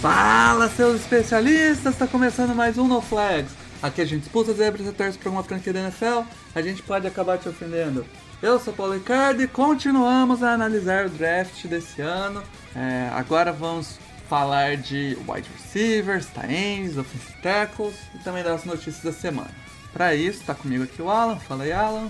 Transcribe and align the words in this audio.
Fala, 0.00 0.70
seus 0.70 0.98
especialistas! 0.98 1.92
Está 1.92 2.06
começando 2.06 2.54
mais 2.54 2.78
um 2.78 2.88
No 2.88 3.02
Flags. 3.02 3.52
Aqui 3.82 4.00
a 4.00 4.04
gente 4.06 4.22
expulsa 4.22 4.54
zebras 4.54 4.86
e 4.86 4.92
torce 4.92 5.18
para 5.18 5.28
uma 5.28 5.44
franquia 5.44 5.74
da 5.74 5.80
NFL. 5.80 6.22
A 6.54 6.62
gente 6.62 6.82
pode 6.82 7.06
acabar 7.06 7.36
te 7.36 7.50
ofendendo. 7.50 8.06
Eu 8.40 8.58
sou 8.58 8.72
Paulo 8.72 8.94
Ricardo 8.94 9.42
e 9.42 9.46
continuamos 9.46 10.42
a 10.42 10.54
analisar 10.54 11.04
o 11.04 11.10
draft 11.10 11.66
desse 11.66 12.00
ano. 12.00 12.42
É, 12.74 13.10
agora 13.12 13.52
vamos 13.52 13.98
falar 14.26 14.78
de 14.78 15.18
wide 15.28 15.46
receivers, 15.54 16.28
ends, 16.48 16.96
offensive 16.96 17.42
tackles 17.42 17.96
e 18.14 18.24
também 18.24 18.42
das 18.42 18.64
notícias 18.64 19.02
da 19.02 19.12
semana. 19.12 19.50
Para 19.92 20.14
isso, 20.14 20.40
está 20.40 20.54
comigo 20.54 20.84
aqui 20.84 21.02
o 21.02 21.10
Alan. 21.10 21.36
Fala 21.36 21.64
aí, 21.64 21.72
Alan. 21.72 22.08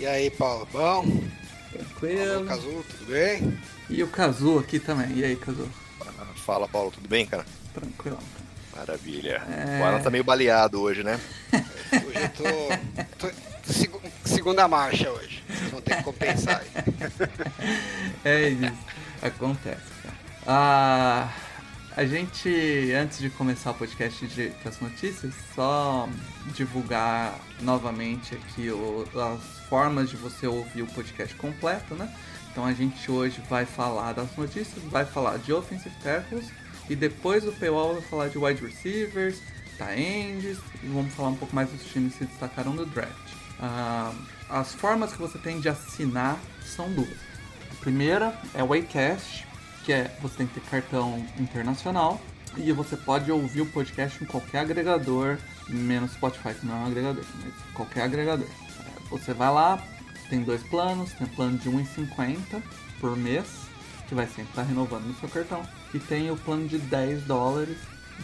E 0.00 0.06
aí, 0.06 0.30
Paulo, 0.30 0.66
bom? 0.72 0.80
Alô, 0.80 1.20
Tranquilo. 1.72 2.46
Cazu, 2.46 2.84
tudo 2.88 3.10
bem? 3.10 3.58
E 3.90 4.02
o 4.02 4.08
Kazu 4.08 4.60
aqui 4.60 4.78
também. 4.78 5.12
E 5.14 5.24
aí, 5.24 5.36
Kazu? 5.36 5.68
Fala, 6.44 6.68
Paulo, 6.68 6.90
tudo 6.90 7.08
bem, 7.08 7.26
cara? 7.26 7.44
Tranquilo. 7.72 8.18
Maravilha. 8.76 9.40
É. 9.48 9.80
O 9.80 9.84
Alan 9.84 10.00
tá 10.02 10.10
meio 10.10 10.24
baleado 10.24 10.80
hoje, 10.80 11.02
né? 11.02 11.18
Hoje 11.52 12.18
eu 12.22 12.28
tô, 13.18 13.28
tô 13.28 13.72
segu- 13.72 14.02
segunda 14.24 14.66
marcha 14.68 15.10
hoje. 15.10 15.42
Vocês 15.48 15.70
vão 15.70 15.80
ter 15.80 15.96
que 15.96 16.02
compensar 16.02 16.60
aí. 16.60 16.84
É 18.24 18.48
isso, 18.48 18.72
acontece. 19.22 19.80
Cara. 20.02 20.14
Ah, 20.46 21.28
a 21.96 22.04
gente, 22.04 22.92
antes 22.92 23.18
de 23.18 23.28
começar 23.30 23.70
o 23.70 23.74
podcast 23.74 24.26
de, 24.26 24.48
das 24.64 24.80
notícias, 24.80 25.32
só 25.54 26.08
divulgar 26.54 27.38
novamente 27.60 28.34
aqui 28.34 28.70
o- 28.70 29.06
as 29.14 29.40
formas 29.68 30.10
de 30.10 30.16
você 30.16 30.46
ouvir 30.46 30.82
o 30.82 30.86
podcast 30.88 31.34
completo, 31.36 31.94
né? 31.94 32.12
Então 32.54 32.64
a 32.64 32.72
gente 32.72 33.10
hoje 33.10 33.42
vai 33.50 33.66
falar 33.66 34.12
das 34.12 34.36
notícias, 34.36 34.80
vai 34.84 35.04
falar 35.04 35.38
de 35.38 35.52
offensive 35.52 35.92
tackles 36.00 36.52
e 36.88 36.94
depois 36.94 37.42
do 37.42 37.50
paywall 37.50 37.94
vai 37.94 38.02
falar 38.02 38.28
de 38.28 38.38
wide 38.38 38.64
receivers, 38.64 39.42
ends 39.96 40.60
e 40.80 40.86
vamos 40.86 41.12
falar 41.14 41.30
um 41.30 41.34
pouco 41.34 41.52
mais 41.52 41.68
dos 41.68 41.84
times 41.86 42.12
que 42.12 42.20
se 42.20 42.26
destacaram 42.26 42.72
no 42.72 42.86
draft. 42.86 43.10
Ah, 43.58 44.12
as 44.48 44.72
formas 44.72 45.12
que 45.12 45.18
você 45.18 45.36
tem 45.36 45.58
de 45.58 45.68
assinar 45.68 46.38
são 46.64 46.88
duas. 46.92 47.18
A 47.72 47.74
primeira 47.80 48.32
é 48.54 48.62
o 48.62 48.72
Acast, 48.72 49.44
que 49.84 49.92
é 49.92 50.16
você 50.22 50.36
tem 50.36 50.46
que 50.46 50.60
ter 50.60 50.70
cartão 50.70 51.26
internacional 51.40 52.20
e 52.56 52.70
você 52.70 52.96
pode 52.96 53.32
ouvir 53.32 53.62
o 53.62 53.66
podcast 53.66 54.22
em 54.22 54.28
qualquer 54.28 54.60
agregador, 54.60 55.38
menos 55.68 56.12
Spotify, 56.12 56.54
que 56.54 56.64
não 56.64 56.76
é 56.76 56.78
um 56.78 56.86
agregador, 56.86 57.24
mas 57.42 57.52
qualquer 57.74 58.02
agregador. 58.02 58.46
Você 59.10 59.34
vai 59.34 59.52
lá, 59.52 59.82
tem 60.28 60.42
dois 60.42 60.62
planos, 60.62 61.12
tem 61.12 61.26
o 61.26 61.30
plano 61.30 61.58
de 61.58 61.68
1,50 61.70 62.62
por 63.00 63.16
mês, 63.16 63.46
que 64.08 64.14
vai 64.14 64.26
sempre 64.26 64.50
estar 64.50 64.62
renovando 64.62 65.04
no 65.04 65.14
seu 65.14 65.28
cartão, 65.28 65.62
e 65.92 65.98
tem 65.98 66.30
o 66.30 66.36
plano 66.36 66.66
de 66.66 66.78
10 66.78 67.22
dólares, 67.24 67.78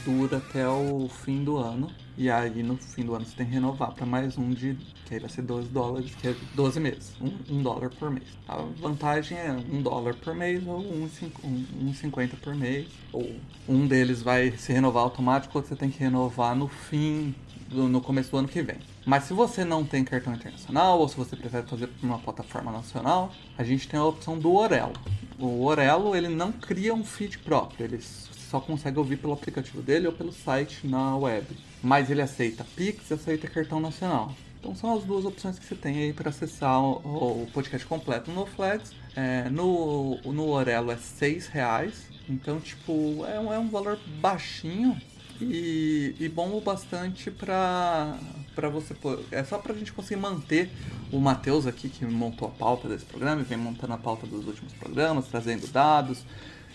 dura 0.04 0.36
até 0.38 0.68
o 0.68 1.08
fim 1.24 1.42
do 1.42 1.56
ano, 1.56 1.90
e 2.16 2.30
aí 2.30 2.62
no 2.62 2.76
fim 2.76 3.02
do 3.04 3.14
ano 3.14 3.24
você 3.24 3.34
tem 3.36 3.46
que 3.46 3.52
renovar 3.52 3.92
para 3.92 4.06
mais 4.06 4.36
um 4.38 4.50
de, 4.52 4.76
que 5.06 5.14
aí 5.14 5.20
vai 5.20 5.28
ser 5.28 5.42
12 5.42 5.68
dólares, 5.68 6.14
que 6.14 6.28
é 6.28 6.34
12 6.54 6.78
meses, 6.78 7.12
um, 7.20 7.56
um 7.56 7.62
dólar 7.62 7.90
por 7.90 8.10
mês. 8.10 8.26
A 8.46 8.56
vantagem 8.80 9.36
é 9.38 9.50
um 9.52 9.82
dólar 9.82 10.14
por 10.14 10.34
mês 10.34 10.62
ou 10.66 10.78
um, 10.78 11.08
cinco- 11.08 11.46
um, 11.46 11.88
um 11.88 11.94
50 11.94 12.36
por 12.36 12.54
mês, 12.54 12.86
ou 13.12 13.34
um 13.68 13.86
deles 13.86 14.22
vai 14.22 14.52
se 14.52 14.72
renovar 14.72 15.02
automático, 15.02 15.56
outro 15.58 15.68
você 15.70 15.76
tem 15.76 15.90
que 15.90 15.98
renovar 15.98 16.54
no 16.54 16.68
fim 16.68 17.34
no 17.72 18.00
começo 18.00 18.30
do 18.32 18.36
ano 18.36 18.48
que 18.48 18.62
vem. 18.62 18.76
Mas 19.06 19.24
se 19.24 19.32
você 19.32 19.64
não 19.64 19.84
tem 19.84 20.04
cartão 20.04 20.34
internacional 20.34 20.98
ou 20.98 21.08
se 21.08 21.16
você 21.16 21.34
prefere 21.34 21.66
fazer 21.66 21.86
por 21.86 22.06
uma 22.06 22.18
plataforma 22.18 22.70
nacional, 22.70 23.32
a 23.56 23.64
gente 23.64 23.88
tem 23.88 23.98
a 23.98 24.04
opção 24.04 24.38
do 24.38 24.54
Orelo. 24.54 24.92
O 25.38 25.64
Orelo 25.64 26.14
ele 26.14 26.28
não 26.28 26.52
cria 26.52 26.94
um 26.94 27.04
feed 27.04 27.38
próprio, 27.38 27.84
ele 27.84 28.00
só 28.00 28.60
consegue 28.60 28.98
ouvir 28.98 29.16
pelo 29.16 29.32
aplicativo 29.32 29.80
dele 29.80 30.06
ou 30.06 30.12
pelo 30.12 30.32
site 30.32 30.86
na 30.86 31.16
web. 31.16 31.46
Mas 31.82 32.10
ele 32.10 32.20
aceita 32.20 32.66
Pix 32.76 33.10
e 33.10 33.14
aceita 33.14 33.48
cartão 33.48 33.80
nacional. 33.80 34.34
Então 34.58 34.74
são 34.74 34.94
as 34.94 35.04
duas 35.04 35.24
opções 35.24 35.58
que 35.58 35.64
você 35.64 35.74
tem 35.74 35.96
aí 35.96 36.12
para 36.12 36.28
acessar 36.28 36.78
o, 36.82 37.44
o 37.44 37.46
podcast 37.54 37.86
completo 37.86 38.30
no 38.30 38.44
Flex. 38.44 38.92
É, 39.16 39.48
no, 39.48 40.20
no 40.24 40.48
Orelo 40.50 40.90
é 40.90 40.96
6 40.96 41.46
reais. 41.46 42.10
Então, 42.28 42.60
tipo, 42.60 43.24
é 43.26 43.40
um, 43.40 43.52
é 43.52 43.58
um 43.58 43.68
valor 43.68 43.98
baixinho 44.20 45.00
e, 45.40 46.14
e 46.18 46.28
bom 46.28 46.56
o 46.56 46.60
bastante 46.60 47.30
pra, 47.30 48.16
pra 48.54 48.68
você. 48.68 48.94
É 49.30 49.42
só 49.44 49.58
pra 49.58 49.74
gente 49.74 49.92
conseguir 49.92 50.20
manter 50.20 50.70
o 51.10 51.18
Matheus 51.18 51.66
aqui, 51.66 51.88
que 51.88 52.04
montou 52.04 52.48
a 52.48 52.50
pauta 52.50 52.88
desse 52.88 53.04
programa, 53.04 53.40
e 53.40 53.44
vem 53.44 53.58
montando 53.58 53.94
a 53.94 53.98
pauta 53.98 54.26
dos 54.26 54.46
últimos 54.46 54.72
programas, 54.74 55.26
trazendo 55.28 55.66
dados, 55.68 56.24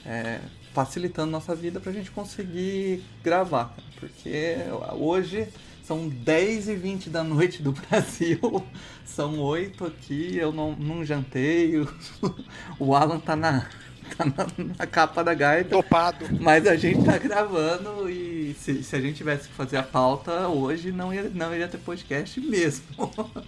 é, 0.05 0.39
facilitando 0.73 1.31
nossa 1.31 1.55
vida 1.55 1.79
pra 1.79 1.91
gente 1.91 2.11
conseguir 2.11 3.03
gravar. 3.23 3.75
Porque 3.99 4.55
hoje 4.99 5.47
são 5.85 6.09
10 6.09 6.69
e 6.69 6.75
20 6.75 7.09
da 7.09 7.23
noite 7.23 7.61
do 7.61 7.71
Brasil, 7.89 8.63
são 9.05 9.39
8 9.39 9.85
aqui, 9.85 10.35
eu 10.35 10.51
não, 10.51 10.75
não 10.75 11.05
jantei, 11.05 11.79
o, 11.79 11.87
o 12.79 12.95
Alan 12.95 13.19
tá 13.19 13.35
na. 13.35 13.69
Tá 14.15 14.25
na, 14.25 14.73
na 14.77 14.87
capa 14.87 15.23
da 15.23 15.33
gaita. 15.33 15.71
Topado. 15.71 16.25
Mas 16.39 16.67
a 16.67 16.75
gente 16.75 17.03
tá 17.03 17.17
gravando 17.17 18.09
e 18.09 18.53
se, 18.53 18.83
se 18.83 18.95
a 18.95 19.01
gente 19.01 19.17
tivesse 19.17 19.47
que 19.47 19.53
fazer 19.53 19.77
a 19.77 19.83
pauta 19.83 20.47
hoje, 20.47 20.91
não, 20.91 21.13
ia, 21.13 21.29
não 21.33 21.53
iria 21.53 21.67
ter 21.67 21.77
podcast 21.77 22.39
mesmo. 22.39 22.85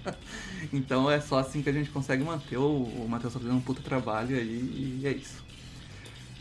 então 0.74 1.10
é 1.10 1.20
só 1.22 1.40
assim 1.40 1.62
que 1.62 1.70
a 1.70 1.74
gente 1.74 1.90
consegue 1.90 2.24
manter. 2.24 2.58
O, 2.58 2.84
o 2.84 3.08
Matheus 3.10 3.34
tá 3.34 3.40
fazendo 3.40 3.58
um 3.58 3.62
puta 3.62 3.82
trabalho 3.82 4.36
aí 4.36 5.00
e 5.02 5.08
é 5.08 5.12
isso. 5.12 5.46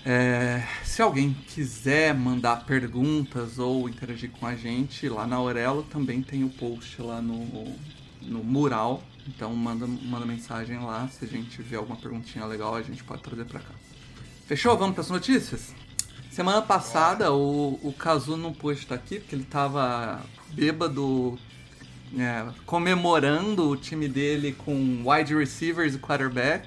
É, 0.09 0.63
se 0.85 1.03
alguém 1.03 1.35
quiser 1.49 2.15
mandar 2.15 2.65
perguntas 2.65 3.59
ou 3.59 3.89
interagir 3.89 4.31
com 4.31 4.47
a 4.47 4.55
gente, 4.55 5.09
lá 5.09 5.27
na 5.27 5.35
Aurelo 5.35 5.83
também 5.83 6.23
tem 6.23 6.45
o 6.45 6.49
post 6.49 7.03
lá 7.03 7.21
no, 7.21 7.75
no 8.23 8.45
mural. 8.45 9.03
Então 9.27 9.53
manda, 9.55 9.87
manda 9.87 10.25
mensagem 10.25 10.79
lá. 10.79 11.09
Se 11.09 11.25
a 11.25 11.29
gente 11.29 11.51
tiver 11.51 11.77
alguma 11.77 11.97
perguntinha 11.97 12.47
legal, 12.47 12.77
a 12.77 12.83
gente 12.83 13.03
pode 13.03 13.23
trazer 13.23 13.45
pra 13.47 13.59
cá. 13.59 13.75
Fechou? 14.47 14.79
Vamos 14.79 14.95
para 14.95 15.03
as 15.03 15.11
notícias? 15.11 15.75
Semana 16.31 16.63
passada 16.63 17.33
o, 17.33 17.81
o 17.83 17.93
Kazu 17.93 18.37
não 18.37 18.53
pôde 18.53 18.79
estar 18.79 18.95
aqui 18.95 19.19
porque 19.19 19.35
ele 19.35 19.45
tava 19.45 20.23
bêbado 20.53 21.37
é, 22.17 22.47
comemorando 22.65 23.69
o 23.71 23.77
time 23.77 24.07
dele 24.07 24.53
com 24.53 25.03
wide 25.05 25.35
receivers 25.35 25.97
e 25.97 25.99
quarterback 25.99 26.65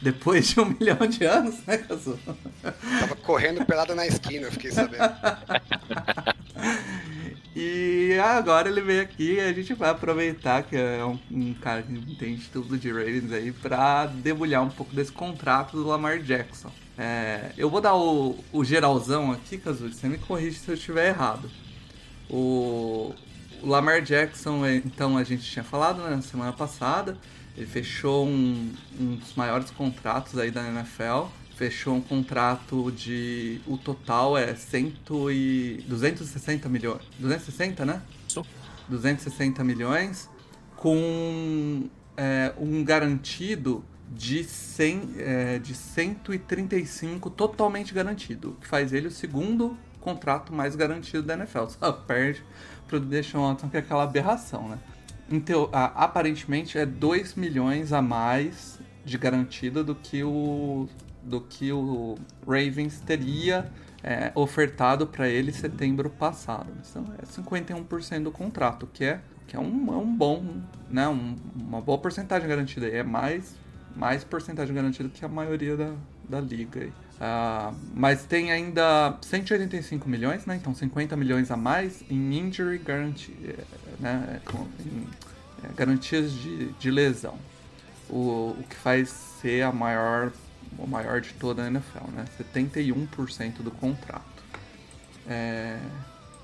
depois 0.00 0.48
de 0.48 0.58
um 0.58 0.64
milhão 0.80 1.06
de 1.06 1.24
anos, 1.24 1.64
né, 1.64 1.78
Kazu? 1.78 2.18
Tava 2.98 3.14
correndo 3.14 3.64
pelada 3.64 3.94
na 3.94 4.04
esquina, 4.04 4.46
eu 4.46 4.52
fiquei 4.52 4.72
sabendo. 4.72 5.02
E 7.54 8.18
agora 8.18 8.66
ele 8.66 8.80
veio 8.80 9.02
aqui 9.02 9.34
e 9.34 9.40
a 9.40 9.52
gente 9.52 9.74
vai 9.74 9.90
aproveitar 9.90 10.62
que 10.62 10.74
é 10.74 11.04
um, 11.04 11.18
um 11.30 11.52
cara 11.52 11.82
que 11.82 11.92
entende 11.92 12.48
tudo 12.50 12.78
de 12.78 12.90
ratings 12.90 13.30
aí 13.30 13.52
pra 13.52 14.06
debulhar 14.06 14.62
um 14.62 14.70
pouco 14.70 14.94
desse 14.94 15.12
contrato 15.12 15.76
do 15.76 15.86
Lamar 15.86 16.18
Jackson. 16.18 16.72
É, 16.98 17.52
eu 17.56 17.70
vou 17.70 17.80
dar 17.80 17.94
o, 17.94 18.38
o 18.52 18.64
geralzão 18.64 19.32
aqui, 19.32 19.58
Kazu, 19.58 19.92
você 19.92 20.08
me 20.08 20.18
corrige 20.18 20.58
se 20.58 20.68
eu 20.68 20.74
estiver 20.74 21.08
errado. 21.08 21.50
O, 22.28 23.14
o 23.62 23.68
Lamar 23.68 24.02
Jackson, 24.02 24.64
é, 24.64 24.76
então, 24.76 25.16
a 25.16 25.24
gente 25.24 25.42
tinha 25.42 25.64
falado 25.64 26.02
né, 26.02 26.10
na 26.10 26.22
semana 26.22 26.52
passada, 26.52 27.16
ele 27.56 27.66
fechou 27.66 28.26
um, 28.26 28.72
um 28.98 29.16
dos 29.16 29.34
maiores 29.34 29.70
contratos 29.70 30.38
aí 30.38 30.50
da 30.50 30.66
NFL. 30.66 31.26
Fechou 31.54 31.94
um 31.94 32.00
contrato 32.00 32.90
de. 32.90 33.60
O 33.66 33.76
total 33.76 34.38
é 34.38 34.54
100 34.54 34.94
e. 35.30 35.84
260 35.86 36.68
milhões. 36.68 37.02
260, 37.18 37.84
né? 37.84 38.02
Isso. 38.26 38.44
260 38.88 39.62
milhões. 39.62 40.30
Com 40.76 41.88
é, 42.16 42.52
um 42.58 42.82
garantido 42.82 43.84
de, 44.14 44.44
100, 44.44 45.10
é, 45.18 45.58
de 45.58 45.74
135 45.74 47.30
totalmente 47.30 47.94
garantido. 47.94 48.56
Que 48.60 48.66
faz 48.66 48.92
ele 48.92 49.08
o 49.08 49.10
segundo 49.10 49.76
contrato 50.00 50.52
mais 50.52 50.76
garantido 50.76 51.22
da 51.22 51.34
NFL. 51.34 51.66
Só 51.68 51.92
perde 51.92 52.44
pro 52.86 53.00
Deshaun 53.00 53.48
Watson, 53.48 53.68
que 53.68 53.76
é 53.76 53.80
aquela 53.80 54.02
aberração, 54.02 54.68
né? 54.68 54.78
Então, 55.30 55.70
aparentemente 55.72 56.76
é 56.76 56.84
2 56.84 57.36
milhões 57.36 57.92
a 57.92 58.02
mais 58.02 58.78
de 59.04 59.16
garantida 59.16 59.82
do 59.82 59.94
que 59.94 60.22
o, 60.22 60.86
do 61.22 61.40
que 61.40 61.72
o 61.72 62.16
Ravens 62.46 63.00
teria 63.00 63.70
é, 64.02 64.32
ofertado 64.34 65.06
para 65.06 65.28
ele 65.28 65.52
setembro 65.52 66.10
passado. 66.10 66.70
Então 66.78 67.06
é 67.18 67.24
51% 67.24 68.24
do 68.24 68.32
contrato, 68.32 68.86
que 68.92 69.04
é, 69.04 69.20
que 69.46 69.56
é, 69.56 69.60
um, 69.60 69.92
é 69.92 69.96
um 69.96 70.14
bom, 70.14 70.44
né, 70.90 71.08
um, 71.08 71.36
uma 71.54 71.80
boa 71.80 71.98
porcentagem 71.98 72.48
garantida. 72.48 72.88
É 72.88 73.02
mais, 73.02 73.56
mais 73.96 74.24
porcentagem 74.24 74.74
garantida 74.74 75.08
que 75.08 75.24
a 75.24 75.28
maioria 75.28 75.76
da, 75.76 75.94
da 76.28 76.40
liga. 76.40 76.80
Aí. 76.80 76.88
Uh, 76.88 77.76
mas 77.94 78.24
tem 78.24 78.50
ainda 78.50 79.16
185 79.20 80.08
milhões, 80.08 80.44
né? 80.44 80.56
Então 80.56 80.74
50 80.74 81.16
milhões 81.16 81.50
a 81.50 81.56
mais 81.56 82.02
em 82.10 82.38
injury 82.38 82.78
guarantee, 82.78 83.56
né? 84.00 84.40
Com, 84.44 84.66
em, 84.84 85.06
é, 85.62 85.68
garantias 85.74 86.32
de, 86.32 86.72
de 86.72 86.90
lesão. 86.90 87.38
O, 88.08 88.56
o 88.58 88.64
que 88.68 88.76
faz 88.76 89.08
ser 89.40 89.62
a 89.62 89.72
maior, 89.72 90.32
o 90.76 90.86
maior 90.86 91.20
de 91.20 91.32
toda 91.34 91.62
a 91.62 91.66
NFL, 91.68 92.10
né? 92.12 92.24
71% 92.54 93.62
do 93.62 93.70
contrato. 93.70 94.42
É... 95.26 95.78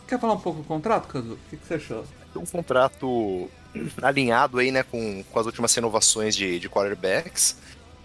Quer 0.07 0.19
falar 0.19 0.35
um 0.35 0.41
pouco 0.41 0.61
do 0.61 0.65
contrato, 0.65 1.09
Kazu? 1.09 1.35
O 1.35 1.39
que, 1.51 1.57
que 1.57 1.67
você 1.67 1.75
achou? 1.75 2.05
Um 2.37 2.47
contrato 2.47 3.51
alinhado 4.03 4.59
aí, 4.59 4.71
né, 4.71 4.83
com, 4.83 5.23
com 5.25 5.39
as 5.39 5.47
últimas 5.47 5.75
renovações 5.75 6.35
de, 6.35 6.59
de 6.59 6.69
quarterbacks. 6.69 7.57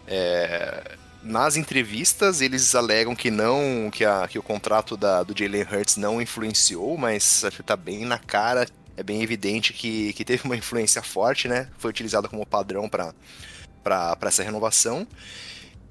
É, 0.08 0.98
nas 1.24 1.56
entrevistas 1.56 2.42
eles 2.42 2.76
alegam 2.76 3.16
que 3.16 3.32
não, 3.32 3.90
que, 3.92 4.04
a, 4.04 4.28
que 4.28 4.38
o 4.38 4.44
contrato 4.44 4.98
da, 4.98 5.24
do 5.24 5.38
Jalen 5.38 5.64
Hurts 5.64 5.96
não 5.96 6.22
influenciou, 6.22 6.98
mas 6.98 7.44
acho 7.46 7.58
que 7.58 7.64
tá 7.64 7.78
bem 7.78 8.06
na 8.06 8.20
cara, 8.20 8.68
é 8.98 9.04
bem 9.04 9.22
evidente 9.24 9.74
que, 9.74 10.14
que 10.14 10.26
teve 10.26 10.44
uma 10.44 10.56
influência 10.56 11.02
forte, 11.02 11.48
né? 11.48 11.70
Foi 11.78 11.90
utilizado 11.90 12.30
como 12.30 12.46
padrão 12.46 12.90
para 12.90 14.18
essa 14.22 14.44
renovação. 14.44 15.08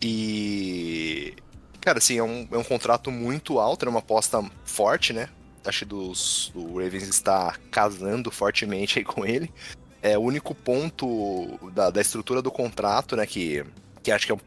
E. 0.00 1.34
Cara, 1.80 1.98
assim, 1.98 2.18
é 2.18 2.22
um, 2.22 2.46
é 2.52 2.56
um 2.56 2.62
contrato 2.62 3.10
muito 3.10 3.58
alto, 3.58 3.84
é 3.86 3.88
uma 3.88 3.98
aposta 3.98 4.40
forte, 4.64 5.12
né? 5.12 5.28
Acho 5.64 5.86
que 5.86 5.94
o 5.94 6.78
Ravens 6.78 7.08
está 7.08 7.56
casando 7.70 8.30
fortemente 8.30 8.98
aí 8.98 9.04
com 9.04 9.24
ele. 9.24 9.52
É 10.00 10.18
o 10.18 10.22
único 10.22 10.54
ponto 10.54 11.58
da, 11.72 11.90
da 11.90 12.00
estrutura 12.00 12.42
do 12.42 12.50
contrato, 12.50 13.16
né? 13.16 13.26
Que, 13.26 13.64
que 14.02 14.10
acho 14.10 14.26
que 14.26 14.32
é 14.32 14.34
um 14.34 14.40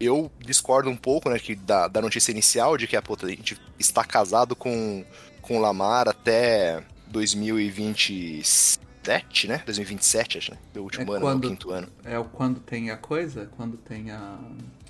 eu 0.00 0.32
discordo 0.40 0.88
um 0.88 0.96
pouco, 0.96 1.28
né, 1.28 1.38
que 1.38 1.54
da, 1.54 1.86
da 1.86 2.00
notícia 2.00 2.32
inicial 2.32 2.78
de 2.78 2.86
que 2.86 2.96
a, 2.96 3.02
puta, 3.02 3.26
a 3.26 3.28
gente 3.28 3.60
está 3.78 4.02
casado 4.02 4.56
com, 4.56 5.04
com 5.42 5.58
o 5.58 5.60
Lamar 5.60 6.08
até 6.08 6.82
2027, 7.08 9.46
né? 9.46 9.62
2027, 9.66 10.38
acho, 10.38 10.52
né? 10.52 10.58
O 10.74 10.80
último 10.80 11.12
é 11.12 11.16
ano, 11.16 11.26
quando, 11.26 11.44
o 11.44 11.48
quinto 11.48 11.70
ano. 11.70 11.88
É 12.02 12.18
o 12.18 12.24
quando 12.24 12.60
tem 12.60 12.90
a 12.90 12.96
coisa? 12.96 13.50
Quando 13.56 13.76
tem 13.76 14.10
a. 14.10 14.38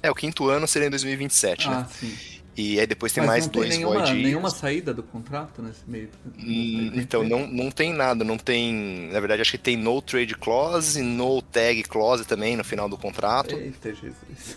É, 0.03 0.11
o 0.11 0.15
quinto 0.15 0.49
ano 0.49 0.67
seria 0.67 0.87
em 0.89 0.91
2027, 0.91 1.69
ah, 1.69 1.71
né? 1.71 1.87
sim. 1.91 2.17
E 2.57 2.79
aí 2.81 2.87
depois 2.87 3.13
tem 3.13 3.23
Mas 3.23 3.31
mais 3.31 3.45
não 3.47 3.53
tem 3.53 3.63
dois 3.63 3.77
nenhuma, 3.77 3.95
void 3.95 4.11
years. 4.11 4.25
nenhuma 4.25 4.51
saída 4.51 4.93
do 4.93 5.03
contrato 5.03 5.63
nesse 5.63 5.81
meio? 5.87 6.11
Hum, 6.39 6.91
Então, 6.95 7.23
não, 7.23 7.47
não 7.47 7.71
tem 7.71 7.93
nada, 7.93 8.25
não 8.25 8.37
tem. 8.37 9.09
Na 9.13 9.21
verdade, 9.21 9.41
acho 9.41 9.53
que 9.53 9.59
tem 9.59 9.77
no 9.77 10.03
trade 10.03 10.35
clause, 10.35 11.01
no 11.01 11.41
tag 11.41 11.83
clause 11.85 12.25
também 12.27 12.57
no 12.57 12.65
final 12.65 12.89
do 12.89 12.99
contrato. 12.99 13.55
Eita, 13.55 13.95
Jesus. 13.95 14.57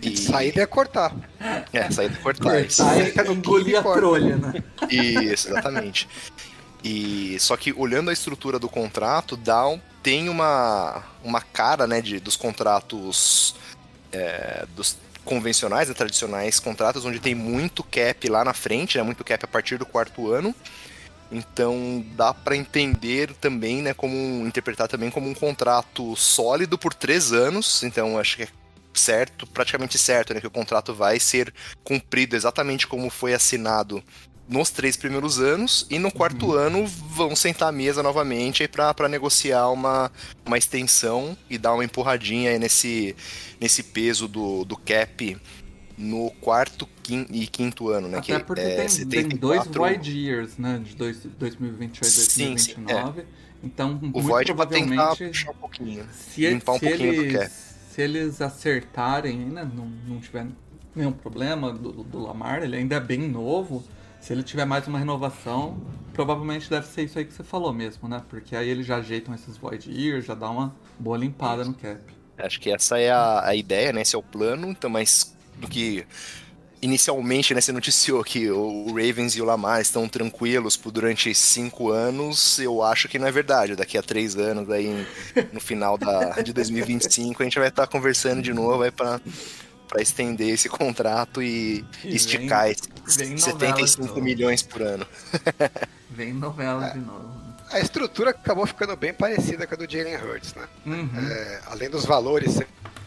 E... 0.00 0.16
Saída 0.16 0.62
é 0.62 0.66
cortar. 0.66 1.14
É, 1.72 1.90
saída 1.90 2.14
é 2.14 2.22
cortar. 2.22 2.60
isso. 2.60 2.82
Cortar 2.82 3.26
e 3.26 3.32
engolir 3.32 3.78
a 3.78 3.82
trolha, 3.82 4.36
né? 4.36 4.54
Isso, 4.88 5.48
exatamente. 5.48 6.08
E 6.82 7.36
só 7.38 7.56
que 7.56 7.72
olhando 7.72 8.10
a 8.10 8.12
estrutura 8.12 8.58
do 8.58 8.68
contrato, 8.68 9.36
dá 9.36 9.66
um, 9.68 9.80
tem 10.02 10.28
uma, 10.28 11.02
uma 11.22 11.40
cara, 11.40 11.86
né, 11.86 12.00
de, 12.00 12.18
dos 12.18 12.36
contratos 12.36 13.54
é, 14.12 14.66
dos 14.76 14.96
convencionais, 15.24 15.88
né, 15.88 15.94
tradicionais 15.94 16.58
contratos, 16.58 17.04
onde 17.04 17.20
tem 17.20 17.34
muito 17.34 17.82
cap 17.84 18.28
lá 18.28 18.44
na 18.44 18.52
frente, 18.52 18.98
né, 18.98 19.04
muito 19.04 19.24
cap 19.24 19.44
a 19.44 19.48
partir 19.48 19.78
do 19.78 19.86
quarto 19.86 20.30
ano. 20.30 20.54
Então 21.30 22.04
dá 22.14 22.34
para 22.34 22.56
entender 22.56 23.32
também, 23.34 23.80
né, 23.80 23.94
como 23.94 24.16
interpretar 24.46 24.88
também 24.88 25.10
como 25.10 25.28
um 25.28 25.34
contrato 25.34 26.14
sólido 26.16 26.76
por 26.76 26.92
três 26.92 27.32
anos. 27.32 27.82
Então 27.82 28.18
acho 28.18 28.36
que 28.36 28.42
é 28.42 28.48
certo, 28.92 29.46
praticamente 29.46 29.96
certo, 29.96 30.34
né, 30.34 30.40
que 30.40 30.46
o 30.46 30.50
contrato 30.50 30.94
vai 30.94 31.18
ser 31.18 31.52
cumprido 31.82 32.36
exatamente 32.36 32.86
como 32.86 33.08
foi 33.08 33.32
assinado 33.32 34.02
nos 34.48 34.70
três 34.70 34.96
primeiros 34.96 35.38
anos 35.38 35.86
e 35.88 35.98
no 35.98 36.10
quarto 36.10 36.46
Uhum. 36.50 36.52
ano 36.52 36.86
vão 36.86 37.34
sentar 37.34 37.68
à 37.68 37.72
mesa 37.72 38.02
novamente 38.02 38.68
para 38.68 39.08
negociar 39.08 39.68
uma, 39.70 40.10
uma 40.44 40.58
extensão 40.58 41.36
e 41.48 41.56
dar 41.56 41.72
uma 41.74 41.84
empurradinha 41.84 42.50
aí 42.50 42.58
nesse, 42.58 43.14
nesse 43.60 43.82
peso 43.82 44.28
do, 44.28 44.64
do 44.64 44.76
cap 44.76 45.36
no 45.96 46.30
quarto 46.40 46.88
quin- 47.02 47.26
e 47.30 47.46
quinto 47.46 47.88
ano, 47.88 48.08
né? 48.08 48.18
Até 48.18 48.38
que 48.38 48.44
porque 48.44 48.60
é 48.60 48.86
tem, 48.86 49.06
tem 49.06 49.28
dois 49.28 49.64
74 49.64 49.72
void 49.72 50.10
years, 50.18 50.58
né? 50.58 50.80
De 50.84 50.94
dois, 50.96 51.18
2028 51.38 52.04
e 52.04 52.10
Sim, 52.10 52.56
sim, 52.56 52.74
2029. 52.74 53.24
Então, 53.64 53.92
O 54.12 54.20
muito 54.20 54.20
Void 54.22 54.46
provavelmente, 54.46 55.28
puxar 55.28 55.50
um 55.52 55.54
pouquinho. 55.54 56.04
se, 56.12 56.46
limpar 56.48 56.72
um 56.72 56.78
se 56.78 56.86
pouquinho 56.88 57.14
do 57.14 57.20
eles, 57.22 57.32
cap. 57.32 57.52
se 57.94 58.02
eles 58.02 58.40
acertarem, 58.42 59.38
né? 59.38 59.64
Não, 59.72 59.86
não 60.08 60.20
tiver 60.20 60.46
nenhum 60.96 61.12
problema 61.12 61.72
do, 61.72 61.92
do 62.02 62.18
Lamar, 62.18 62.62
ele 62.64 62.76
ainda 62.76 62.96
é 62.96 63.00
bem 63.00 63.20
novo. 63.20 63.84
Se 64.22 64.32
ele 64.32 64.44
tiver 64.44 64.64
mais 64.64 64.86
uma 64.86 65.00
renovação, 65.00 65.76
provavelmente 66.12 66.70
deve 66.70 66.86
ser 66.86 67.02
isso 67.02 67.18
aí 67.18 67.24
que 67.24 67.34
você 67.34 67.42
falou 67.42 67.72
mesmo, 67.72 68.08
né? 68.08 68.22
Porque 68.30 68.54
aí 68.54 68.68
eles 68.68 68.86
já 68.86 68.98
ajeitam 68.98 69.34
esses 69.34 69.56
void 69.56 69.90
years, 69.90 70.24
já 70.24 70.34
dá 70.34 70.48
uma 70.48 70.72
boa 70.96 71.18
limpada 71.18 71.64
no 71.64 71.74
cap. 71.74 71.98
Acho 72.38 72.60
que 72.60 72.70
essa 72.70 73.00
é 73.00 73.10
a, 73.10 73.48
a 73.48 73.56
ideia, 73.56 73.92
né? 73.92 74.02
Esse 74.02 74.14
é 74.14 74.18
o 74.18 74.22
plano. 74.22 74.68
Então, 74.68 74.88
mas 74.88 75.36
do 75.56 75.66
que 75.66 76.06
inicialmente, 76.80 77.52
né, 77.52 77.60
você 77.60 77.72
noticiou 77.72 78.22
que 78.22 78.48
o 78.48 78.86
Ravens 78.92 79.34
e 79.34 79.42
o 79.42 79.44
Lamar 79.44 79.80
estão 79.80 80.08
tranquilos 80.08 80.76
por 80.76 80.92
durante 80.92 81.34
cinco 81.34 81.90
anos, 81.90 82.60
eu 82.60 82.80
acho 82.80 83.08
que 83.08 83.18
não 83.18 83.26
é 83.26 83.32
verdade. 83.32 83.74
Daqui 83.74 83.98
a 83.98 84.02
três 84.02 84.36
anos, 84.36 84.70
aí 84.70 85.04
no 85.52 85.60
final 85.60 85.98
da, 85.98 86.40
de 86.42 86.52
2025, 86.52 87.42
a 87.42 87.44
gente 87.44 87.58
vai 87.58 87.68
estar 87.68 87.88
conversando 87.88 88.40
de 88.40 88.54
novo 88.54 88.84
aí 88.84 88.92
para 88.92 89.20
para 89.92 90.00
estender 90.02 90.48
esse 90.48 90.68
contrato 90.70 91.42
e, 91.42 91.84
E 92.02 92.16
esticar 92.16 92.62
vem- 92.64 92.72
esses 92.72 93.16
vem 93.16 93.28
novela 93.34 93.34
de 93.34 93.42
75 93.42 94.06
novo. 94.08 94.22
milhões 94.22 94.62
por 94.62 94.80
ano. 94.80 95.06
Vem 96.10 96.32
novela 96.34 96.90
de 96.90 96.98
novo. 96.98 97.32
A 97.70 97.80
estrutura 97.80 98.30
acabou 98.30 98.66
ficando 98.66 98.94
bem 98.96 99.14
parecida 99.14 99.66
com 99.66 99.74
a 99.74 99.78
do 99.78 99.90
Jalen 99.90 100.16
Hurts, 100.16 100.54
né? 100.54 100.68
Uhum. 100.84 101.10
É, 101.30 101.60
além 101.66 101.88
dos 101.88 102.04
valores 102.04 102.58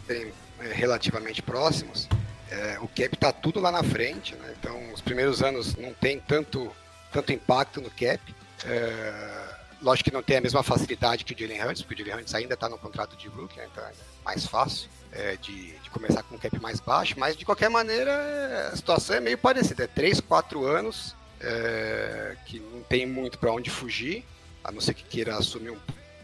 serem 0.06 0.32
é, 0.58 0.72
relativamente 0.72 1.40
próximos, 1.40 2.08
é, 2.50 2.76
o 2.80 2.88
cap 2.88 3.16
tá 3.16 3.30
tudo 3.32 3.60
lá 3.60 3.70
na 3.70 3.84
frente, 3.84 4.34
né? 4.34 4.54
Então 4.58 4.92
os 4.92 5.00
primeiros 5.00 5.40
anos 5.40 5.76
não 5.76 5.92
tem 5.94 6.18
tanto, 6.18 6.68
tanto 7.12 7.32
impacto 7.32 7.80
no 7.80 7.90
cap. 7.90 8.20
É, 8.64 9.45
lógico 9.82 10.10
que 10.10 10.14
não 10.14 10.22
tem 10.22 10.38
a 10.38 10.40
mesma 10.40 10.62
facilidade 10.62 11.24
que 11.24 11.34
o 11.34 11.38
Jalen 11.38 11.62
Hurts, 11.62 11.82
porque 11.82 12.02
o 12.02 12.06
Jalen 12.06 12.20
Hurts 12.20 12.34
ainda 12.34 12.54
está 12.54 12.68
no 12.68 12.78
contrato 12.78 13.16
de 13.16 13.28
rookie, 13.28 13.58
né? 13.58 13.68
então 13.70 13.84
é 13.84 13.92
mais 14.24 14.46
fácil 14.46 14.88
é, 15.12 15.36
de, 15.36 15.72
de 15.78 15.90
começar 15.90 16.22
com 16.22 16.34
um 16.34 16.38
cap 16.38 16.58
mais 16.60 16.80
baixo, 16.80 17.14
mas 17.16 17.36
de 17.36 17.44
qualquer 17.44 17.68
maneira 17.68 18.70
a 18.72 18.76
situação 18.76 19.16
é 19.16 19.20
meio 19.20 19.38
parecida, 19.38 19.84
é 19.84 19.86
3, 19.86 20.20
4 20.20 20.64
anos 20.64 21.14
é, 21.40 22.36
que 22.46 22.60
não 22.60 22.82
tem 22.82 23.06
muito 23.06 23.38
para 23.38 23.52
onde 23.52 23.70
fugir, 23.70 24.24
a 24.62 24.72
não 24.72 24.80
ser 24.80 24.94
que 24.94 25.04
queira 25.04 25.36
assumir 25.36 25.70
um 25.70 25.78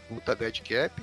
puta 0.09 0.35
dead 0.35 0.61
cap. 0.61 1.01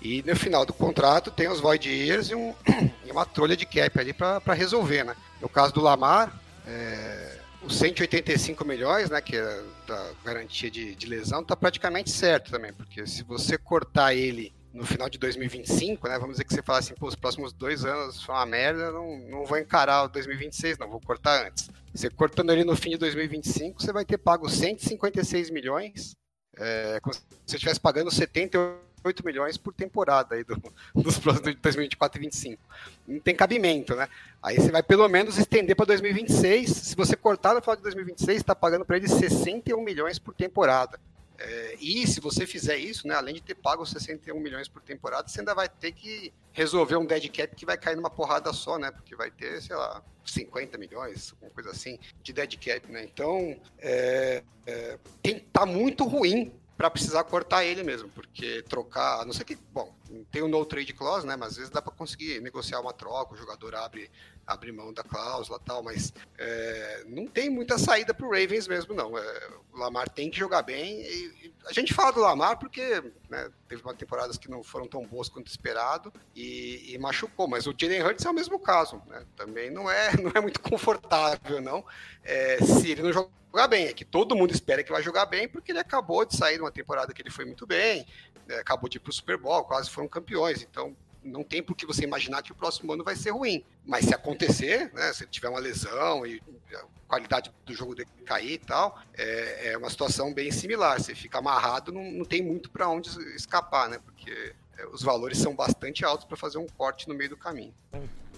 E 0.00 0.22
no 0.22 0.36
final 0.36 0.64
do 0.64 0.72
contrato 0.72 1.30
tem 1.30 1.48
os 1.48 1.58
void 1.58 1.88
years 1.88 2.30
e, 2.30 2.34
um, 2.34 2.54
e 3.04 3.10
uma 3.10 3.26
trolha 3.26 3.56
de 3.56 3.66
cap 3.66 3.98
ali 3.98 4.12
para 4.12 4.54
resolver, 4.54 5.04
né? 5.04 5.16
No 5.40 5.48
caso 5.48 5.72
do 5.74 5.80
Lamar, 5.80 6.32
é, 6.66 7.37
os 7.62 7.76
185 7.76 8.64
milhões, 8.64 9.10
né, 9.10 9.20
que 9.20 9.36
é 9.36 9.62
da 9.86 10.10
garantia 10.24 10.70
de, 10.70 10.94
de 10.94 11.06
lesão, 11.06 11.42
tá 11.42 11.56
praticamente 11.56 12.10
certo 12.10 12.50
também, 12.50 12.72
porque 12.72 13.06
se 13.06 13.22
você 13.22 13.58
cortar 13.58 14.14
ele 14.14 14.54
no 14.72 14.84
final 14.86 15.08
de 15.08 15.18
2025, 15.18 16.08
né, 16.08 16.18
vamos 16.18 16.34
dizer 16.34 16.44
que 16.44 16.54
você 16.54 16.62
fala 16.62 16.78
assim, 16.78 16.94
pô, 16.94 17.08
os 17.08 17.16
próximos 17.16 17.52
dois 17.52 17.84
anos 17.84 18.22
foi 18.22 18.34
uma 18.34 18.46
merda, 18.46 18.92
não, 18.92 19.18
não 19.28 19.44
vou 19.44 19.58
encarar 19.58 20.04
o 20.04 20.08
2026, 20.08 20.78
não, 20.78 20.88
vou 20.88 21.00
cortar 21.00 21.46
antes. 21.46 21.68
Você 21.92 22.08
cortando 22.10 22.52
ele 22.52 22.64
no 22.64 22.76
fim 22.76 22.90
de 22.90 22.98
2025, 22.98 23.82
você 23.82 23.92
vai 23.92 24.04
ter 24.04 24.18
pago 24.18 24.48
156 24.48 25.50
milhões, 25.50 26.14
é, 26.56 27.00
como 27.00 27.14
se 27.14 27.22
você 27.46 27.56
estivesse 27.56 27.80
pagando 27.80 28.10
78 28.10 28.77
milhões 29.24 29.56
por 29.56 29.72
temporada 29.72 30.34
aí 30.34 30.44
do, 30.44 30.60
dos 30.94 31.18
próximos 31.18 31.54
de 31.54 31.60
2024 31.60 32.18
e 32.18 32.22
2025. 32.22 32.62
Não 33.06 33.20
tem 33.20 33.34
cabimento, 33.34 33.94
né? 33.94 34.08
Aí 34.42 34.56
você 34.56 34.70
vai 34.70 34.82
pelo 34.82 35.08
menos 35.08 35.38
estender 35.38 35.74
para 35.74 35.86
2026. 35.86 36.70
Se 36.70 36.96
você 36.96 37.16
cortar 37.16 37.54
no 37.54 37.60
final 37.60 37.76
de 37.76 37.82
2026, 37.82 38.38
está 38.38 38.54
pagando 38.54 38.84
para 38.84 38.96
ele 38.96 39.08
61 39.08 39.82
milhões 39.82 40.18
por 40.18 40.34
temporada. 40.34 40.98
É, 41.38 41.76
e 41.80 42.04
se 42.06 42.20
você 42.20 42.44
fizer 42.46 42.76
isso, 42.76 43.06
né, 43.06 43.14
além 43.14 43.34
de 43.34 43.40
ter 43.40 43.54
pago 43.54 43.86
61 43.86 44.40
milhões 44.40 44.66
por 44.66 44.82
temporada, 44.82 45.28
você 45.28 45.38
ainda 45.38 45.54
vai 45.54 45.68
ter 45.68 45.92
que 45.92 46.32
resolver 46.52 46.96
um 46.96 47.06
dead 47.06 47.28
cap 47.30 47.54
que 47.54 47.64
vai 47.64 47.78
cair 47.78 47.94
numa 47.94 48.10
porrada 48.10 48.52
só, 48.52 48.76
né? 48.76 48.90
Porque 48.90 49.14
vai 49.14 49.30
ter, 49.30 49.62
sei 49.62 49.76
lá, 49.76 50.02
50 50.24 50.76
milhões, 50.76 51.32
alguma 51.32 51.52
coisa 51.52 51.70
assim, 51.70 51.96
de 52.24 52.32
dead 52.32 52.56
cap, 52.58 52.90
né? 52.90 53.04
Então, 53.04 53.56
é, 53.78 54.42
é, 54.66 54.98
tem, 55.22 55.38
tá 55.38 55.64
muito 55.64 56.04
ruim 56.04 56.52
para 56.78 56.90
precisar 56.90 57.24
cortar 57.24 57.64
ele 57.64 57.82
mesmo, 57.82 58.08
porque 58.10 58.62
trocar, 58.68 59.26
não 59.26 59.32
sei 59.32 59.44
que, 59.44 59.56
bom, 59.72 59.92
tem 60.30 60.42
um 60.42 60.48
no 60.48 60.64
trade 60.64 60.92
clause, 60.92 61.26
né? 61.26 61.36
Mas 61.36 61.50
às 61.50 61.56
vezes 61.56 61.70
dá 61.70 61.82
para 61.82 61.92
conseguir 61.92 62.40
negociar 62.40 62.80
uma 62.80 62.92
troca, 62.92 63.34
o 63.34 63.36
jogador 63.36 63.74
abre, 63.74 64.10
abre 64.46 64.72
mão 64.72 64.92
da 64.92 65.02
cláusula 65.02 65.60
tal, 65.64 65.82
mas 65.82 66.12
é, 66.38 67.04
não 67.06 67.26
tem 67.26 67.50
muita 67.50 67.78
saída 67.78 68.14
pro 68.14 68.30
Ravens 68.30 68.66
mesmo, 68.66 68.94
não. 68.94 69.16
É, 69.16 69.50
o 69.72 69.78
Lamar 69.78 70.08
tem 70.08 70.30
que 70.30 70.38
jogar 70.38 70.62
bem. 70.62 71.00
E, 71.02 71.46
e 71.46 71.54
a 71.66 71.72
gente 71.72 71.92
fala 71.92 72.12
do 72.12 72.20
Lamar 72.20 72.58
porque 72.58 73.02
né, 73.28 73.50
teve 73.68 73.82
uma 73.82 73.94
temporadas 73.94 74.38
que 74.38 74.50
não 74.50 74.62
foram 74.62 74.86
tão 74.86 75.04
boas 75.06 75.28
quanto 75.28 75.48
esperado 75.48 76.12
e, 76.34 76.94
e 76.94 76.98
machucou, 76.98 77.46
mas 77.46 77.66
o 77.66 77.74
Jalen 77.76 78.02
Hurts 78.02 78.24
é 78.24 78.30
o 78.30 78.34
mesmo 78.34 78.58
caso, 78.58 79.02
né? 79.06 79.24
Também 79.36 79.70
não 79.70 79.90
é, 79.90 80.16
não 80.20 80.32
é 80.34 80.40
muito 80.40 80.60
confortável, 80.60 81.60
não. 81.60 81.84
É, 82.24 82.58
se 82.64 82.90
ele 82.90 83.02
não 83.02 83.12
jogar 83.12 83.68
bem, 83.68 83.86
é 83.86 83.92
que 83.92 84.04
todo 84.04 84.36
mundo 84.36 84.52
espera 84.52 84.82
que 84.82 84.92
vai 84.92 85.02
jogar 85.02 85.26
bem, 85.26 85.48
porque 85.48 85.72
ele 85.72 85.78
acabou 85.78 86.24
de 86.24 86.36
sair 86.36 86.56
de 86.56 86.62
uma 86.62 86.70
temporada 86.70 87.12
que 87.12 87.22
ele 87.22 87.30
foi 87.30 87.44
muito 87.44 87.66
bem, 87.66 88.06
né, 88.46 88.56
acabou 88.56 88.88
de 88.88 88.98
ir 88.98 89.00
para 89.00 89.10
o 89.10 89.12
Super 89.12 89.36
Bowl, 89.36 89.64
quase 89.64 89.90
foram 89.98 90.08
campeões, 90.08 90.62
então 90.62 90.94
não 91.24 91.42
tem 91.42 91.60
por 91.60 91.74
que 91.74 91.84
você 91.84 92.04
imaginar 92.04 92.42
que 92.42 92.52
o 92.52 92.54
próximo 92.54 92.92
ano 92.92 93.02
vai 93.02 93.16
ser 93.16 93.30
ruim. 93.30 93.64
Mas 93.84 94.04
se 94.04 94.14
acontecer, 94.14 94.92
né, 94.94 95.12
se 95.12 95.26
tiver 95.26 95.48
uma 95.48 95.58
lesão 95.58 96.24
e 96.24 96.40
a 96.72 96.84
qualidade 97.08 97.52
do 97.66 97.74
jogo 97.74 97.96
cair 98.24 98.52
e 98.52 98.58
tal, 98.58 98.96
é, 99.14 99.72
é 99.72 99.78
uma 99.78 99.90
situação 99.90 100.32
bem 100.32 100.52
similar. 100.52 101.00
Você 101.00 101.14
fica 101.14 101.38
amarrado, 101.38 101.90
não, 101.90 102.12
não 102.12 102.24
tem 102.24 102.40
muito 102.42 102.70
para 102.70 102.88
onde 102.88 103.08
escapar, 103.34 103.88
né? 103.88 103.98
Porque 104.04 104.54
é, 104.78 104.86
os 104.86 105.02
valores 105.02 105.38
são 105.38 105.54
bastante 105.54 106.04
altos 106.04 106.24
para 106.24 106.36
fazer 106.36 106.58
um 106.58 106.66
corte 106.66 107.08
no 107.08 107.14
meio 107.14 107.30
do 107.30 107.36
caminho. 107.36 107.74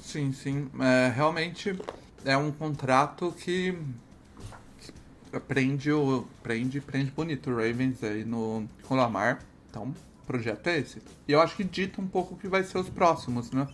Sim, 0.02 0.32
sim. 0.32 0.70
É, 0.80 1.12
realmente 1.14 1.78
é 2.24 2.36
um 2.36 2.50
contrato 2.50 3.32
que 3.32 3.78
prende 5.46 5.92
o 5.92 6.26
prende 6.42 6.80
prende 6.80 7.10
bonito 7.12 7.50
o 7.50 7.54
Ravens 7.54 8.02
aí 8.02 8.24
no 8.24 8.66
com 8.84 8.94
o 8.94 8.96
Lamar. 8.96 9.44
Então, 9.68 9.94
projeto 10.30 10.64
é 10.68 10.78
esse. 10.78 11.02
E 11.26 11.32
eu 11.32 11.40
acho 11.40 11.56
que 11.56 11.64
dita 11.64 12.00
um 12.00 12.06
pouco 12.06 12.34
o 12.34 12.38
que 12.38 12.46
vai 12.46 12.62
ser 12.62 12.78
os 12.78 12.88
próximos, 12.88 13.50
né? 13.50 13.66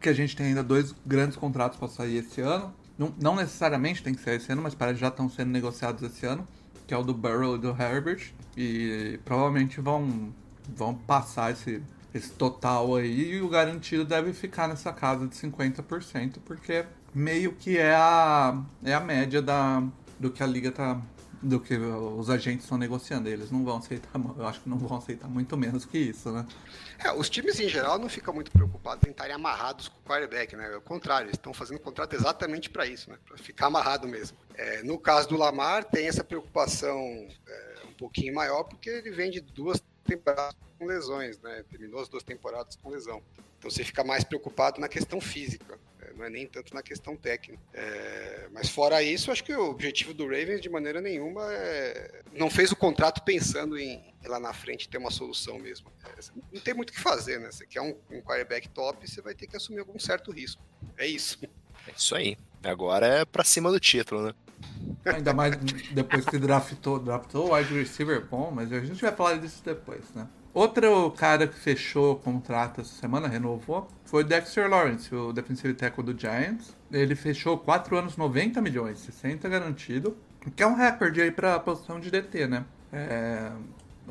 Que 0.00 0.08
a 0.08 0.14
gente 0.14 0.34
tem 0.34 0.46
ainda 0.46 0.62
dois 0.62 0.94
grandes 1.04 1.36
contratos 1.36 1.78
para 1.78 1.88
sair 1.88 2.16
esse 2.16 2.40
ano. 2.40 2.72
Não, 2.98 3.14
não, 3.20 3.36
necessariamente 3.36 4.02
tem 4.02 4.14
que 4.14 4.22
ser 4.22 4.36
esse 4.36 4.50
ano, 4.50 4.62
mas 4.62 4.74
parece 4.74 4.94
que 4.94 5.00
já 5.02 5.08
estão 5.08 5.28
sendo 5.28 5.50
negociados 5.50 6.02
esse 6.02 6.24
ano, 6.24 6.48
que 6.86 6.94
é 6.94 6.96
o 6.96 7.02
do 7.02 7.12
Burrow 7.12 7.56
e 7.56 7.58
do 7.58 7.68
Herbert. 7.68 8.32
E 8.56 9.20
provavelmente 9.26 9.78
vão, 9.78 10.32
vão 10.74 10.94
passar 10.94 11.52
esse, 11.52 11.82
esse 12.14 12.30
total 12.30 12.96
aí 12.96 13.34
e 13.34 13.42
o 13.42 13.48
garantido 13.50 14.04
deve 14.04 14.32
ficar 14.32 14.68
nessa 14.68 14.94
casa 14.94 15.28
de 15.28 15.34
50%, 15.36 16.38
porque 16.46 16.86
meio 17.14 17.52
que 17.52 17.76
é 17.76 17.94
a, 17.94 18.58
é 18.82 18.94
a 18.94 19.00
média 19.00 19.42
da, 19.42 19.82
do 20.18 20.30
que 20.30 20.42
a 20.42 20.46
liga 20.46 20.72
tá, 20.72 20.98
do 21.42 21.58
que 21.58 21.76
os 21.76 22.28
agentes 22.28 22.64
estão 22.64 22.76
negociando. 22.76 23.28
Eles 23.28 23.50
não 23.50 23.64
vão 23.64 23.78
aceitar, 23.78 24.10
eu 24.36 24.46
acho 24.46 24.60
que 24.60 24.68
não 24.68 24.78
vão 24.78 24.98
aceitar 24.98 25.28
muito 25.28 25.56
menos 25.56 25.84
que 25.84 25.98
isso, 25.98 26.30
né? 26.30 26.46
É, 26.98 27.12
os 27.12 27.30
times 27.30 27.58
em 27.58 27.68
geral 27.68 27.98
não 27.98 28.08
ficam 28.08 28.34
muito 28.34 28.50
preocupados 28.50 29.06
em 29.06 29.10
estarem 29.10 29.34
amarrados 29.34 29.88
com 29.88 29.98
o 29.98 30.02
quarterback, 30.02 30.54
né? 30.54 30.74
Ao 30.74 30.80
contrário, 30.80 31.26
eles 31.26 31.36
estão 31.36 31.54
fazendo 31.54 31.80
contrato 31.80 32.14
exatamente 32.14 32.68
para 32.68 32.86
isso, 32.86 33.10
né? 33.10 33.18
Para 33.26 33.38
ficar 33.38 33.66
amarrado 33.66 34.06
mesmo. 34.06 34.36
É, 34.54 34.82
no 34.82 34.98
caso 34.98 35.28
do 35.28 35.36
Lamar, 35.36 35.84
tem 35.84 36.06
essa 36.06 36.22
preocupação 36.22 36.98
é, 37.46 37.76
um 37.88 37.94
pouquinho 37.94 38.34
maior, 38.34 38.64
porque 38.64 38.90
ele 38.90 39.10
vem 39.10 39.30
de 39.30 39.40
duas 39.40 39.82
temporadas 40.04 40.56
com 40.78 40.86
lesões, 40.86 41.40
né? 41.40 41.64
Terminou 41.70 42.00
as 42.00 42.08
duas 42.08 42.22
temporadas 42.22 42.76
com 42.76 42.90
lesão. 42.90 43.22
Então 43.60 43.70
você 43.70 43.84
fica 43.84 44.02
mais 44.02 44.24
preocupado 44.24 44.80
na 44.80 44.88
questão 44.88 45.20
física, 45.20 45.78
né? 45.98 46.08
não 46.16 46.24
é 46.24 46.30
nem 46.30 46.46
tanto 46.46 46.74
na 46.74 46.82
questão 46.82 47.14
técnica. 47.14 47.62
É, 47.74 48.48
mas 48.52 48.70
fora 48.70 49.02
isso, 49.02 49.30
acho 49.30 49.44
que 49.44 49.52
o 49.52 49.68
objetivo 49.68 50.14
do 50.14 50.24
Ravens, 50.24 50.62
de 50.62 50.70
maneira 50.70 50.98
nenhuma, 50.98 51.42
é, 51.52 52.22
não 52.32 52.48
fez 52.48 52.72
o 52.72 52.76
contrato 52.76 53.22
pensando 53.22 53.78
em 53.78 54.02
lá 54.24 54.40
na 54.40 54.54
frente 54.54 54.88
ter 54.88 54.96
uma 54.96 55.10
solução 55.10 55.58
mesmo. 55.58 55.92
É, 56.06 56.20
não 56.50 56.60
tem 56.62 56.72
muito 56.72 56.88
o 56.88 56.92
que 56.94 57.00
fazer, 57.00 57.38
né? 57.38 57.52
Você 57.52 57.66
quer 57.66 57.82
um, 57.82 57.94
um 58.10 58.22
quarterback 58.22 58.66
top, 58.70 59.06
você 59.06 59.20
vai 59.20 59.34
ter 59.34 59.46
que 59.46 59.56
assumir 59.56 59.80
algum 59.80 59.98
certo 59.98 60.32
risco. 60.32 60.62
É 60.96 61.06
isso. 61.06 61.38
É 61.86 61.92
isso 61.94 62.14
aí. 62.14 62.38
Agora 62.64 63.06
é 63.06 63.24
pra 63.26 63.44
cima 63.44 63.70
do 63.70 63.78
título, 63.78 64.22
né? 64.22 64.34
Ainda 65.04 65.34
mais 65.34 65.54
depois 65.92 66.24
que 66.24 66.38
draftou, 66.38 66.98
draftou 66.98 67.50
o 67.50 67.54
wide 67.54 67.74
receiver 67.74 68.24
bom, 68.26 68.50
mas 68.50 68.72
a 68.72 68.80
gente 68.80 69.02
vai 69.02 69.14
falar 69.14 69.36
disso 69.36 69.62
depois, 69.62 70.10
né? 70.14 70.26
Outro 70.52 71.12
cara 71.12 71.46
que 71.46 71.54
fechou 71.54 72.14
o 72.14 72.16
contrato 72.16 72.80
essa 72.80 72.94
semana, 72.94 73.28
renovou, 73.28 73.88
foi 74.04 74.22
o 74.22 74.26
Dexter 74.26 74.68
Lawrence, 74.68 75.14
o 75.14 75.32
defensive 75.32 75.74
tackle 75.74 76.02
do 76.02 76.18
Giants. 76.18 76.76
Ele 76.90 77.14
fechou 77.14 77.56
4 77.56 77.96
anos 77.96 78.16
90 78.16 78.60
milhões, 78.60 78.98
60 78.98 79.48
garantido, 79.48 80.16
que 80.56 80.62
é 80.62 80.66
um 80.66 80.74
recorde 80.74 81.20
aí 81.20 81.30
para 81.30 81.54
a 81.54 81.60
posição 81.60 82.00
de 82.00 82.10
DT, 82.10 82.48
né? 82.48 82.64
É 82.92 83.52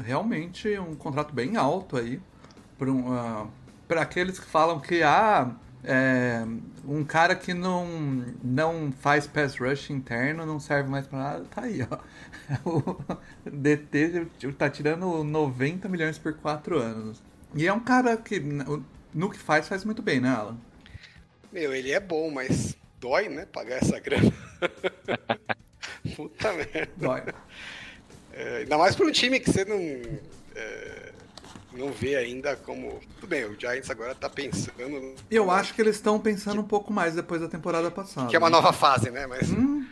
realmente 0.02 0.78
um 0.80 0.96
contrato 0.96 1.34
bem 1.34 1.58
alto 1.58 1.98
aí 1.98 2.22
para 2.78 2.90
um, 2.90 3.12
uh, 3.12 3.50
aqueles 3.98 4.40
que 4.40 4.46
falam 4.46 4.80
que 4.80 5.04
ah, 5.04 5.52
é, 5.84 6.44
um 6.86 7.06
cara 7.06 7.36
que 7.36 7.54
não, 7.54 8.26
não 8.44 8.92
faz 8.92 9.26
pass 9.26 9.56
rush 9.58 9.92
interno 9.92 10.46
não 10.46 10.60
serve 10.60 10.90
mais 10.90 11.08
para 11.08 11.20
nada, 11.20 11.46
tá 11.46 11.64
aí, 11.64 11.82
ó. 11.90 11.98
O 12.66 13.50
DT 13.50 14.28
tá 14.58 14.70
tirando 14.70 15.24
90 15.24 15.88
milhões 15.88 16.18
por 16.18 16.34
4 16.34 16.80
anos. 16.80 17.22
E 17.56 17.66
é 17.66 17.74
um 17.74 17.80
cara 17.80 18.18
que 18.18 18.40
no 19.14 19.30
que 19.30 19.38
faz, 19.38 19.68
faz 19.68 19.86
muito 19.86 20.02
bem, 20.02 20.20
né, 20.20 20.30
Alan? 20.30 20.58
Meu, 21.52 21.74
ele 21.74 21.92
é 21.92 22.00
bom, 22.00 22.30
mas 22.30 22.76
dói, 23.00 23.30
né, 23.30 23.46
pagar 23.46 23.78
essa 23.78 24.00
grana. 24.00 24.34
Puta 26.16 26.54
merda. 26.54 26.92
Dói. 26.98 27.24
É, 28.34 28.58
ainda 28.58 28.78
mais 28.78 28.96
para 28.96 29.06
um 29.06 29.12
time 29.12 29.40
que 29.40 29.52
você 29.52 29.64
não. 29.64 29.78
É 30.56 31.10
não 31.74 31.92
vê 31.92 32.16
ainda 32.16 32.56
como. 32.56 33.00
Tudo 33.16 33.28
bem, 33.28 33.46
o 33.46 33.60
Giants 33.60 33.90
agora 33.90 34.16
tá 34.16 34.30
pensando. 34.30 35.16
Eu 35.30 35.52
acho 35.52 35.74
que 35.74 35.82
eles 35.82 35.96
estão 35.96 36.20
pensando 36.20 36.56
que... 36.56 36.62
um 36.62 36.68
pouco 36.68 36.92
mais 36.92 37.16
depois 37.16 37.42
da 37.42 37.48
temporada 37.48 37.90
passada. 37.92 38.28
Que 38.28 38.36
é 38.36 38.40
uma 38.40 38.50
nova 38.50 38.74
fase, 38.74 39.10
né? 39.10 39.28
Mas. 39.28 39.50
Hum. 39.50 39.88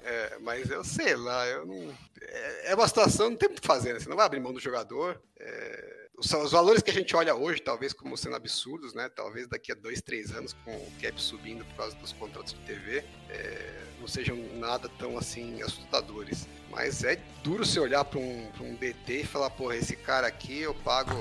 É, 0.00 0.38
mas 0.40 0.70
eu 0.70 0.84
sei 0.84 1.16
lá, 1.16 1.46
eu 1.46 1.66
não. 1.66 1.94
É, 2.20 2.72
é 2.72 2.74
uma 2.74 2.86
situação, 2.86 3.30
não 3.30 3.36
tem 3.36 3.48
o 3.48 3.52
que 3.52 3.66
fazer, 3.66 3.92
né? 3.92 4.00
Você 4.00 4.08
não 4.08 4.16
vai 4.16 4.26
abrir 4.26 4.40
mão 4.40 4.52
do 4.52 4.60
jogador. 4.60 5.20
É 5.38 6.05
os, 6.18 6.52
valores 6.52 6.82
que 6.82 6.90
a 6.90 6.94
gente 6.94 7.14
olha 7.14 7.34
hoje, 7.34 7.60
talvez 7.60 7.92
como 7.92 8.16
sendo 8.16 8.36
absurdos, 8.36 8.94
né? 8.94 9.08
Talvez 9.14 9.46
daqui 9.46 9.72
a 9.72 9.74
dois, 9.74 10.00
três 10.00 10.30
anos, 10.32 10.54
com 10.64 10.74
o 10.74 10.92
cap 11.00 11.20
subindo 11.20 11.64
por 11.66 11.76
causa 11.76 11.96
dos 11.96 12.12
contratos 12.12 12.54
de 12.54 12.60
TV, 12.60 13.04
é, 13.28 13.82
não 14.00 14.08
sejam 14.08 14.36
nada 14.54 14.88
tão 14.98 15.18
assim 15.18 15.60
assustadores. 15.62 16.48
Mas 16.70 17.04
é 17.04 17.18
duro 17.42 17.64
você 17.64 17.78
olhar 17.78 18.04
para 18.04 18.18
um, 18.18 18.48
um 18.60 18.74
DT 18.74 19.20
e 19.20 19.24
falar, 19.24 19.50
porra, 19.50 19.76
esse 19.76 19.96
cara 19.96 20.26
aqui 20.26 20.60
eu 20.60 20.74
pago. 20.74 21.14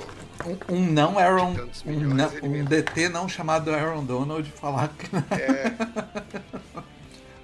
Um, 0.45 0.75
um 0.75 0.91
não 0.91 1.17
Aaron. 1.19 1.55
Um, 1.85 1.99
não, 2.13 2.31
um 2.43 2.65
DT 2.65 3.09
não 3.09 3.29
chamado 3.29 3.73
Aaron 3.73 4.03
Donald 4.03 4.49
falar 4.51 4.89
que. 4.89 5.05
É. 5.33 5.75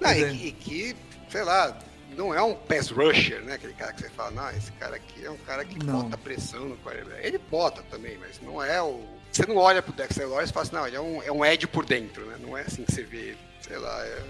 não, 0.00 0.12
e, 0.12 0.24
é. 0.24 0.32
e 0.32 0.52
que, 0.52 0.96
sei 1.30 1.42
lá, 1.42 1.78
não 2.16 2.34
é 2.34 2.42
um 2.42 2.54
pass 2.54 2.90
rusher, 2.90 3.40
né? 3.42 3.54
Aquele 3.54 3.74
cara 3.74 3.92
que 3.92 4.02
você 4.02 4.10
fala, 4.10 4.30
não, 4.30 4.50
esse 4.50 4.72
cara 4.72 4.96
aqui 4.96 5.24
é 5.24 5.30
um 5.30 5.36
cara 5.38 5.64
que 5.64 5.78
não. 5.84 6.02
bota 6.02 6.16
pressão 6.16 6.64
no 6.66 6.76
quarterback. 6.78 7.26
Ele 7.26 7.38
bota 7.38 7.82
também, 7.90 8.16
mas 8.18 8.40
não 8.40 8.62
é 8.62 8.80
o. 8.82 9.00
Você 9.30 9.46
não 9.46 9.56
olha 9.56 9.82
pro 9.82 9.92
Dexter 9.92 10.28
Lawrence 10.28 10.50
e 10.50 10.54
fala 10.54 10.66
assim, 10.66 10.74
não, 10.74 10.86
ele 10.86 10.96
é 10.96 11.00
um, 11.00 11.22
é 11.22 11.32
um 11.32 11.44
Ed 11.44 11.66
por 11.66 11.84
dentro, 11.86 12.26
né? 12.26 12.36
Não 12.40 12.56
é 12.56 12.62
assim 12.62 12.84
que 12.84 12.92
você 12.92 13.02
vê 13.02 13.18
ele. 13.18 13.38
Sei 13.60 13.78
lá, 13.78 14.04
é... 14.04 14.22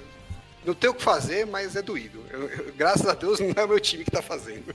não 0.64 0.74
tem 0.74 0.90
o 0.90 0.94
que 0.94 1.02
fazer, 1.02 1.46
mas 1.46 1.74
é 1.74 1.82
doído. 1.82 2.24
Eu, 2.30 2.48
eu, 2.48 2.72
graças 2.74 3.06
a 3.06 3.14
Deus 3.14 3.38
não 3.40 3.52
é 3.56 3.64
o 3.64 3.68
meu 3.68 3.80
time 3.80 4.04
que 4.04 4.10
tá 4.10 4.22
fazendo. 4.22 4.74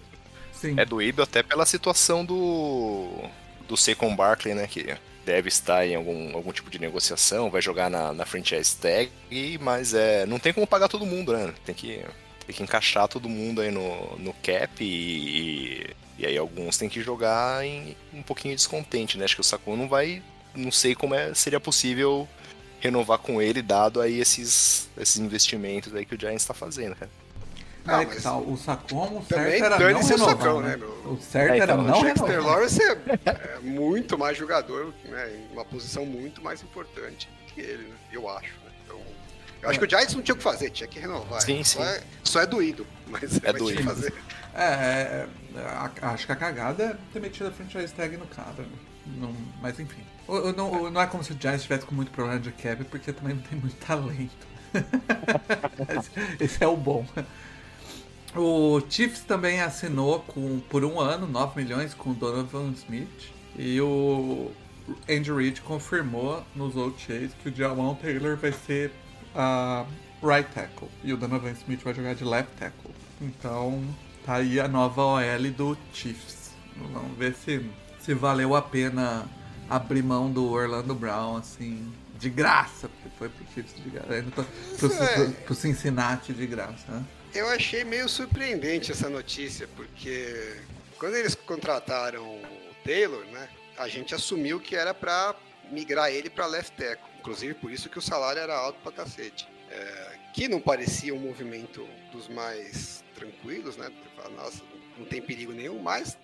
Sim. 0.52 0.80
É 0.80 0.86
doído 0.86 1.22
até 1.22 1.44
pela 1.44 1.66
situação 1.66 2.26
do. 2.26 3.24
do 3.68 3.78
Saquon 3.78 4.16
Barkley, 4.16 4.54
né? 4.54 4.68
Que 4.68 4.96
deve 5.24 5.50
estar 5.50 5.86
em 5.86 5.94
algum, 5.94 6.36
algum 6.36 6.54
tipo 6.54 6.70
de 6.70 6.80
negociação, 6.80 7.50
vai 7.52 7.62
jogar 7.62 7.90
na, 7.90 8.14
na 8.14 8.26
franchise 8.26 8.78
tag, 8.78 9.12
mas 9.60 9.94
é, 9.94 10.26
não 10.26 10.40
tem 10.40 10.54
como 10.54 10.66
pagar 10.66 10.88
todo 10.88 11.06
mundo, 11.06 11.34
né? 11.34 11.54
Tem 11.66 11.76
que 11.76 12.02
tem 12.48 12.56
que 12.56 12.64
encaixar 12.64 13.10
todo 13.10 13.28
mundo 13.28 13.60
aí 13.60 13.70
no, 13.70 14.18
no 14.18 14.34
cap 14.34 14.72
e, 14.82 15.86
e 16.18 16.26
aí 16.26 16.38
alguns 16.38 16.78
tem 16.78 16.88
que 16.88 17.02
jogar 17.02 17.66
em 17.66 17.96
um 18.14 18.24
pouquinho 18.24 18.56
descontente, 18.56 19.18
né? 19.18 19.26
Acho 19.26 19.36
que 19.36 19.42
o 19.42 19.44
Sakun 19.44 19.76
não 19.76 19.90
vai. 19.90 20.24
Não 20.56 20.72
sei 20.72 20.96
como 20.96 21.14
é, 21.14 21.34
seria 21.34 21.60
possível 21.60 22.28
renovar 22.80 23.18
com 23.18 23.42
ele, 23.42 23.62
dado 23.62 24.00
aí 24.00 24.20
esses, 24.20 24.90
esses 24.98 25.18
investimentos 25.18 25.94
aí 25.94 26.06
que 26.06 26.16
o 26.16 26.20
Giants 26.20 26.42
está 26.42 26.54
fazendo, 26.54 26.96
cara. 26.96 27.12
Não, 27.86 28.06
mas 28.06 28.24
tá, 28.24 28.38
o 28.38 28.58
Sacon, 28.58 29.20
o 29.20 29.26
certo 29.26 29.64
era 29.64 29.80
não 29.80 30.02
renovar, 30.02 30.18
sacão, 30.18 30.62
né? 30.62 30.76
né 30.76 30.86
O 31.06 31.18
certo 31.18 31.52
é, 31.54 31.58
então, 31.58 31.64
era 31.64 31.78
não 31.78 32.00
o 32.00 32.04
Dexter 32.04 32.46
Lawrence 32.46 32.82
é, 32.82 32.98
é, 33.26 33.60
muito 33.62 34.18
mais 34.18 34.38
jogador, 34.38 34.94
né? 35.06 35.36
Em 35.36 35.54
uma 35.54 35.64
posição 35.64 36.06
muito 36.06 36.42
mais 36.42 36.62
importante 36.62 37.30
que 37.54 37.62
ele, 37.62 37.84
né? 37.84 37.96
Eu 38.12 38.30
acho, 38.30 38.54
né? 38.66 38.67
Eu 39.62 39.70
acho 39.70 39.80
que 39.80 39.86
o 39.86 39.90
Giants 39.90 40.14
não 40.14 40.22
tinha 40.22 40.36
o 40.36 40.38
que 40.38 40.44
fazer, 40.44 40.70
tinha 40.70 40.88
que 40.88 41.00
renovar. 41.00 41.42
Sim, 41.42 41.64
só 41.64 41.84
sim. 41.84 41.90
É, 41.90 42.04
só 42.24 42.42
é 42.42 42.46
doído, 42.46 42.86
mas 43.08 43.44
é 43.44 43.54
doído. 43.54 43.84
fazer. 43.84 44.14
É, 44.54 44.64
é, 44.64 45.28
é 45.56 46.06
acho 46.06 46.26
que 46.26 46.32
a 46.32 46.36
cagada 46.36 46.84
é 46.84 46.98
ter 47.14 47.20
metido 47.20 47.48
a 47.48 47.52
franchise 47.52 47.94
tag 47.94 48.16
no 48.18 48.28
cara. 48.28 48.66
Não, 49.06 49.34
mas 49.62 49.80
enfim. 49.80 50.02
Não, 50.56 50.92
não 50.92 51.02
é 51.02 51.08
como 51.08 51.24
se 51.24 51.32
o 51.32 51.38
Giants 51.40 51.64
tivesse 51.64 51.86
com 51.86 51.96
muito 51.96 52.12
problema 52.12 52.40
de 52.40 52.52
cap, 52.52 52.84
porque 52.86 53.14
também 53.14 53.36
não 53.36 53.42
tem 53.42 53.58
muito 53.58 53.76
talento. 53.78 54.48
Esse 56.40 56.64
é 56.64 56.68
o 56.68 56.76
bom. 56.76 57.06
O 58.36 58.82
Chiefs 58.90 59.22
também 59.22 59.62
assinou 59.62 60.20
com, 60.20 60.60
por 60.70 60.84
um 60.84 61.00
ano 61.00 61.26
9 61.26 61.62
milhões 61.62 61.94
com 61.94 62.12
o 62.12 62.14
Donovan 62.14 62.72
Smith. 62.72 63.32
E 63.58 63.80
o 63.82 64.52
Andy 65.10 65.32
Reid 65.32 65.62
confirmou 65.62 66.44
nos 66.56 66.76
OTAs 66.76 67.32
que 67.42 67.50
o 67.50 67.56
Jawan 67.56 67.96
Taylor 67.96 68.36
vai 68.38 68.52
ser 68.52 68.92
a 69.38 69.86
right 70.24 70.50
tackle 70.54 70.90
e 71.04 71.14
o 71.14 71.18
Donovan 71.18 71.52
Smith 71.52 71.82
vai 71.84 71.94
jogar 71.94 72.16
de 72.16 72.24
left 72.26 72.52
tackle. 72.58 72.92
Então 73.22 73.84
tá 74.26 74.36
aí 74.36 74.60
a 74.60 74.68
nova 74.68 75.02
OL 75.04 75.52
do 75.56 75.78
Chiefs. 75.94 76.52
Vamos 76.76 77.18
ver 77.18 77.34
se, 77.34 77.64
se 78.00 78.14
valeu 78.14 78.56
a 78.56 78.62
pena 78.62 79.26
abrir 79.70 80.04
mão 80.04 80.30
do 80.32 80.52
Orlando 80.52 80.94
Brown, 80.96 81.38
assim, 81.38 81.92
de 82.20 82.30
graça, 82.30 82.90
porque 82.90 83.10
foi 83.18 83.30
pro 83.30 83.46
Chiefs 83.54 83.76
de 83.84 83.90
graça. 83.90 84.24
Tô- 84.36 84.44
Pro, 84.90 85.04
é. 85.04 85.14
pro, 85.14 85.32
pro 85.34 85.56
Cincinnati 85.56 86.34
de 86.34 86.46
graça, 86.48 86.92
né? 86.92 87.04
Eu 87.34 87.48
achei 87.50 87.84
meio 87.84 88.08
surpreendente 88.10 88.92
essa 88.92 89.10
notícia, 89.10 89.68
porque 89.76 90.56
quando 90.98 91.16
eles 91.16 91.36
contrataram 91.36 92.24
o 92.24 92.42
Taylor, 92.84 93.24
né, 93.26 93.48
a 93.78 93.88
gente 93.88 94.16
assumiu 94.16 94.60
que 94.60 94.76
era 94.76 94.94
pra 94.94 95.36
migrar 95.72 96.10
ele 96.10 96.30
pra 96.30 96.46
left 96.48 96.76
tackle. 96.76 97.06
Inclusive 97.28 97.56
por 97.56 97.70
isso 97.70 97.90
que 97.90 98.00
o 98.00 98.02
salário 98.02 98.42
era 98.42 98.56
alto 98.56 98.80
pra 98.82 98.90
cacete. 98.90 99.46
É, 99.70 100.16
que 100.34 100.48
não 100.48 100.62
parecia 100.62 101.14
um 101.14 101.20
movimento 101.20 101.86
dos 102.10 102.30
mais 102.30 103.04
tranquilos, 103.14 103.76
né? 103.76 103.92
Fala, 104.16 104.30
nossa, 104.30 104.64
não 104.98 105.06
tem 105.06 105.22
perigo 105.22 105.52
nenhum, 105.52 105.78
mas 105.78 106.18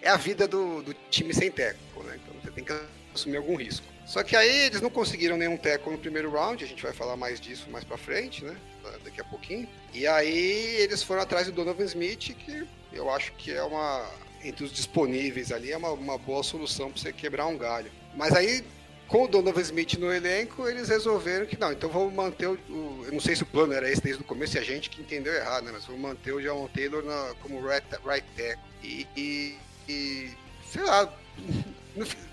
é 0.00 0.08
a 0.08 0.16
vida 0.16 0.48
do, 0.48 0.82
do 0.82 0.94
time 1.10 1.34
sem 1.34 1.50
tackle, 1.50 2.04
né? 2.04 2.18
Então 2.22 2.34
você 2.40 2.50
tem 2.50 2.64
que 2.64 2.72
assumir 3.14 3.36
algum 3.36 3.54
risco. 3.54 3.86
Só 4.06 4.22
que 4.22 4.34
aí 4.34 4.62
eles 4.62 4.80
não 4.80 4.88
conseguiram 4.88 5.36
nenhum 5.36 5.58
tackle 5.58 5.92
no 5.92 5.98
primeiro 5.98 6.30
round, 6.30 6.64
a 6.64 6.66
gente 6.66 6.82
vai 6.82 6.94
falar 6.94 7.18
mais 7.18 7.38
disso 7.38 7.68
mais 7.68 7.84
pra 7.84 7.98
frente, 7.98 8.42
né? 8.42 8.56
Daqui 9.04 9.20
a 9.20 9.24
pouquinho. 9.24 9.68
E 9.92 10.06
aí 10.06 10.76
eles 10.78 11.02
foram 11.02 11.20
atrás 11.20 11.48
do 11.48 11.52
Donovan 11.52 11.84
Smith, 11.84 12.34
que 12.34 12.66
eu 12.94 13.10
acho 13.10 13.32
que 13.32 13.52
é 13.52 13.62
uma. 13.62 14.10
Entre 14.42 14.64
os 14.64 14.72
disponíveis 14.72 15.52
ali, 15.52 15.70
é 15.70 15.76
uma, 15.76 15.90
uma 15.90 16.16
boa 16.16 16.42
solução 16.42 16.90
para 16.90 17.02
você 17.02 17.12
quebrar 17.12 17.46
um 17.46 17.58
galho. 17.58 17.92
Mas 18.16 18.32
aí, 18.32 18.64
com 19.10 19.24
o 19.24 19.28
Donovan 19.28 19.60
Smith 19.60 19.94
no 19.98 20.12
elenco, 20.12 20.68
eles 20.68 20.88
resolveram 20.88 21.44
que 21.44 21.58
não, 21.58 21.72
então 21.72 21.90
vamos 21.90 22.14
manter 22.14 22.46
o. 22.46 22.52
o- 22.68 23.02
eu 23.06 23.12
não 23.12 23.20
sei 23.20 23.34
se 23.34 23.42
o 23.42 23.46
plano 23.46 23.72
era 23.72 23.90
esse 23.90 24.00
desde 24.00 24.22
o 24.22 24.24
começo, 24.24 24.56
e 24.56 24.60
a 24.60 24.62
gente 24.62 24.88
que 24.88 25.02
entendeu 25.02 25.34
errado, 25.34 25.64
né? 25.64 25.70
Mas 25.74 25.84
vamos 25.84 26.00
manter 26.00 26.32
o 26.32 26.40
John 26.40 26.68
Taylor 26.72 27.04
na- 27.04 27.34
como 27.42 27.60
right, 27.66 27.84
right 28.06 28.24
tackle. 28.36 28.62
E, 28.84 29.06
e, 29.16 29.56
e, 29.88 30.30
sei 30.70 30.82
lá. 30.84 31.12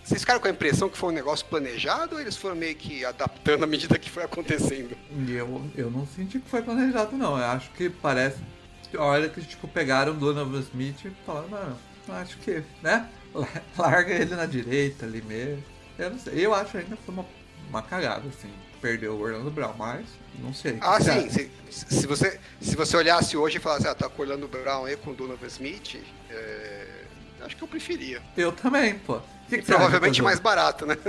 Vocês 0.03 0.21
ficaram 0.21 0.39
com 0.39 0.47
a 0.47 0.51
impressão 0.51 0.87
que 0.87 0.97
foi 0.97 1.09
um 1.09 1.13
negócio 1.15 1.43
planejado 1.47 2.13
ou 2.15 2.21
eles 2.21 2.37
foram 2.37 2.55
meio 2.55 2.75
que 2.75 3.03
adaptando 3.03 3.63
à 3.63 3.67
medida 3.67 3.97
que 3.97 4.07
foi 4.09 4.23
acontecendo? 4.23 4.95
Eu, 5.27 5.61
eu 5.75 5.89
não 5.89 6.05
senti 6.05 6.39
que 6.39 6.47
foi 6.47 6.61
planejado, 6.61 7.17
não. 7.17 7.37
Eu 7.37 7.43
acho 7.45 7.71
que 7.71 7.89
parece. 7.89 8.37
A 8.95 9.03
hora 9.03 9.27
que, 9.27 9.41
tipo, 9.41 9.67
pegaram 9.67 10.13
o 10.13 10.15
Donovan 10.15 10.59
Smith 10.59 11.03
e 11.05 11.11
falaram, 11.25 11.49
mano, 11.49 11.77
acho 12.07 12.37
que, 12.37 12.63
né? 12.83 13.09
Larga 13.77 14.13
ele 14.13 14.35
na 14.35 14.45
direita 14.45 15.05
ali 15.07 15.21
mesmo. 15.23 15.63
Eu 15.97 16.11
não 16.11 16.19
sei. 16.19 16.45
Eu 16.45 16.53
acho 16.53 16.77
ainda 16.77 16.95
que 16.95 17.03
foi 17.03 17.13
uma, 17.13 17.25
uma 17.69 17.81
cagada, 17.81 18.27
assim. 18.27 18.51
Perdeu 18.81 19.15
o 19.15 19.21
Orlando 19.21 19.49
Brown, 19.49 19.73
mas 19.77 20.05
não 20.39 20.53
sei. 20.53 20.77
Ah, 20.81 20.99
sim. 21.01 21.29
Se, 21.29 21.49
se 21.71 22.05
você, 22.05 22.39
se 22.61 22.75
você 22.75 22.95
olhasse 22.95 23.35
hoje 23.35 23.57
e 23.57 23.59
falasse, 23.59 23.87
ah, 23.87 23.95
tá 23.95 24.07
com 24.07 24.21
o 24.21 24.25
Orlando 24.25 24.47
Brown 24.47 24.85
aí 24.85 24.95
com 24.95 25.11
o 25.11 25.15
Donovan 25.15 25.47
Smith, 25.47 25.99
é, 26.29 26.87
acho 27.41 27.55
que 27.55 27.63
eu 27.63 27.67
preferia. 27.67 28.21
Eu 28.35 28.51
também, 28.51 28.99
pô. 28.99 29.19
Que 29.49 29.57
que 29.57 29.65
provavelmente 29.65 30.21
mais 30.21 30.39
barato, 30.39 30.85
né? 30.85 30.95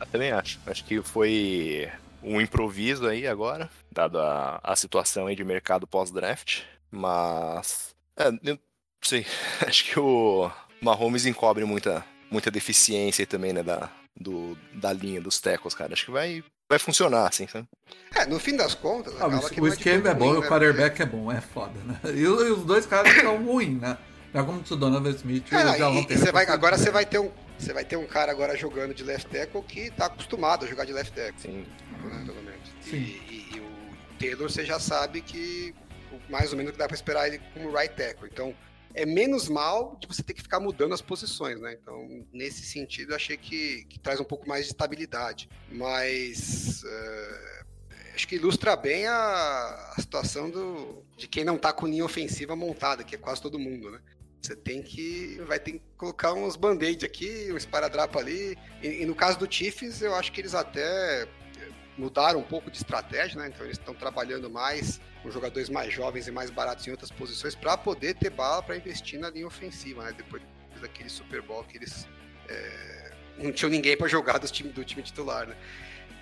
Eu 0.00 0.06
também 0.06 0.32
acho. 0.32 0.58
Acho 0.66 0.84
que 0.84 1.00
foi 1.00 1.88
um 2.22 2.40
improviso 2.40 3.06
aí 3.06 3.24
agora, 3.24 3.70
dado 3.90 4.18
a, 4.18 4.58
a 4.62 4.74
situação 4.74 5.28
aí 5.28 5.36
de 5.36 5.44
mercado 5.44 5.86
pós-draft. 5.86 6.62
Mas. 6.90 7.94
É, 8.16 8.26
eu 8.26 8.54
não 8.54 8.58
sei. 9.00 9.24
Acho 9.66 9.84
que 9.84 9.98
o 9.98 10.50
Mahomes 10.80 11.24
encobre 11.24 11.64
muita, 11.64 12.04
muita 12.30 12.50
deficiência 12.50 13.22
aí 13.22 13.26
também, 13.26 13.52
né? 13.52 13.62
Da, 13.62 13.88
do, 14.18 14.56
da 14.74 14.92
linha 14.92 15.20
dos 15.20 15.40
tecos, 15.40 15.74
cara. 15.74 15.92
Acho 15.92 16.06
que 16.06 16.10
vai, 16.10 16.42
vai 16.68 16.78
funcionar, 16.78 17.28
assim, 17.28 17.46
sabe? 17.46 17.66
É, 18.14 18.26
no 18.26 18.38
fim 18.38 18.56
das 18.56 18.74
contas, 18.74 19.14
Ah, 19.20 19.26
o, 19.26 19.30
o 19.62 19.66
é 19.66 19.68
esquema 19.70 20.10
é 20.10 20.14
bom 20.14 20.26
ruim, 20.26 20.34
e 20.34 20.38
o 20.38 20.40
né? 20.42 20.48
quarterback 20.48 21.02
é 21.02 21.06
bom, 21.06 21.32
é 21.32 21.40
foda, 21.40 21.78
né? 21.84 21.98
E, 22.14 22.20
e 22.20 22.26
os 22.26 22.64
dois 22.64 22.86
caras 22.86 23.12
são 23.20 23.42
ruins, 23.44 23.80
né? 23.80 23.96
Já 24.34 24.42
como 24.44 24.62
o 24.68 24.76
Donovan 24.76 25.10
Smith 25.10 25.50
e 25.52 25.54
É, 25.54 25.78
Javon 25.78 26.06
e, 26.08 26.12
e 26.14 26.16
você 26.16 26.32
vai, 26.32 26.46
agora 26.46 26.78
você 26.78 26.90
vai 26.90 27.04
ter 27.04 27.18
um. 27.18 27.30
Você 27.58 27.72
vai 27.72 27.84
ter 27.84 27.96
um 27.96 28.06
cara 28.06 28.32
agora 28.32 28.56
jogando 28.56 28.92
de 28.94 29.04
left 29.04 29.28
tackle 29.30 29.62
que 29.62 29.90
tá 29.90 30.06
acostumado 30.06 30.64
a 30.64 30.68
jogar 30.68 30.84
de 30.86 30.92
left 30.92 31.12
tackle, 31.14 31.38
Sim. 31.40 31.66
né, 32.02 32.22
pelo 32.26 32.42
menos. 32.42 32.68
E, 32.86 32.90
Sim. 32.90 32.96
e- 32.96 33.48
e 33.56 33.60
o 33.60 34.16
Taylor 34.18 34.50
você 34.50 34.64
já 34.64 34.80
sabe 34.80 35.20
que 35.20 35.74
mais 36.30 36.50
ou 36.50 36.56
menos 36.56 36.72
que 36.72 36.78
dá 36.78 36.86
pra 36.88 36.94
esperar 36.94 37.28
ele 37.28 37.40
como 37.52 37.70
right 37.70 37.94
tackle. 37.94 38.28
Então 38.32 38.54
é 38.94 39.06
menos 39.06 39.48
mal 39.48 39.96
de 40.00 40.06
você 40.06 40.22
ter 40.22 40.34
que 40.34 40.42
ficar 40.42 40.60
mudando 40.60 40.92
as 40.92 41.00
posições, 41.00 41.60
né? 41.60 41.76
Então, 41.80 42.26
nesse 42.32 42.62
sentido, 42.62 43.12
eu 43.12 43.16
achei 43.16 43.36
que, 43.36 43.84
que 43.84 43.98
traz 43.98 44.20
um 44.20 44.24
pouco 44.24 44.48
mais 44.48 44.64
de 44.64 44.72
estabilidade. 44.72 45.48
Mas 45.70 46.84
é, 46.84 47.62
acho 48.14 48.28
que 48.28 48.36
ilustra 48.36 48.76
bem 48.76 49.06
a, 49.06 49.92
a 49.96 50.00
situação 50.00 50.50
do, 50.50 51.04
de 51.16 51.26
quem 51.26 51.44
não 51.44 51.58
tá 51.58 51.72
com 51.72 51.86
linha 51.86 52.04
ofensiva 52.04 52.54
montada, 52.54 53.04
que 53.04 53.14
é 53.14 53.18
quase 53.18 53.40
todo 53.40 53.58
mundo, 53.58 53.90
né? 53.90 54.00
Você 54.40 54.56
tem 54.56 54.82
que. 54.82 55.40
Vai 55.46 55.60
ter 55.60 55.72
que 55.72 55.82
colocar 55.96 56.32
uns 56.32 56.56
band-aid 56.56 57.06
aqui, 57.06 57.48
um 57.52 57.56
esparadrapo 57.56 58.18
ali. 58.18 58.58
E, 58.82 59.02
e 59.02 59.06
no 59.06 59.14
caso 59.14 59.38
do 59.38 59.52
Chiefs, 59.52 60.02
eu 60.02 60.14
acho 60.16 60.32
que 60.32 60.40
eles 60.40 60.54
até 60.54 61.28
mudaram 61.96 62.40
um 62.40 62.44
pouco 62.44 62.70
de 62.70 62.76
estratégia, 62.78 63.40
né? 63.40 63.48
Então 63.48 63.66
eles 63.66 63.78
estão 63.78 63.94
trabalhando 63.94 64.48
mais 64.48 65.00
com 65.22 65.30
jogadores 65.30 65.68
mais 65.68 65.92
jovens 65.92 66.26
e 66.26 66.30
mais 66.30 66.50
baratos 66.50 66.86
em 66.86 66.90
outras 66.90 67.10
posições 67.10 67.54
para 67.54 67.76
poder 67.76 68.14
ter 68.14 68.30
bala 68.30 68.62
para 68.62 68.76
investir 68.76 69.20
na 69.20 69.30
linha 69.30 69.46
ofensiva, 69.46 70.04
né? 70.04 70.12
Depois 70.16 70.42
daquele 70.80 71.08
Super 71.08 71.42
Bowl 71.42 71.62
que 71.64 71.76
eles 71.76 72.08
é, 72.48 73.12
não 73.38 73.52
tinham 73.52 73.70
ninguém 73.70 73.96
para 73.96 74.08
jogar 74.08 74.38
do 74.38 74.48
time, 74.48 74.70
do 74.70 74.84
time 74.84 75.02
titular, 75.02 75.46
né? 75.46 75.56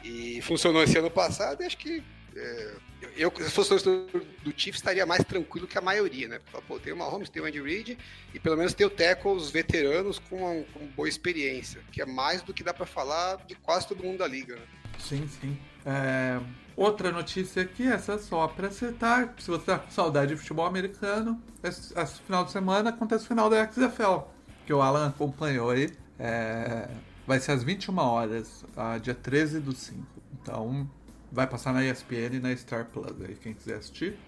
E 0.03 0.41
funcionou 0.43 0.83
esse 0.83 0.99
ano 0.99 1.11
passado 1.11 1.63
e 1.63 1.67
acho 1.67 1.77
que 1.77 2.03
é, 2.37 2.75
eu, 3.17 3.33
se 3.37 3.51
fosse 3.51 3.71
torcedor 3.71 4.07
do 4.43 4.53
Chiefs, 4.57 4.77
estaria 4.77 5.05
mais 5.07 5.25
tranquilo 5.25 5.67
que 5.67 5.79
a 5.79 5.81
maioria, 5.81 6.29
né? 6.29 6.39
Porque, 6.39 6.67
pô, 6.67 6.79
tem 6.79 6.93
o 6.93 6.97
Mahomes, 6.97 7.29
tem 7.29 7.43
o 7.43 7.47
Andy 7.47 7.61
Reid 7.61 7.99
e 8.33 8.39
pelo 8.39 8.57
menos 8.57 8.75
tem 8.75 8.87
o 8.87 8.91
tackles 8.91 9.51
veteranos 9.51 10.19
com, 10.19 10.65
com 10.73 10.87
boa 10.89 11.09
experiência, 11.09 11.83
que 11.91 12.01
é 12.01 12.07
mais 12.07 12.43
do 12.43 12.53
que 12.53 12.63
dá 12.63 12.73
para 12.73 12.87
falar 12.87 13.37
de 13.47 13.55
quase 13.57 13.89
todo 13.89 14.05
mundo 14.05 14.19
da 14.19 14.27
liga, 14.27 14.57
né? 14.57 14.63
Sim, 15.01 15.27
sim. 15.29 15.59
É, 15.85 16.41
Outra 16.77 17.13
notícia 17.13 17.63
aqui, 17.63 17.87
essa 17.87 18.15
é 18.15 18.19
só 18.19 18.49
pra 18.49 18.71
citar, 18.71 19.35
se 19.39 19.51
você 19.51 19.65
tá 19.67 19.79
com 19.79 19.91
saudade 19.91 20.33
de 20.35 20.41
futebol 20.41 20.65
americano, 20.65 21.39
esse, 21.63 21.93
esse 21.99 22.21
final 22.23 22.43
de 22.43 22.53
semana 22.53 22.89
acontece 22.89 23.25
o 23.25 23.29
final 23.29 23.51
da 23.51 23.71
XFL, 23.71 24.21
que 24.65 24.73
o 24.73 24.81
Alan 24.81 25.09
acompanhou 25.09 25.69
aí. 25.71 25.91
É, 26.19 26.89
vai 27.27 27.39
ser 27.39 27.53
às 27.53 27.63
21 27.63 27.99
horas, 27.99 28.65
ah, 28.75 28.97
dia 28.97 29.15
13 29.15 29.61
do 29.61 29.73
5. 29.75 30.01
Então, 30.41 30.89
vai 31.31 31.47
passar 31.47 31.75
na 31.75 31.85
ESPN 31.85 32.37
e 32.37 32.41
na 32.41 32.57
Star 32.57 32.87
Plus 32.87 33.15
aí, 33.21 33.35
quem 33.35 33.53
quiser 33.53 33.77
assistir. 33.77 34.19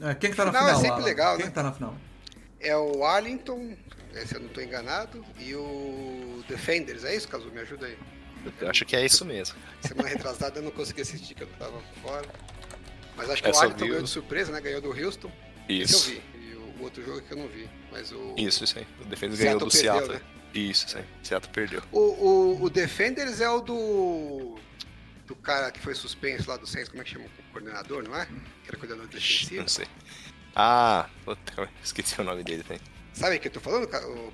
É, 0.00 0.14
quem 0.14 0.30
que 0.30 0.36
tá 0.36 0.46
na 0.46 0.52
Final 0.52 0.68
é 0.68 0.76
final, 0.76 0.80
sempre 0.80 0.96
Alan? 0.96 1.04
legal, 1.04 1.36
Quem 1.36 1.46
né? 1.46 1.52
tá 1.52 1.62
na 1.62 1.72
final? 1.72 1.94
É 2.60 2.74
o 2.74 3.04
Arlington, 3.04 3.76
se 4.24 4.34
eu 4.34 4.40
não 4.40 4.48
estou 4.48 4.62
enganado, 4.64 5.22
e 5.38 5.54
o 5.54 6.42
Defenders, 6.48 7.04
é 7.04 7.14
isso, 7.14 7.28
Cazu? 7.28 7.50
Me 7.50 7.60
ajuda 7.60 7.84
aí. 7.84 7.98
Eu 8.60 8.70
acho 8.70 8.84
que 8.84 8.96
é 8.96 9.04
isso 9.04 9.24
mesmo. 9.24 9.56
Semana 9.80 10.08
retrasada 10.08 10.58
eu 10.58 10.62
não 10.62 10.70
consegui 10.70 11.02
assistir, 11.02 11.34
que 11.34 11.42
eu 11.42 11.48
tava 11.58 11.80
fora. 12.02 12.26
Mas 13.16 13.30
acho 13.30 13.42
que 13.42 13.48
É, 13.48 13.52
o 13.52 13.58
Arlington 13.58 13.86
ganhou 13.86 14.02
de 14.02 14.10
surpresa, 14.10 14.52
né? 14.52 14.60
Ganhou 14.60 14.80
do 14.80 14.90
Houston. 14.90 15.30
Esse 15.68 15.80
eu 15.94 15.98
Isso. 15.98 16.10
vi. 16.10 16.22
E 16.50 16.54
o 16.54 16.82
outro 16.82 17.04
jogo 17.04 17.20
que 17.22 17.32
eu 17.32 17.36
não 17.38 17.48
vi. 17.48 17.68
Mas 17.90 18.12
o. 18.12 18.34
Isso, 18.36 18.64
isso 18.64 18.78
aí. 18.78 18.86
O 19.00 19.04
Seattle 19.16 19.36
ganhou 19.36 19.58
do 19.58 19.66
perdeu, 19.66 19.70
Seattle. 19.70 20.12
né? 20.14 20.20
Isso, 20.54 20.86
isso 20.86 20.98
aí. 20.98 21.04
Seattle 21.22 21.52
perdeu. 21.52 21.82
O, 21.92 21.98
o, 22.00 22.62
o 22.62 22.70
Defenders 22.70 23.40
é 23.40 23.48
o 23.50 23.60
do. 23.60 24.58
Do 25.26 25.36
cara 25.36 25.70
que 25.70 25.78
foi 25.80 25.94
suspenso 25.94 26.48
lá 26.48 26.56
do 26.56 26.66
Saints, 26.66 26.88
como 26.88 27.02
é 27.02 27.04
que 27.04 27.10
chama? 27.10 27.26
O 27.26 27.52
coordenador, 27.52 28.02
não 28.02 28.16
é? 28.16 28.24
Que 28.26 28.68
era 28.68 28.76
coordenador 28.78 29.08
defensivo. 29.08 29.60
Não 29.60 29.68
sei. 29.68 29.86
Ah, 30.56 31.06
puta, 31.24 31.68
esqueci 31.84 32.18
o 32.20 32.24
nome 32.24 32.42
dele 32.42 32.62
também. 32.62 32.80
Sabe 33.12 33.36
o 33.36 33.40
que 33.40 33.48
eu 33.48 33.52
tô 33.52 33.60
falando, 33.60 33.86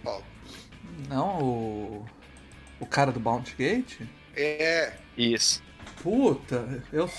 Paulo? 0.02 0.24
Não, 1.08 1.42
o. 1.42 2.06
O 2.84 2.86
cara 2.86 3.10
do 3.10 3.18
Bounty 3.18 3.54
Gate? 3.56 4.02
É. 4.36 4.92
Isso. 5.16 5.62
Puta, 6.02 6.82
eu. 6.92 7.10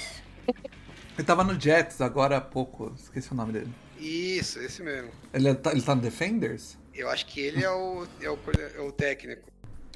Ele 1.17 1.25
tava 1.25 1.43
no 1.43 1.59
Jets 1.59 2.01
agora 2.01 2.37
há 2.37 2.41
pouco, 2.41 2.93
esqueci 2.95 3.31
o 3.31 3.35
nome 3.35 3.51
dele. 3.53 3.73
Isso, 3.97 4.59
esse 4.59 4.83
mesmo. 4.83 5.09
Ele 5.33 5.55
tá, 5.55 5.71
ele 5.71 5.81
tá 5.81 5.95
no 5.95 6.01
Defenders? 6.01 6.77
Eu 6.93 7.09
acho 7.09 7.25
que 7.25 7.39
ele 7.39 7.63
é 7.63 7.69
o, 7.71 8.05
é 8.21 8.29
o, 8.29 8.37
é 8.75 8.79
o 8.79 8.91
técnico. 8.91 9.41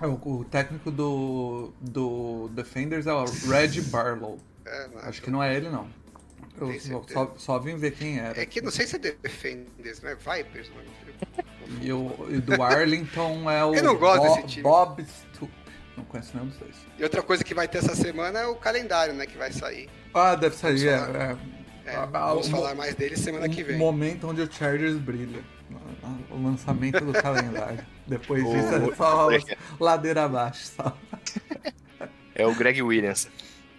É, 0.02 0.08
O, 0.08 0.14
o 0.14 0.44
técnico 0.46 0.90
do, 0.90 1.72
do 1.80 2.50
Defenders 2.54 3.06
é 3.06 3.14
o 3.14 3.26
Red 3.26 3.80
Barlow. 3.92 4.40
É, 4.66 4.88
não, 4.88 5.00
Acho 5.02 5.22
que 5.22 5.30
não 5.30 5.44
é 5.44 5.56
ele, 5.56 5.70
não. 5.70 5.88
Eu 6.60 6.80
só, 7.08 7.34
só, 7.38 7.60
vim 7.60 7.78
ver 7.78 7.92
quem 7.92 8.18
era. 8.18 8.42
É 8.42 8.46
que 8.46 8.60
não 8.60 8.72
sei 8.72 8.88
se 8.88 8.96
é 8.96 9.00
Defenders, 9.00 10.02
não 10.02 10.10
é 10.10 10.16
Vipers, 10.16 10.70
mano. 10.70 10.90
E 11.82 11.94
o 11.94 12.28
e 12.30 12.40
do 12.40 12.62
Arlington 12.62 13.50
é 13.50 13.64
o 13.64 13.76
Eu 13.76 13.84
não 13.84 13.98
gosto 13.98 14.24
Bo- 14.24 14.36
desse 14.36 14.48
time. 14.48 14.64
Bob 14.64 15.04
Stoop. 15.04 15.52
Não 16.00 16.06
conheço 16.06 16.32
nenhum 16.34 16.48
dos 16.48 16.58
dois. 16.58 16.76
E 16.98 17.04
outra 17.04 17.22
coisa 17.22 17.44
que 17.44 17.54
vai 17.54 17.68
ter 17.68 17.80
essa 17.80 17.94
semana 17.96 18.40
é 18.40 18.48
o 18.48 18.56
calendário, 18.56 19.14
né? 19.14 19.26
Que 19.26 19.38
vai 19.38 19.52
sair. 19.52 19.90
Ah, 20.14 20.34
deve 20.36 20.56
sair. 20.56 20.90
Vamos 20.98 21.16
É, 21.16 21.38
É, 21.92 21.96
Ah, 21.96 22.06
vamos 22.06 22.48
o- 22.48 22.52
falar 22.52 22.76
mais 22.76 22.94
dele 22.96 23.18
semana 23.18 23.50
que 23.50 23.64
um 23.64 23.66
vem. 23.66 23.78
momento 23.78 24.28
onde 24.28 24.42
o 24.42 24.52
Chargers 24.52 24.96
brilha. 24.98 25.42
O 26.32 26.42
lançamento 26.44 27.04
do 27.04 27.12
calendário. 27.22 27.86
Depois 28.08 28.44
disso 28.44 28.76
é 28.76 28.96
só 28.96 29.28
ladeira 29.80 30.24
abaixo. 30.26 30.68
Só. 30.76 30.98
É 32.36 32.46
o 32.46 32.56
Greg 32.56 32.82
Williams. 32.82 33.28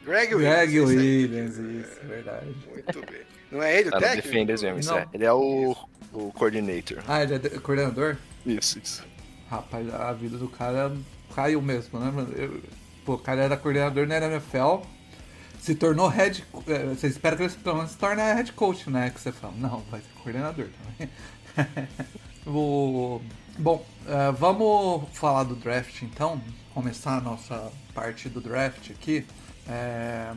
Greg 0.04 0.34
Williams. 0.34 0.56
Greg 0.56 0.76
isso 0.76 0.88
aí. 0.88 0.96
Williams, 0.96 1.56
isso, 1.56 2.00
verdade. 2.06 2.46
Muito 2.68 3.00
bem. 3.10 3.20
Não 3.50 3.62
é 3.62 3.78
ele 3.80 3.88
o 3.88 3.92
no 3.92 3.98
técnico? 3.98 4.28
Defenders 4.28 4.62
mesmo, 4.62 4.78
isso 4.80 4.90
Não. 4.90 4.98
é. 4.98 5.08
Ele 5.12 5.24
é 5.24 5.32
o, 5.32 5.76
o 6.12 6.32
coordinator. 6.32 6.98
Ah, 7.08 7.22
ele 7.22 7.34
é 7.34 7.38
de- 7.38 7.50
coordenador? 7.60 8.16
Isso, 8.46 8.78
isso. 8.78 9.04
Rapaz, 9.48 9.92
a 9.92 10.12
vida 10.12 10.36
do 10.38 10.48
cara 10.48 10.92
caiu 11.34 11.60
mesmo, 11.62 11.98
né? 11.98 12.12
Eu- 12.36 12.60
pô, 13.04 13.14
o 13.14 13.18
cara 13.18 13.42
era 13.42 13.56
coordenador 13.56 14.06
na 14.06 14.16
NFL, 14.18 14.82
se 15.60 15.74
tornou 15.74 16.08
head. 16.08 16.44
eh, 16.66 16.84
Você 16.94 17.06
espera 17.06 17.36
que 17.36 17.42
ele 17.44 17.52
pelo 17.54 17.76
menos 17.76 17.92
se 17.92 17.98
torne 17.98 18.22
head 18.22 18.52
coach, 18.52 18.88
né? 18.90 19.10
Que 19.10 19.20
você 19.20 19.32
fala, 19.32 19.54
não, 19.56 19.80
vai 19.90 20.00
ser 20.00 20.08
coordenador 20.22 20.66
também. 20.68 21.10
o, 22.46 23.20
bom, 23.58 23.84
eh, 24.06 24.32
vamos 24.32 25.08
falar 25.12 25.44
do 25.44 25.54
draft 25.54 26.02
então. 26.02 26.40
Começar 26.74 27.16
a 27.18 27.20
nossa 27.20 27.70
parte 27.94 28.28
do 28.28 28.40
draft 28.40 28.90
aqui. 28.90 29.26
eh, 29.68 30.32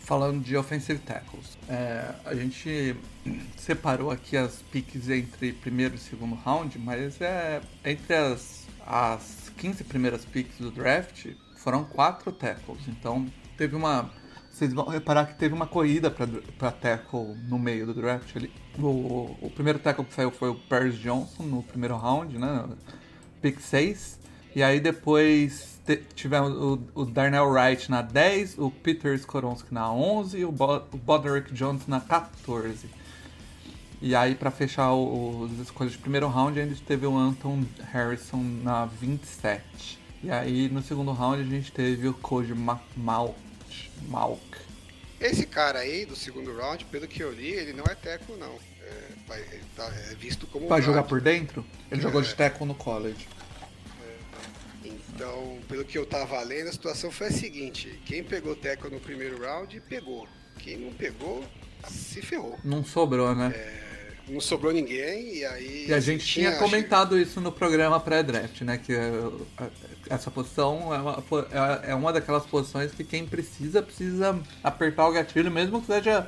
falando 0.00 0.42
de 0.44 0.54
offensive 0.54 0.98
tackles. 0.98 1.56
Eh, 1.66 2.14
a 2.26 2.34
gente 2.34 2.94
separou 3.56 4.10
aqui 4.10 4.36
as 4.36 4.56
picks 4.70 5.08
entre 5.08 5.52
primeiro 5.54 5.94
e 5.94 5.98
segundo 5.98 6.34
round, 6.34 6.78
mas 6.78 7.18
é 7.22 7.62
entre 7.82 8.14
as, 8.14 8.63
as 8.86 9.50
15 9.56 9.84
primeiras 9.84 10.24
picks 10.24 10.58
do 10.58 10.70
draft 10.70 11.26
foram 11.56 11.84
quatro 11.84 12.30
tackles. 12.32 12.86
Então 12.88 13.26
teve 13.56 13.74
uma. 13.74 14.10
Vocês 14.50 14.72
vão 14.72 14.86
reparar 14.86 15.26
que 15.26 15.34
teve 15.34 15.52
uma 15.52 15.66
corrida 15.66 16.10
para 16.10 16.70
tackle 16.70 17.34
no 17.48 17.58
meio 17.58 17.86
do 17.86 17.94
draft 17.94 18.36
ali. 18.36 18.52
O, 18.78 19.36
o 19.40 19.50
primeiro 19.52 19.80
tackle 19.80 20.04
que 20.04 20.14
saiu 20.14 20.30
foi 20.30 20.50
o 20.50 20.54
Paris 20.54 20.94
Johnson 20.96 21.42
no 21.42 21.62
primeiro 21.62 21.96
round, 21.96 22.38
né? 22.38 22.68
Pick 23.42 23.60
6. 23.60 24.20
E 24.54 24.62
aí 24.62 24.78
depois 24.78 25.80
tivemos 26.14 26.52
o, 26.52 26.80
o 26.94 27.04
Darnell 27.04 27.48
Wright 27.48 27.90
na 27.90 28.00
10, 28.00 28.58
o 28.58 28.70
Peter 28.70 29.14
Skoronski 29.14 29.74
na 29.74 29.92
11 29.92 30.38
e 30.38 30.44
o, 30.44 30.52
Bo, 30.52 30.76
o 30.92 30.96
Boderick 30.96 31.52
Jones 31.52 31.86
na 31.88 32.00
14. 32.00 32.88
E 34.06 34.14
aí, 34.14 34.34
pra 34.34 34.50
fechar 34.50 34.92
o- 34.92 35.40
os 35.44 35.58
escolhas 35.60 35.92
de 35.94 35.98
primeiro 35.98 36.28
round, 36.28 36.60
a 36.60 36.66
gente 36.66 36.82
teve 36.82 37.06
o 37.06 37.16
Anton 37.16 37.64
Harrison 37.90 38.42
na 38.62 38.84
27. 38.84 39.98
E 40.22 40.30
aí, 40.30 40.68
no 40.68 40.82
segundo 40.82 41.10
round, 41.12 41.40
a 41.40 41.44
gente 41.46 41.72
teve 41.72 42.06
o 42.06 42.12
Code 42.12 42.52
Ma 42.54 42.78
Malk. 42.94 43.34
Malk. 44.08 44.42
Esse 45.18 45.46
cara 45.46 45.78
aí, 45.78 46.04
do 46.04 46.14
segundo 46.14 46.54
round, 46.54 46.84
pelo 46.84 47.08
que 47.08 47.22
eu 47.22 47.32
li, 47.32 47.48
ele 47.48 47.72
não 47.72 47.84
é 47.86 47.94
teco, 47.94 48.36
não. 48.36 48.52
É, 48.82 49.38
ele 49.38 49.64
tá- 49.74 49.90
é 50.10 50.14
visto 50.16 50.46
como 50.48 50.68
Vai 50.68 50.82
jogar 50.82 51.04
por 51.04 51.22
dentro? 51.22 51.64
Ele 51.90 52.02
jogou 52.02 52.20
É. 52.20 52.24
de 52.24 52.34
tackle 52.34 52.66
no 52.66 52.74
college. 52.74 53.26
Então, 54.84 55.58
pelo 55.66 55.82
que 55.82 55.96
eu 55.96 56.04
tava 56.04 56.42
lendo, 56.42 56.68
a 56.68 56.72
situação 56.72 57.10
foi 57.10 57.28
a 57.28 57.32
seguinte: 57.32 57.98
quem 58.04 58.22
pegou 58.22 58.54
teco 58.54 58.90
no 58.90 59.00
primeiro 59.00 59.40
round, 59.42 59.80
pegou. 59.88 60.28
Quem 60.58 60.76
não 60.76 60.92
pegou, 60.92 61.42
se 61.88 62.20
ferrou. 62.20 62.58
Não 62.62 62.84
sobrou, 62.84 63.34
né? 63.34 63.48
Não 64.28 64.40
sobrou 64.40 64.72
ninguém, 64.72 65.36
e 65.38 65.44
aí. 65.44 65.86
E 65.88 65.92
a 65.94 66.00
gente 66.00 66.24
tinha 66.24 66.50
acho- 66.50 66.58
comentado 66.58 67.18
isso 67.18 67.40
no 67.40 67.52
programa 67.52 68.00
pré-draft, 68.00 68.60
né? 68.62 68.78
Que 68.78 68.92
eh, 68.94 69.22
essa 70.08 70.30
posição 70.30 70.94
é 70.94 70.98
uma, 70.98 71.22
é- 71.84 71.90
é 71.90 71.94
uma 71.94 72.12
daquelas 72.12 72.44
posições 72.46 72.92
que 72.92 73.04
quem 73.04 73.26
precisa, 73.26 73.82
precisa 73.82 74.38
apertar 74.62 75.06
o 75.08 75.12
gatilho, 75.12 75.50
mesmo 75.50 75.80
que 75.80 75.86
seja 75.88 76.26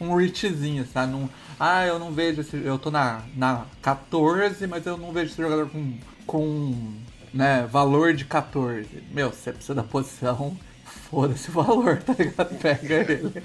um 0.00 0.14
reachzinho, 0.14 0.86
sabe? 0.92 1.12
Não, 1.12 1.30
ah, 1.58 1.86
eu 1.86 1.98
não 1.98 2.12
vejo 2.12 2.40
esse. 2.40 2.56
Eu 2.56 2.78
tô 2.78 2.90
na, 2.90 3.22
na 3.36 3.64
14, 3.80 4.66
mas 4.66 4.84
eu 4.84 4.96
não 4.96 5.12
vejo 5.12 5.30
esse 5.32 5.40
jogador 5.40 5.68
com, 5.70 5.94
com 6.26 6.94
né, 7.32 7.66
valor 7.70 8.12
de 8.12 8.24
14. 8.24 8.88
Meu, 9.12 9.30
você 9.30 9.52
precisa 9.52 9.74
da 9.74 9.82
posição, 9.84 10.58
foda-se 11.08 11.48
o 11.48 11.52
valor, 11.52 11.98
tá 12.02 12.12
ligado? 12.18 12.58
Pega 12.58 12.94
ele. 13.12 13.42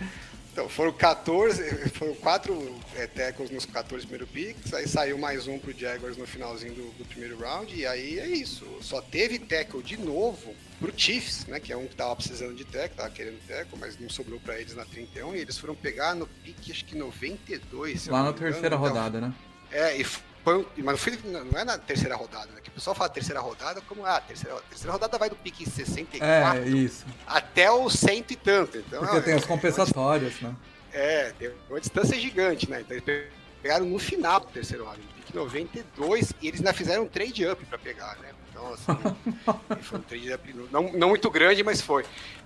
Então, 0.61 0.69
foram 0.69 0.93
14, 0.93 1.89
foram 1.89 2.13
quatro 2.13 2.75
é, 2.95 3.07
tackles 3.07 3.49
nos 3.49 3.65
14 3.65 4.05
primeiros 4.05 4.29
picks, 4.29 4.71
aí 4.75 4.87
saiu 4.87 5.17
mais 5.17 5.47
um 5.47 5.57
pro 5.57 5.73
Jaguars 5.75 6.17
no 6.17 6.27
finalzinho 6.27 6.75
do, 6.75 6.83
do 6.99 7.05
primeiro 7.05 7.35
round, 7.39 7.75
e 7.75 7.83
aí 7.87 8.19
é 8.19 8.27
isso. 8.27 8.67
Só 8.79 9.01
teve 9.01 9.39
tackle 9.39 9.81
de 9.81 9.97
novo 9.97 10.53
pro 10.79 10.93
Chiefs, 10.95 11.47
né, 11.47 11.59
que 11.59 11.73
é 11.73 11.77
um 11.77 11.87
que 11.87 11.95
tava 11.95 12.15
precisando 12.15 12.53
de 12.53 12.63
tackle, 12.63 12.95
tava 12.95 13.09
querendo 13.09 13.39
tackle, 13.47 13.79
mas 13.79 13.99
não 13.99 14.07
sobrou 14.07 14.39
pra 14.39 14.59
eles 14.61 14.75
na 14.75 14.85
31, 14.85 15.35
e 15.35 15.39
eles 15.39 15.57
foram 15.57 15.73
pegar 15.73 16.13
no 16.13 16.27
pique, 16.27 16.71
acho 16.71 16.85
que 16.85 16.95
92. 16.95 17.99
se 17.99 18.09
eu 18.09 18.13
Lá 18.13 18.21
na 18.21 18.33
terceira 18.33 18.75
Então, 18.75 18.77
rodada, 18.77 19.19
né? 19.19 19.33
É, 19.71 19.97
e 19.97 20.05
foi, 20.43 20.67
mas 20.77 20.85
não, 20.85 20.97
foi, 20.97 21.19
não 21.23 21.59
é 21.59 21.63
na 21.63 21.77
terceira 21.77 22.15
rodada, 22.15 22.47
né? 22.53 22.61
Que 22.61 22.69
o 22.69 22.73
pessoal 22.73 22.95
fala 22.95 23.09
terceira 23.09 23.39
rodada 23.39 23.81
como, 23.81 24.05
ah, 24.05 24.19
terceira, 24.21 24.59
terceira 24.69 24.91
rodada 24.93 25.17
vai 25.17 25.29
do 25.29 25.35
pique 25.35 25.69
64 25.69 26.25
É, 26.63 26.67
isso. 26.69 27.05
até 27.27 27.69
o 27.71 27.89
cento 27.89 28.31
e 28.31 28.35
tanto. 28.35 28.77
Então, 28.77 29.01
Porque 29.01 29.17
é- 29.17 29.21
tem 29.21 29.33
as 29.35 29.43
é 29.43 29.47
compensatórias, 29.47 30.39
né? 30.41 30.55
é, 30.93 31.31
tem 31.37 31.51
uma 31.69 31.79
distância 31.79 32.19
gigante, 32.19 32.69
né? 32.69 32.81
Então 32.81 32.97
eles 32.97 33.25
pegaram 33.61 33.85
no 33.85 33.99
final 33.99 34.39
do 34.39 34.47
terceiro 34.47 34.83
round, 34.85 34.99
pique 35.17 35.35
92, 35.35 36.33
e 36.41 36.47
eles 36.47 36.59
ainda 36.59 36.73
fizeram 36.73 37.03
um 37.03 37.07
trade 37.07 37.45
up 37.47 37.63
pra 37.65 37.77
pegar, 37.77 38.17
né? 38.17 38.29
Então, 38.49 38.73
assim, 38.73 38.85
foi 39.83 39.99
um 39.99 40.01
trade 40.01 40.33
up 40.33 40.53
não, 40.71 40.91
não 40.93 41.09
muito 41.09 41.29
grande, 41.29 41.63
mas 41.63 41.81
foi. 41.81 42.03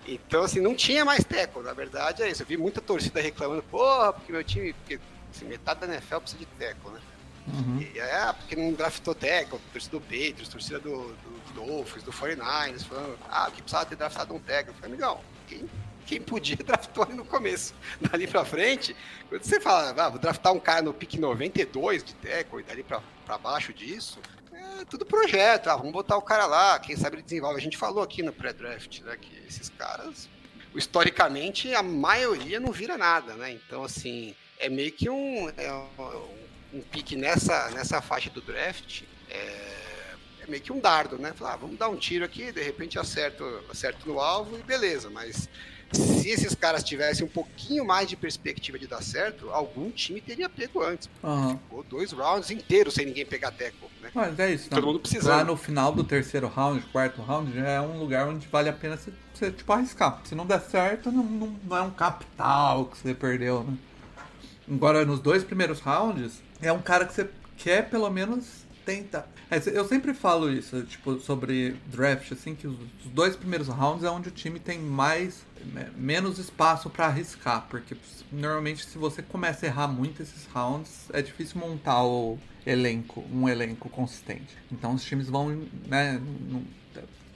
Então, 0.07 0.43
assim, 0.43 0.59
não 0.59 0.75
tinha 0.75 1.03
mais 1.03 1.23
teco, 1.23 1.61
na 1.61 1.73
verdade 1.73 2.21
é 2.21 2.29
isso. 2.29 2.43
Eu 2.43 2.45
vi 2.45 2.57
muita 2.57 2.79
torcida 2.81 3.19
reclamando, 3.21 3.63
porra, 3.63 4.13
porque 4.13 4.31
meu 4.31 4.43
time, 4.43 4.73
porque 4.73 4.99
assim, 5.33 5.45
metade 5.45 5.79
da 5.79 5.87
NFL 5.87 6.17
precisa 6.17 6.39
de 6.39 6.45
teco, 6.45 6.91
né? 6.91 6.99
Uhum. 7.47 7.79
E, 7.79 7.99
é, 7.99 8.33
porque 8.33 8.55
não 8.55 8.73
draftou 8.73 9.13
teco, 9.13 9.59
torcida 9.71 9.97
do 9.97 10.01
Patriots, 10.01 10.49
torcida 10.49 10.79
do, 10.79 11.13
do 11.13 11.53
Dolphins, 11.53 12.03
do 12.03 12.11
49ers, 12.11 12.83
falando, 12.83 13.17
ah, 13.29 13.49
que 13.51 13.61
precisava 13.61 13.85
ter 13.85 13.95
draftado 13.95 14.33
um 14.33 14.39
teco. 14.39 14.71
Eu 14.71 14.73
falei, 14.73 14.91
amigão, 14.91 15.21
quem, 15.47 15.69
quem 16.05 16.21
podia 16.21 16.57
draftou 16.65 17.03
ali 17.03 17.13
no 17.13 17.25
começo. 17.25 17.73
Dali 18.01 18.27
pra 18.27 18.43
frente, 18.43 18.95
quando 19.29 19.43
você 19.43 19.59
fala, 19.59 19.93
ah, 19.95 20.09
vou 20.09 20.19
draftar 20.19 20.53
um 20.53 20.59
cara 20.59 20.81
no 20.81 20.93
pique 20.93 21.19
92 21.19 22.03
de 22.03 22.15
teco 22.15 22.59
e 22.59 22.63
dali 22.63 22.83
pra, 22.83 23.01
pra 23.25 23.37
baixo 23.37 23.73
disso, 23.73 24.19
é 24.51 24.85
tudo 24.85 25.05
projeto, 25.05 25.67
ah, 25.69 25.75
vamos 25.75 25.91
botar 25.91 26.17
o 26.17 26.21
cara 26.21 26.45
lá, 26.45 26.79
quem 26.79 26.95
sabe 26.95 27.17
ele 27.17 27.23
desenvolve. 27.23 27.59
A 27.59 27.63
gente 27.63 27.77
falou 27.77 28.03
aqui 28.03 28.23
no 28.23 28.33
pré-draft, 28.33 29.01
né, 29.01 29.15
que 29.19 29.37
esses 29.47 29.69
caras, 29.69 30.27
historicamente, 30.73 31.73
a 31.73 31.83
maioria 31.83 32.59
não 32.59 32.71
vira 32.71 32.97
nada, 32.97 33.33
né? 33.35 33.51
Então, 33.51 33.83
assim, 33.83 34.35
é 34.59 34.67
meio 34.67 34.91
que 34.91 35.09
um, 35.09 35.49
é 35.49 35.71
um, 35.71 36.44
um 36.75 36.81
pique 36.81 37.15
nessa, 37.15 37.69
nessa 37.71 38.01
faixa 38.01 38.29
do 38.29 38.41
draft, 38.41 39.03
é, 39.29 40.15
é 40.41 40.47
meio 40.47 40.61
que 40.61 40.73
um 40.73 40.79
dardo, 40.79 41.17
né? 41.17 41.33
Falar, 41.33 41.53
ah, 41.53 41.57
vamos 41.57 41.77
dar 41.77 41.87
um 41.87 41.95
tiro 41.95 42.25
aqui, 42.25 42.51
de 42.51 42.61
repente 42.61 42.99
acerto, 42.99 43.43
acerto 43.69 44.07
no 44.07 44.19
alvo 44.19 44.59
e 44.59 44.63
beleza, 44.63 45.09
mas 45.09 45.49
se 45.93 46.29
esses 46.29 46.53
caras 46.53 46.83
tivessem 46.83 47.25
um 47.25 47.29
pouquinho 47.29 47.85
mais 47.85 48.09
de 48.09 48.17
perspectiva 48.17 48.77
de 48.77 48.87
dar 48.87 49.01
certo, 49.01 49.49
algum 49.51 49.89
time 49.89 50.19
teria 50.19 50.49
pego 50.49 50.83
antes. 50.83 51.09
Aham. 51.23 51.57
Ficou 51.57 51.83
dois 51.83 52.11
rounds 52.11 52.51
inteiros 52.51 52.93
sem 52.93 53.05
ninguém 53.05 53.25
pegar 53.25 53.51
teco, 53.51 53.89
né? 54.01 54.11
Mas 54.13 54.37
é 54.37 54.51
isso. 54.51 54.69
Todo 54.69 54.81
não. 54.81 54.87
mundo 54.87 54.99
precisando. 54.99 55.37
Lá 55.37 55.43
no 55.43 55.55
final 55.55 55.93
do 55.93 56.03
terceiro 56.03 56.47
round, 56.47 56.83
quarto 56.87 57.21
round, 57.21 57.53
já 57.53 57.67
é 57.69 57.79
um 57.79 57.97
lugar 57.97 58.27
onde 58.27 58.45
vale 58.47 58.67
a 58.67 58.73
pena 58.73 58.97
você, 58.97 59.13
você, 59.33 59.51
tipo, 59.51 59.71
arriscar. 59.71 60.21
Se 60.25 60.35
não 60.35 60.45
der 60.45 60.59
certo, 60.59 61.11
não, 61.11 61.23
não, 61.23 61.59
não 61.63 61.77
é 61.77 61.81
um 61.81 61.91
capital 61.91 62.85
que 62.87 62.97
você 62.97 63.13
perdeu, 63.13 63.63
né? 63.63 63.77
Agora, 64.69 65.05
nos 65.05 65.19
dois 65.19 65.43
primeiros 65.43 65.79
rounds, 65.79 66.41
é 66.61 66.71
um 66.71 66.81
cara 66.81 67.05
que 67.05 67.13
você 67.13 67.29
quer 67.57 67.89
pelo 67.89 68.09
menos 68.09 68.65
tentar. 68.85 69.27
É, 69.49 69.61
eu 69.77 69.87
sempre 69.87 70.13
falo 70.13 70.51
isso, 70.51 70.83
tipo, 70.83 71.19
sobre 71.19 71.75
draft, 71.87 72.31
assim, 72.31 72.55
que 72.55 72.67
os 72.67 72.77
dois 73.05 73.35
primeiros 73.35 73.67
rounds 73.67 74.03
é 74.03 74.09
onde 74.09 74.29
o 74.29 74.31
time 74.31 74.59
tem 74.59 74.79
mais, 74.79 75.43
né, 75.73 75.91
menos 75.95 76.39
espaço 76.39 76.89
pra 76.89 77.07
arriscar, 77.07 77.67
porque 77.69 77.95
normalmente 78.31 78.85
se 78.85 78.97
você 78.97 79.21
começa 79.21 79.65
a 79.65 79.69
errar 79.69 79.87
muito 79.87 80.21
esses 80.21 80.45
rounds, 80.47 81.09
é 81.13 81.21
difícil 81.21 81.59
montar 81.59 82.03
o 82.03 82.39
elenco, 82.65 83.23
um 83.31 83.47
elenco 83.47 83.87
consistente. 83.89 84.57
Então 84.71 84.93
os 84.93 85.03
times 85.03 85.29
vão, 85.29 85.67
né, 85.87 86.19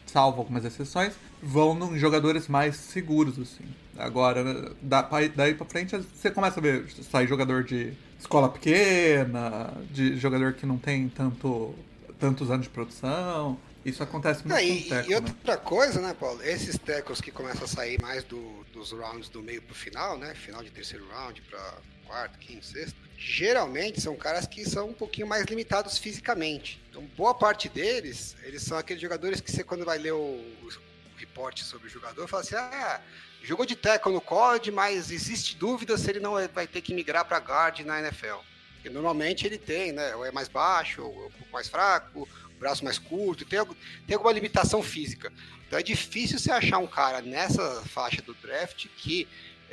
salvo 0.10 0.40
algumas 0.40 0.66
exceções, 0.66 1.14
vão 1.42 1.96
em 1.96 1.98
jogadores 2.00 2.48
mais 2.48 2.76
seguros, 2.76 3.40
assim. 3.40 3.66
Agora, 3.98 4.74
da- 4.82 5.08
daí 5.36 5.54
pra 5.54 5.66
frente, 5.66 5.96
você 5.98 6.32
começa 6.32 6.60
a 6.60 6.64
ver 6.64 6.90
sair 7.12 7.28
jogador 7.28 7.64
de 7.64 7.94
escola 8.18 8.50
pequena, 8.50 9.74
de 9.92 10.18
jogador 10.18 10.54
que 10.54 10.66
não 10.66 10.78
tem 10.78 11.10
tanto, 11.10 11.74
tantos 12.20 12.50
anos 12.50 12.64
de 12.66 12.70
produção. 12.70 13.58
Isso 13.86 14.04
acontece 14.04 14.46
muito 14.46 14.60
com 14.60 14.66
e, 14.66 14.78
o 14.86 14.90
teco, 14.90 15.08
e 15.08 15.10
né? 15.12 15.16
outra 15.16 15.58
coisa, 15.58 16.02
né, 16.02 16.14
Paulo? 16.20 16.42
Esses 16.44 16.78
tecos 16.78 17.22
que 17.22 17.32
começam 17.32 17.64
a 17.64 17.68
sair 17.68 18.02
mais 18.02 18.24
do- 18.26 18.66
dos 18.74 18.92
rounds 18.92 19.30
do 19.30 19.42
meio 19.42 19.62
pro 19.62 19.74
final, 19.74 20.18
né? 20.18 20.34
Final 20.36 20.62
de 20.64 20.70
terceiro 20.70 21.06
round 21.10 21.42
para 21.44 21.78
quarto, 22.10 22.40
quinto, 22.40 22.66
sexto. 22.66 22.98
Geralmente 23.16 24.02
são 24.02 24.16
caras 24.16 24.48
que 24.48 24.68
são 24.68 24.90
um 24.90 24.94
pouquinho 24.94 25.28
mais 25.28 25.46
limitados 25.46 25.98
fisicamente. 25.98 26.82
Então, 26.90 27.04
boa 27.16 27.36
parte 27.36 27.70
deles, 27.70 28.36
eles 28.44 28.64
são 28.64 28.78
aqueles 28.78 29.02
jogadores 29.02 29.40
que 29.40 29.52
você, 29.52 29.64
quando 29.64 29.86
vai 29.86 30.00
ler 30.00 30.14
o, 30.14 30.18
o 30.18 30.70
reporte 31.18 31.64
sobre 31.64 31.88
o 31.88 31.90
jogador, 31.90 32.28
fala 32.28 32.42
assim: 32.42 32.56
ah, 32.56 33.00
jogou 33.44 33.66
de 33.66 33.76
tackle 33.76 34.12
no 34.12 34.22
college, 34.22 34.72
mas 34.72 35.12
existe 35.12 35.56
dúvida 35.56 35.98
se 35.98 36.10
ele 36.10 36.20
não 36.20 36.34
vai 36.48 36.66
ter 36.66 36.82
que 36.82 36.94
migrar 36.94 37.26
para 37.26 37.38
guard 37.38 37.80
na 37.82 38.00
NFL. 38.00 38.38
Porque 38.76 38.90
normalmente 38.90 39.46
ele 39.46 39.58
tem, 39.58 39.92
né? 39.92 40.16
Ou 40.16 40.26
é 40.26 40.32
mais 40.32 40.48
baixo, 40.48 41.04
ou 41.04 41.24
é 41.24 41.28
um 41.28 41.32
pouco 41.32 41.52
mais 41.52 41.68
fraco, 41.68 42.28
braço 42.60 42.84
mais 42.84 42.98
curto, 42.98 43.46
tem, 43.46 43.60
tem 44.08 44.16
alguma 44.16 44.34
limitação 44.34 44.82
física. 44.82 45.32
Então 45.68 45.78
é 45.78 45.84
difícil 45.84 46.40
você 46.40 46.52
achar 46.52 46.80
um 46.80 46.88
cara 46.88 47.22
nessa 47.22 47.84
faixa 47.84 48.22
do 48.22 48.34
draft 48.36 48.88
que 48.98 49.28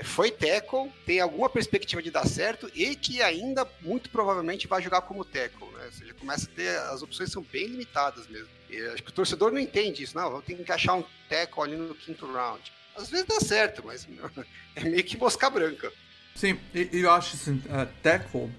foi 0.05 0.31
tackle, 0.31 0.93
tem 1.05 1.21
alguma 1.21 1.49
perspectiva 1.49 2.03
de 2.03 2.11
dar 2.11 2.27
certo 2.27 2.71
e 2.75 2.95
que 2.95 3.23
ainda 3.23 3.67
muito 3.81 4.11
provavelmente 4.11 4.67
vai 4.67 4.83
jogar 4.83 5.01
como 5.03 5.25
tackle, 5.25 5.69
né? 5.73 5.87
Ou 5.87 5.93
seja, 5.93 6.15
começa 6.15 6.47
a 6.47 6.55
ter 6.55 6.79
as 6.79 7.03
opções 7.03 7.31
são 7.31 7.43
bem 7.43 7.67
limitadas 7.67 8.27
mesmo. 8.27 8.49
E 8.69 8.81
acho 8.89 9.03
que 9.03 9.11
o 9.11 9.15
torcedor 9.15 9.53
não 9.53 9.59
entende 9.59 10.03
isso, 10.03 10.17
não, 10.17 10.35
eu 10.35 10.43
tenho 10.43 10.65
que 10.65 10.73
achar 10.73 10.95
um 10.95 11.05
tackle 11.29 11.63
ali 11.63 11.77
no 11.77 11.95
quinto 11.95 12.31
round. 12.31 12.73
Às 12.97 13.11
vezes 13.11 13.27
dá 13.27 13.41
certo, 13.41 13.83
mas 13.85 14.07
é 14.77 14.85
meio 14.85 15.05
que 15.05 15.17
mosca 15.17 15.49
branca. 15.49 15.93
Sim, 16.35 16.59
e 16.75 16.89
eu 16.93 17.11
acho 17.11 17.37
assim, 17.37 17.63
uh, 17.67 17.89
tackle, 18.03 18.51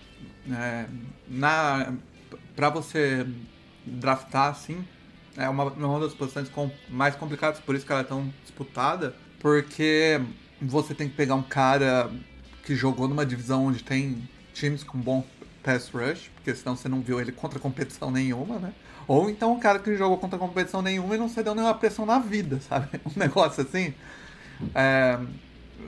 é, 0.51 0.87
na 1.27 1.93
para 2.55 2.69
você 2.69 3.25
draftar 3.85 4.49
assim, 4.49 4.85
é 5.37 5.47
uma, 5.47 5.65
uma 5.65 5.99
das 5.99 6.13
posições 6.13 6.49
com, 6.49 6.71
mais 6.89 7.15
complicadas, 7.15 7.59
por 7.59 7.75
isso 7.75 7.85
que 7.85 7.91
ela 7.91 8.01
é 8.01 8.03
tão 8.03 8.33
disputada, 8.41 9.15
porque 9.39 10.19
você 10.61 10.93
tem 10.93 11.07
que 11.07 11.15
pegar 11.15 11.35
um 11.35 11.43
cara 11.43 12.09
que 12.63 12.75
jogou 12.75 13.07
numa 13.07 13.25
divisão 13.25 13.65
onde 13.65 13.83
tem 13.83 14.27
times 14.53 14.83
com 14.83 14.97
bom 14.97 15.25
pass 15.63 15.89
rush, 15.89 16.29
porque 16.35 16.53
senão 16.55 16.75
você 16.75 16.87
não 16.87 17.01
viu 17.01 17.19
ele 17.19 17.31
contra 17.31 17.59
competição 17.59 18.09
nenhuma, 18.09 18.59
né? 18.59 18.73
Ou 19.07 19.29
então 19.29 19.53
um 19.53 19.59
cara 19.59 19.79
que 19.79 19.95
jogou 19.95 20.17
contra 20.17 20.37
competição 20.37 20.81
nenhuma 20.81 21.15
e 21.15 21.17
não 21.17 21.29
cedeu 21.29 21.55
nenhuma 21.55 21.73
pressão 21.73 22.05
na 22.05 22.19
vida, 22.19 22.59
sabe? 22.67 22.99
Um 23.05 23.19
negócio 23.19 23.63
assim. 23.63 23.93
É, 24.73 25.19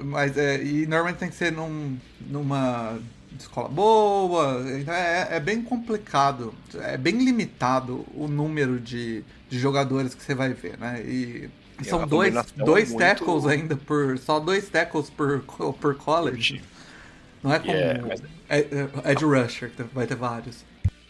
mas 0.03 0.37
é, 0.37 0.63
e 0.63 0.85
normalmente 0.85 1.17
tem 1.17 1.29
que 1.29 1.35
ser 1.35 1.51
num, 1.51 1.97
numa 2.21 2.99
escola 3.37 3.67
boa, 3.69 4.63
então 4.79 4.93
é, 4.93 5.27
é, 5.31 5.39
bem 5.39 5.61
complicado, 5.61 6.53
é 6.75 6.97
bem 6.97 7.23
limitado 7.23 8.05
o 8.13 8.27
número 8.27 8.79
de, 8.79 9.23
de 9.49 9.59
jogadores 9.59 10.15
que 10.15 10.23
você 10.23 10.33
vai 10.33 10.53
ver, 10.53 10.77
né? 10.77 11.01
E 11.01 11.49
e 11.79 11.85
são 11.85 12.07
dois, 12.07 12.33
dois 12.55 12.89
muito... 12.89 12.99
tackles 12.99 13.45
ainda 13.45 13.75
por. 13.75 14.17
Só 14.17 14.39
dois 14.39 14.69
tackles 14.69 15.09
por, 15.09 15.41
por 15.79 15.95
college. 15.95 16.61
Não 17.43 17.53
é 17.53 17.59
como. 17.59 17.71
Yeah, 17.71 18.05
mas... 18.07 18.21
É, 18.49 18.59
é, 18.59 19.11
Edge 19.11 19.25
Rusher, 19.25 19.71
que 19.71 19.83
vai 19.83 20.05
ter 20.05 20.15
vários. 20.15 20.65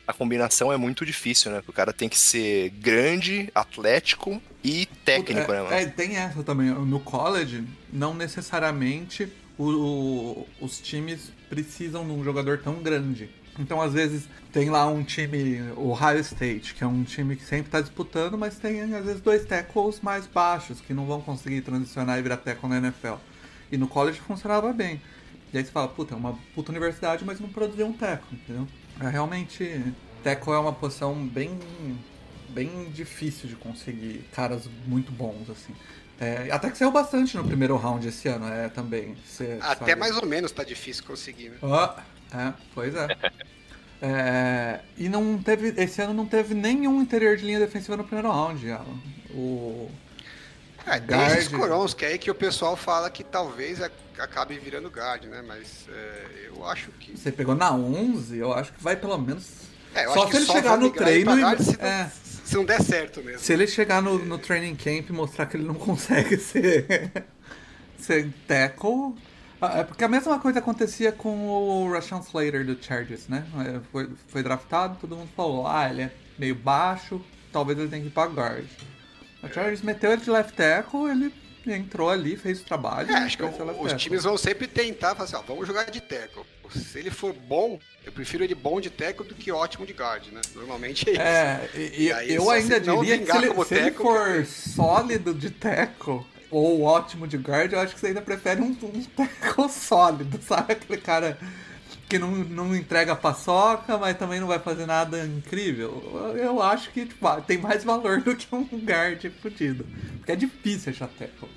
A 0.05 0.13
combinação 0.13 0.73
é 0.73 0.77
muito 0.77 1.05
difícil, 1.05 1.51
né? 1.51 1.61
O 1.67 1.71
cara 1.71 1.93
tem 1.93 2.09
que 2.09 2.17
ser 2.17 2.69
grande, 2.71 3.49
atlético 3.53 4.41
e 4.63 4.87
técnico, 5.05 5.51
é, 5.51 5.55
né, 5.55 5.61
mano? 5.61 5.75
É, 5.75 5.85
tem 5.85 6.17
essa 6.17 6.43
também. 6.43 6.69
No 6.69 6.99
college, 6.99 7.63
não 7.93 8.13
necessariamente 8.13 9.31
o, 9.57 9.69
o, 9.69 10.47
os 10.59 10.79
times 10.79 11.31
precisam 11.49 12.05
de 12.05 12.11
um 12.11 12.23
jogador 12.23 12.59
tão 12.59 12.75
grande. 12.81 13.29
Então, 13.59 13.81
às 13.81 13.91
vezes, 13.91 14.27
tem 14.53 14.69
lá 14.69 14.87
um 14.87 15.03
time, 15.03 15.61
o 15.75 15.89
Ohio 15.89 16.19
State, 16.19 16.73
que 16.73 16.81
é 16.81 16.87
um 16.87 17.03
time 17.03 17.35
que 17.35 17.43
sempre 17.43 17.65
está 17.67 17.81
disputando, 17.81 18.37
mas 18.37 18.57
tem, 18.57 18.81
às 18.81 19.05
vezes, 19.05 19.21
dois 19.21 19.43
tackles 19.43 19.99
mais 19.99 20.25
baixos, 20.25 20.79
que 20.79 20.93
não 20.93 21.05
vão 21.05 21.19
conseguir 21.19 21.61
transicionar 21.61 22.17
e 22.17 22.21
virar 22.21 22.37
tackle 22.37 22.69
na 22.69 22.77
NFL. 22.77 23.15
E 23.69 23.77
no 23.77 23.87
college 23.87 24.21
funcionava 24.21 24.71
bem. 24.71 25.01
E 25.53 25.57
aí 25.57 25.65
você 25.65 25.71
fala, 25.71 25.89
puta, 25.89 26.13
é 26.13 26.17
uma 26.17 26.39
puta 26.55 26.71
universidade, 26.71 27.25
mas 27.25 27.39
não 27.39 27.49
produziu 27.49 27.85
um 27.85 27.93
tackle, 27.93 28.37
entendeu? 28.37 28.65
É, 29.01 29.09
realmente, 29.09 29.93
tackle 30.23 30.53
é 30.53 30.57
uma 30.57 30.73
posição 30.73 31.13
bem, 31.27 31.59
bem 32.49 32.89
difícil 32.91 33.49
de 33.49 33.55
conseguir 33.57 34.23
caras 34.31 34.69
muito 34.87 35.11
bons, 35.11 35.49
assim. 35.49 35.75
É, 36.17 36.49
até 36.51 36.69
que 36.69 36.77
saiu 36.77 36.91
bastante 36.91 37.35
no 37.35 37.43
primeiro 37.43 37.75
round 37.75 38.07
esse 38.07 38.27
ano, 38.27 38.47
é, 38.47 38.69
também. 38.69 39.15
Até 39.61 39.85
sabe. 39.85 39.95
mais 39.95 40.15
ou 40.17 40.25
menos 40.25 40.51
tá 40.51 40.63
difícil 40.63 41.03
conseguir, 41.03 41.49
né? 41.49 41.57
Oh, 41.61 42.37
é, 42.37 42.53
pois 42.73 42.95
é. 42.95 43.07
é. 44.01 44.79
E 44.97 45.09
não 45.09 45.37
teve. 45.37 45.73
Esse 45.81 46.01
ano 46.01 46.13
não 46.13 46.25
teve 46.25 46.53
nenhum 46.53 47.01
interior 47.01 47.35
de 47.35 47.45
linha 47.45 47.59
defensiva 47.59 47.97
no 47.97 48.03
primeiro 48.03 48.31
round, 48.31 48.71
Alan. 48.71 48.85
O. 49.31 49.89
É, 50.85 50.99
tem 50.99 51.25
esses 51.27 51.49
corons 51.49 51.93
que 51.93 52.05
é 52.05 52.09
aí 52.09 52.17
que 52.17 52.31
o 52.31 52.35
pessoal 52.35 52.75
fala 52.75 53.09
que 53.09 53.23
talvez 53.23 53.79
acabe 54.17 54.57
virando 54.57 54.89
guard, 54.89 55.25
né? 55.25 55.43
Mas 55.45 55.85
é, 55.89 56.47
eu 56.47 56.65
acho 56.65 56.91
que. 56.91 57.17
Você 57.17 57.31
pegou 57.31 57.53
na 57.53 57.73
11, 57.73 58.37
eu 58.37 58.53
acho 58.53 58.73
que 58.73 58.81
vai 58.81 58.95
pelo 58.95 59.17
menos. 59.17 59.69
É, 59.93 60.05
só 60.05 60.27
se 60.27 60.37
ele 60.37 60.45
chegar 60.45 60.77
no 60.77 60.89
treino 60.91 61.31
e. 61.37 61.63
Se, 61.63 61.77
é. 61.79 62.03
não, 62.03 62.11
se 62.45 62.55
não 62.55 62.65
der 62.65 62.81
certo 62.81 63.21
mesmo. 63.21 63.39
Se 63.39 63.51
ele 63.51 63.67
chegar 63.67 64.01
no, 64.01 64.17
no 64.17 64.37
training 64.37 64.75
camp 64.75 65.09
e 65.09 65.13
mostrar 65.13 65.45
que 65.45 65.57
ele 65.57 65.65
não 65.65 65.75
consegue 65.75 66.37
ser. 66.37 67.11
ser 67.99 68.31
tackle, 68.47 69.13
é 69.61 69.83
porque 69.83 70.03
a 70.03 70.07
mesma 70.07 70.39
coisa 70.39 70.59
acontecia 70.59 71.11
com 71.11 71.47
o 71.47 71.91
Rashawn 71.91 72.21
Slater 72.21 72.65
do 72.65 72.81
Chargers, 72.81 73.27
né? 73.27 73.45
É, 73.65 73.79
foi, 73.91 74.09
foi 74.27 74.43
draftado, 74.43 74.97
todo 74.99 75.15
mundo 75.15 75.29
falou, 75.35 75.67
ah, 75.67 75.89
ele 75.89 76.03
é 76.03 76.11
meio 76.37 76.55
baixo, 76.55 77.21
talvez 77.51 77.77
ele 77.77 77.89
tenha 77.89 78.01
que 78.01 78.07
ir 78.07 78.11
pra 78.11 78.25
guard. 78.25 78.65
O 79.43 79.47
Chargers 79.47 79.81
meteu 79.81 80.11
ele 80.11 80.21
de 80.21 80.29
left 80.29 80.53
tackle, 80.53 81.09
ele 81.09 81.33
entrou 81.67 82.09
ali, 82.09 82.35
fez 82.37 82.61
o 82.61 82.65
trabalho. 82.65 83.11
É, 83.11 83.15
acho 83.15 83.37
que 83.37 83.43
os 83.43 83.93
times 83.93 84.23
vão 84.23 84.37
sempre 84.37 84.67
tentar 84.67 85.15
fazer, 85.15 85.35
assim, 85.35 85.43
ó, 85.43 85.47
vamos 85.47 85.67
jogar 85.67 85.85
de 85.89 86.01
tackle. 86.01 86.43
Se 86.69 86.99
ele 86.99 87.09
for 87.09 87.33
bom, 87.33 87.79
eu 88.05 88.11
prefiro 88.11 88.43
ele 88.43 88.53
bom 88.53 88.79
de 88.79 88.89
tackle 88.89 89.27
do 89.27 89.33
que 89.33 89.51
ótimo 89.51 89.85
de 89.85 89.93
guard, 89.93 90.27
né? 90.27 90.41
Normalmente 90.55 91.09
é 91.09 91.13
isso. 91.13 91.21
É, 91.21 91.69
e, 91.73 92.03
e 92.03 92.13
aí, 92.13 92.35
eu 92.35 92.49
ainda 92.49 92.79
diria 92.79 93.17
que 93.17 93.25
se 93.25 93.37
ele, 93.37 93.65
se 93.65 93.75
ele 93.75 93.91
for 93.91 94.45
sólido 94.45 95.33
de 95.33 95.49
tackle, 95.49 96.25
ou 96.51 96.81
ótimo 96.81 97.27
de 97.27 97.37
guard, 97.37 97.71
eu 97.71 97.79
acho 97.79 97.93
que 97.93 97.99
você 97.99 98.07
ainda 98.07 98.21
prefere 98.21 98.61
um, 98.61 98.71
um 98.71 99.03
tackle 99.03 99.69
sólido, 99.69 100.41
sabe? 100.41 100.73
Aquele 100.73 100.99
cara 100.99 101.37
que 102.07 102.17
não, 102.17 102.31
não 102.31 102.75
entrega 102.75 103.15
paçoca, 103.15 103.97
mas 103.97 104.17
também 104.17 104.39
não 104.39 104.47
vai 104.47 104.57
fazer 104.57 104.87
nada 104.87 105.23
incrível. 105.25 106.33
Eu 106.35 106.61
acho 106.61 106.91
que 106.91 107.05
tipo, 107.05 107.41
tem 107.41 107.59
mais 107.59 107.83
valor 107.83 108.21
do 108.23 108.35
que 108.35 108.47
um 108.53 108.63
guard 108.63 109.23
fudido. 109.41 109.85
Porque 110.17 110.31
é 110.31 110.35
difícil 110.35 110.91
achar 110.91 111.07
tackle. 111.07 111.49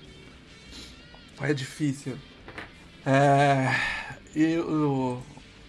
É 1.41 1.55
difícil. 1.55 2.19
É, 3.05 3.75
e, 4.37 4.59
o, 4.59 5.21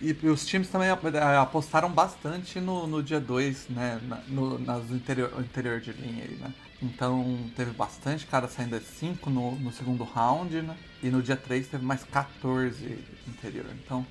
e, 0.02 0.12
os 0.28 0.46
times 0.46 0.68
também 0.68 0.90
apostaram 0.90 1.90
bastante 1.90 2.60
no, 2.60 2.86
no 2.86 3.02
dia 3.02 3.20
2, 3.20 3.70
né? 3.70 4.00
No, 4.28 4.60
nas 4.60 4.92
interior, 4.92 5.34
interior 5.40 5.80
de 5.80 5.94
linha 5.94 6.26
aí, 6.26 6.36
né? 6.36 6.54
Então 6.84 7.50
teve 7.56 7.72
bastante 7.72 8.26
cara 8.26 8.48
saindo 8.50 8.78
de 8.78 8.86
5 8.86 9.30
no, 9.30 9.56
no 9.56 9.72
segundo 9.72 10.04
round, 10.04 10.62
né? 10.62 10.78
E 11.02 11.10
no 11.10 11.22
dia 11.22 11.38
3 11.38 11.68
teve 11.68 11.86
mais 11.86 12.04
14 12.04 13.00
interior. 13.26 13.66
Então. 13.74 14.06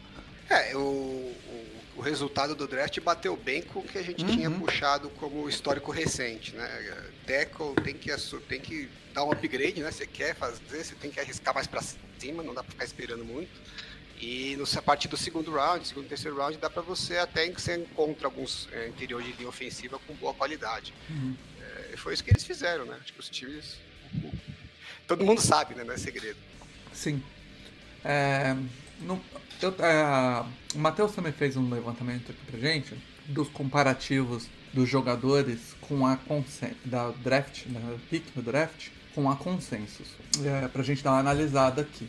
É, 0.48 0.74
o, 0.74 0.80
o, 0.80 1.66
o 1.98 2.00
resultado 2.00 2.54
do 2.54 2.66
draft 2.66 2.98
bateu 3.00 3.36
bem 3.36 3.62
com 3.62 3.80
o 3.80 3.82
que 3.82 3.98
a 3.98 4.02
gente 4.02 4.24
uhum. 4.24 4.30
tinha 4.30 4.50
puxado 4.50 5.10
como 5.10 5.48
histórico 5.48 5.92
recente, 5.92 6.54
né? 6.54 7.06
Tackle 7.26 7.74
tem 7.84 7.94
que, 7.94 8.10
tem 8.48 8.60
que 8.60 8.88
dar 9.12 9.24
um 9.24 9.32
upgrade, 9.32 9.82
né? 9.82 9.90
Você 9.90 10.06
quer 10.06 10.34
fazer, 10.34 10.82
você 10.82 10.94
tem 10.94 11.10
que 11.10 11.20
arriscar 11.20 11.54
mais 11.54 11.66
para 11.66 11.82
cima, 12.18 12.42
não 12.42 12.54
dá 12.54 12.62
para 12.62 12.72
ficar 12.72 12.84
esperando 12.84 13.24
muito. 13.24 13.50
E 14.18 14.56
no, 14.56 14.64
a 14.64 14.82
partir 14.82 15.08
do 15.08 15.16
segundo 15.16 15.50
round, 15.50 15.86
segundo 15.86 16.06
terceiro 16.08 16.36
round, 16.36 16.56
dá 16.56 16.70
para 16.70 16.80
você 16.80 17.18
até 17.18 17.48
que 17.48 17.60
você 17.60 17.76
encontra 17.76 18.28
alguns 18.28 18.68
é, 18.72 18.88
interiores 18.88 19.26
de 19.26 19.32
linha 19.32 19.48
ofensiva 19.48 19.98
com 20.06 20.14
boa 20.14 20.32
qualidade. 20.32 20.94
Uhum. 21.10 21.36
Foi 21.96 22.14
isso 22.14 22.24
que 22.24 22.30
eles 22.30 22.44
fizeram, 22.44 22.84
né? 22.84 22.96
Acho 23.00 23.12
que 23.12 23.20
os 23.20 23.28
times. 23.28 23.76
Todo 25.06 25.24
mundo 25.24 25.40
sabe, 25.40 25.74
né? 25.74 25.84
Não 25.84 25.94
é 25.94 25.98
segredo. 25.98 26.38
Sim. 26.92 27.22
É, 28.04 28.56
no, 29.00 29.20
eu, 29.60 29.74
é, 29.78 30.44
o 30.74 30.78
Matheus 30.78 31.12
também 31.12 31.32
fez 31.32 31.56
um 31.56 31.68
levantamento 31.70 32.32
aqui 32.32 32.40
pra 32.50 32.58
gente 32.58 32.96
dos 33.26 33.48
comparativos 33.48 34.48
dos 34.72 34.88
jogadores 34.88 35.76
com 35.80 36.06
a 36.06 36.18
da 36.84 37.10
draft, 37.10 37.66
da 37.66 37.80
pick 38.10 38.24
no 38.34 38.42
draft, 38.42 38.88
com 39.14 39.30
a 39.30 39.36
consensus. 39.36 40.08
É, 40.44 40.66
pra 40.68 40.82
gente 40.82 41.02
dar 41.02 41.12
uma 41.12 41.20
analisada 41.20 41.82
aqui. 41.82 42.08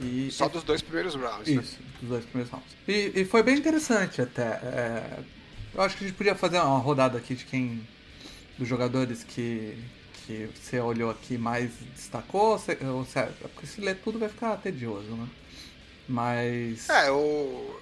E, 0.00 0.28
Só 0.30 0.48
dos 0.48 0.62
dois 0.62 0.82
primeiros 0.82 1.14
rounds. 1.14 1.48
Né? 1.48 1.62
Isso, 1.62 1.80
né? 1.80 1.88
dos 2.00 2.08
dois 2.10 2.24
primeiros 2.24 2.52
rounds. 2.52 2.76
E, 2.86 3.20
e 3.20 3.24
foi 3.24 3.42
bem 3.42 3.56
interessante 3.56 4.20
até. 4.20 4.42
É, 4.42 5.18
eu 5.74 5.80
acho 5.82 5.96
que 5.96 6.04
a 6.04 6.08
gente 6.08 6.16
podia 6.16 6.34
fazer 6.34 6.58
uma 6.58 6.78
rodada 6.78 7.16
aqui 7.16 7.34
de 7.34 7.44
quem 7.44 7.86
dos 8.58 8.66
jogadores 8.66 9.24
que, 9.24 9.76
que 10.26 10.48
você 10.54 10.80
olhou 10.80 11.10
aqui 11.10 11.36
mais 11.38 11.70
destacou? 11.94 12.52
Ou 12.52 12.58
você, 12.58 12.78
ou 12.82 13.04
você, 13.04 13.22
porque 13.40 13.66
se 13.66 13.80
ler 13.80 13.96
tudo 14.02 14.18
vai 14.18 14.28
ficar 14.28 14.56
tedioso, 14.56 15.08
né? 15.10 15.28
Mas. 16.08 16.88
É, 16.88 17.08
eu, 17.08 17.80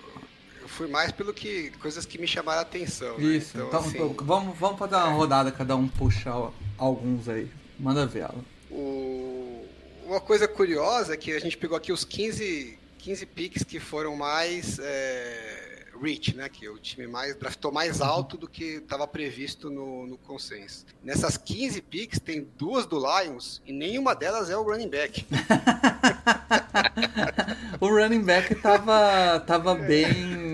eu 0.60 0.68
fui 0.68 0.88
mais 0.88 1.12
pelo 1.12 1.32
que. 1.32 1.70
coisas 1.80 2.06
que 2.06 2.18
me 2.18 2.26
chamaram 2.26 2.60
a 2.60 2.62
atenção. 2.62 3.18
Né? 3.18 3.24
Isso, 3.24 3.58
né? 3.58 3.64
então, 3.66 3.80
então, 3.80 3.80
assim, 3.80 4.12
então, 4.12 4.26
vamos, 4.26 4.58
vamos 4.58 4.78
fazer 4.78 4.96
uma 4.96 5.08
rodada, 5.08 5.52
cada 5.52 5.76
um 5.76 5.88
puxa 5.88 6.30
alguns 6.78 7.28
aí. 7.28 7.50
Manda 7.78 8.06
ver 8.06 8.20
ela. 8.20 8.44
O, 8.70 9.66
uma 10.06 10.20
coisa 10.20 10.48
curiosa 10.48 11.14
é 11.14 11.16
que 11.16 11.32
a 11.32 11.40
gente 11.40 11.56
pegou 11.56 11.76
aqui 11.76 11.92
os 11.92 12.04
15, 12.04 12.78
15 12.98 13.26
picks 13.26 13.62
que 13.62 13.78
foram 13.78 14.16
mais. 14.16 14.78
É 14.78 15.73
reach, 16.04 16.36
né, 16.36 16.48
que 16.48 16.68
o 16.68 16.78
time 16.78 17.06
mais 17.06 17.34
draftou 17.36 17.72
mais 17.72 18.00
alto 18.00 18.36
do 18.36 18.46
que 18.46 18.76
estava 18.76 19.06
previsto 19.06 19.70
no, 19.70 20.06
no 20.06 20.18
consenso. 20.18 20.84
Nessas 21.02 21.36
15 21.36 21.80
picks 21.82 22.20
tem 22.20 22.46
duas 22.58 22.86
do 22.86 22.98
Lions 22.98 23.62
e 23.66 23.72
nenhuma 23.72 24.14
delas 24.14 24.50
é 24.50 24.56
o 24.56 24.62
running 24.62 24.88
back. 24.88 25.24
o 27.80 27.88
running 27.88 28.22
back 28.22 28.54
tava, 28.56 29.40
tava 29.46 29.74
bem 29.74 30.44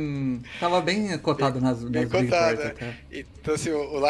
Sim, 0.40 0.42
tava 0.58 0.80
bem 0.80 1.18
cotado 1.18 1.60
nas, 1.60 1.82
bem 1.84 2.02
nas 2.02 2.12
cotado, 2.12 2.62
Big 2.62 2.84
né? 2.84 2.98
Então, 3.10 3.54
assim, 3.54 3.70
o, 3.70 3.94
o 3.94 4.00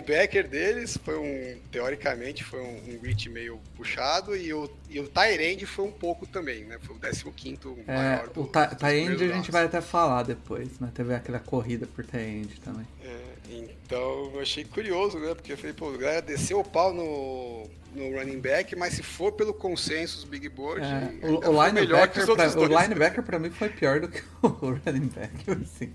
linebacker 0.00 0.48
deles 0.48 0.96
foi 1.04 1.16
um, 1.18 1.58
teoricamente, 1.70 2.44
foi 2.44 2.60
um, 2.60 2.94
um 2.94 3.00
reach 3.02 3.28
meio 3.28 3.60
puxado 3.76 4.36
e 4.36 4.52
o, 4.52 4.70
e 4.88 5.00
o 5.00 5.08
Tyrande 5.08 5.66
foi 5.66 5.84
um 5.84 5.92
pouco 5.92 6.26
também, 6.26 6.64
né? 6.64 6.78
Foi 6.80 6.96
o 6.96 7.32
15 7.32 7.84
É, 7.86 7.94
maior 7.94 8.28
do 8.28 8.42
o 8.42 8.46
Ty- 8.46 8.66
dos 8.68 8.76
Tyend 8.78 9.24
a 9.24 9.34
gente 9.36 9.50
vai 9.50 9.64
até 9.64 9.80
falar 9.80 10.22
depois, 10.22 10.78
né? 10.78 10.90
Teve 10.94 11.14
aquela 11.14 11.38
corrida 11.40 11.86
por 11.86 12.04
Tyend 12.04 12.60
também. 12.60 12.86
É, 13.02 13.20
então, 13.50 14.30
eu 14.34 14.40
achei 14.40 14.64
curioso, 14.64 15.18
né? 15.18 15.34
Porque 15.34 15.52
eu 15.52 15.56
falei, 15.58 15.72
pô, 15.72 15.90
a 15.92 15.96
galera 15.96 16.22
desceu 16.22 16.60
o 16.60 16.64
pau 16.64 16.92
no, 16.94 17.66
no 17.94 18.16
running 18.18 18.40
back, 18.40 18.76
mas 18.76 18.94
se 18.94 19.02
for 19.02 19.32
pelo 19.32 19.52
consenso, 19.52 20.18
os 20.18 20.24
big 20.24 20.48
board, 20.48 20.82
É, 20.84 21.26
o, 21.26 21.50
o 21.50 21.64
linebacker, 21.66 22.24
pra, 22.26 22.48
o 22.60 22.66
linebacker 22.66 23.22
pra 23.22 23.38
mim 23.38 23.50
foi 23.50 23.68
pior 23.68 24.00
do 24.00 24.08
que 24.08 24.22
o 24.42 24.48
running 24.48 25.08
back, 25.08 25.50
assim. 25.50 25.92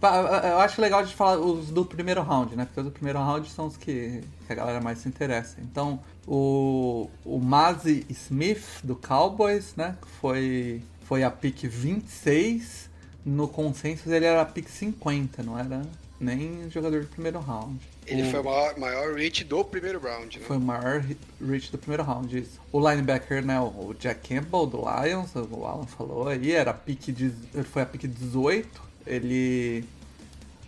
Eu 0.00 0.58
acho 0.60 0.80
legal 0.80 1.04
de 1.04 1.14
falar 1.14 1.38
os 1.38 1.70
do 1.70 1.84
primeiro 1.84 2.22
round, 2.22 2.54
né? 2.54 2.64
Porque 2.66 2.80
os 2.80 2.86
do 2.86 2.92
primeiro 2.92 3.18
round 3.18 3.48
são 3.50 3.66
os 3.66 3.76
que, 3.76 4.22
que 4.46 4.52
a 4.52 4.54
galera 4.54 4.80
mais 4.80 4.98
se 4.98 5.08
interessa. 5.08 5.56
Então, 5.60 5.98
o, 6.26 7.10
o 7.24 7.38
Mazi 7.40 8.06
Smith 8.08 8.62
do 8.84 8.94
Cowboys, 8.94 9.74
né? 9.76 9.96
que 10.00 10.08
Foi, 10.20 10.82
foi 11.02 11.24
a 11.24 11.30
pick 11.30 11.64
26. 11.66 12.88
No 13.24 13.48
consenso 13.48 14.10
ele 14.10 14.24
era 14.24 14.40
a 14.42 14.46
pick 14.46 14.68
50, 14.68 15.42
não 15.42 15.58
era 15.58 15.82
nem 16.20 16.70
jogador 16.70 17.02
do 17.02 17.06
primeiro 17.08 17.38
round. 17.40 17.78
Ele 18.06 18.22
O- 18.22 18.30
foi 18.30 18.40
o 18.40 18.44
maior, 18.44 18.78
maior 18.78 19.14
reach 19.14 19.44
do 19.44 19.64
primeiro 19.64 20.00
round, 20.00 20.38
né? 20.38 20.44
foi 20.46 20.56
o 20.56 20.60
maior 20.60 21.04
reach 21.44 21.70
do 21.70 21.76
primeiro 21.78 22.02
round. 22.04 22.38
Isso. 22.38 22.58
O 22.72 22.78
linebacker, 22.88 23.44
né, 23.44 23.60
o 23.60 23.94
Jack 23.98 24.28
Campbell 24.34 24.66
do 24.66 24.78
Lions, 24.78 25.30
o 25.34 25.64
Alan 25.66 25.86
falou 25.86 26.28
aí, 26.28 26.52
era 26.52 26.72
pick 26.72 27.08
de, 27.12 27.30
foi 27.64 27.82
a 27.82 27.86
pick 27.86 28.06
18. 28.06 28.87
Ele 29.08 29.84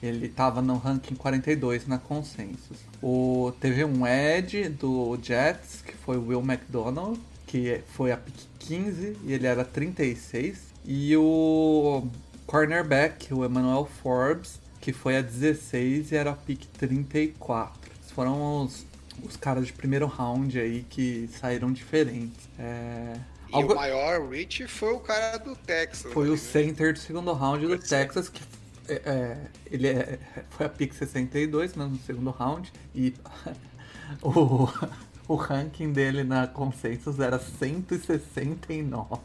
ele 0.03 0.29
tava 0.29 0.63
no 0.63 0.77
ranking 0.77 1.15
42 1.15 1.87
na 1.87 1.99
consensus. 1.99 2.79
O 3.03 3.53
teve 3.61 3.85
um 3.85 4.07
Ed 4.07 4.71
do 4.71 5.19
Jets, 5.23 5.83
que 5.83 5.95
foi 5.95 6.17
o 6.17 6.29
Will 6.29 6.41
McDonald, 6.41 7.21
que 7.47 7.83
foi 7.95 8.11
a 8.11 8.17
pick 8.17 8.35
15 8.61 9.19
e 9.25 9.33
ele 9.33 9.47
era 9.47 9.65
36. 9.65 10.71
E 10.87 11.15
o 11.17 12.07
cornerback, 12.47 13.33
o 13.35 13.45
Emmanuel 13.45 13.89
Forbes, 14.03 14.59
que 14.81 14.93
foi 14.93 15.19
a 15.19 15.21
16 15.21 16.13
e 16.13 16.17
era 16.17 16.31
a 16.31 16.35
pick 16.35 16.65
34. 16.79 17.91
Esses 18.01 18.13
foram 18.13 18.65
os, 18.65 18.87
os 19.23 19.37
caras 19.37 19.67
de 19.67 19.73
primeiro 19.73 20.07
round 20.07 20.59
aí 20.59 20.87
que 20.89 21.29
saíram 21.39 21.71
diferentes. 21.73 22.49
É, 22.59 23.17
E 23.51 23.55
algo- 23.57 23.73
o 23.73 23.77
maior 23.77 24.29
reach 24.29 24.67
foi 24.69 24.93
o 24.93 25.01
cara 25.01 25.39
do 25.39 25.55
Texas. 25.57 26.13
foi 26.13 26.23
ali, 26.25 26.31
o 26.33 26.35
né? 26.35 26.41
center 26.41 26.93
do 26.93 26.99
segundo 26.99 27.33
round 27.33 27.67
do. 27.67 27.79
Texas, 27.79 28.29
que 28.29 28.43
é, 28.89 28.95
é, 29.05 29.39
ele 29.71 29.89
é- 29.89 30.19
foi 30.51 30.67
a 30.67 30.69
pick 30.69 30.93
62, 30.93 31.75
mesmo 31.75 31.93
no 31.95 31.99
segundo 32.01 32.31
round, 32.31 32.73
e 32.95 33.15
o, 34.23 34.69
o 35.29 35.35
ranking 35.35 35.93
dele 35.93 36.23
na 36.25 36.47
consensus 36.47 37.19
era 37.21 37.39
169. 37.39 39.21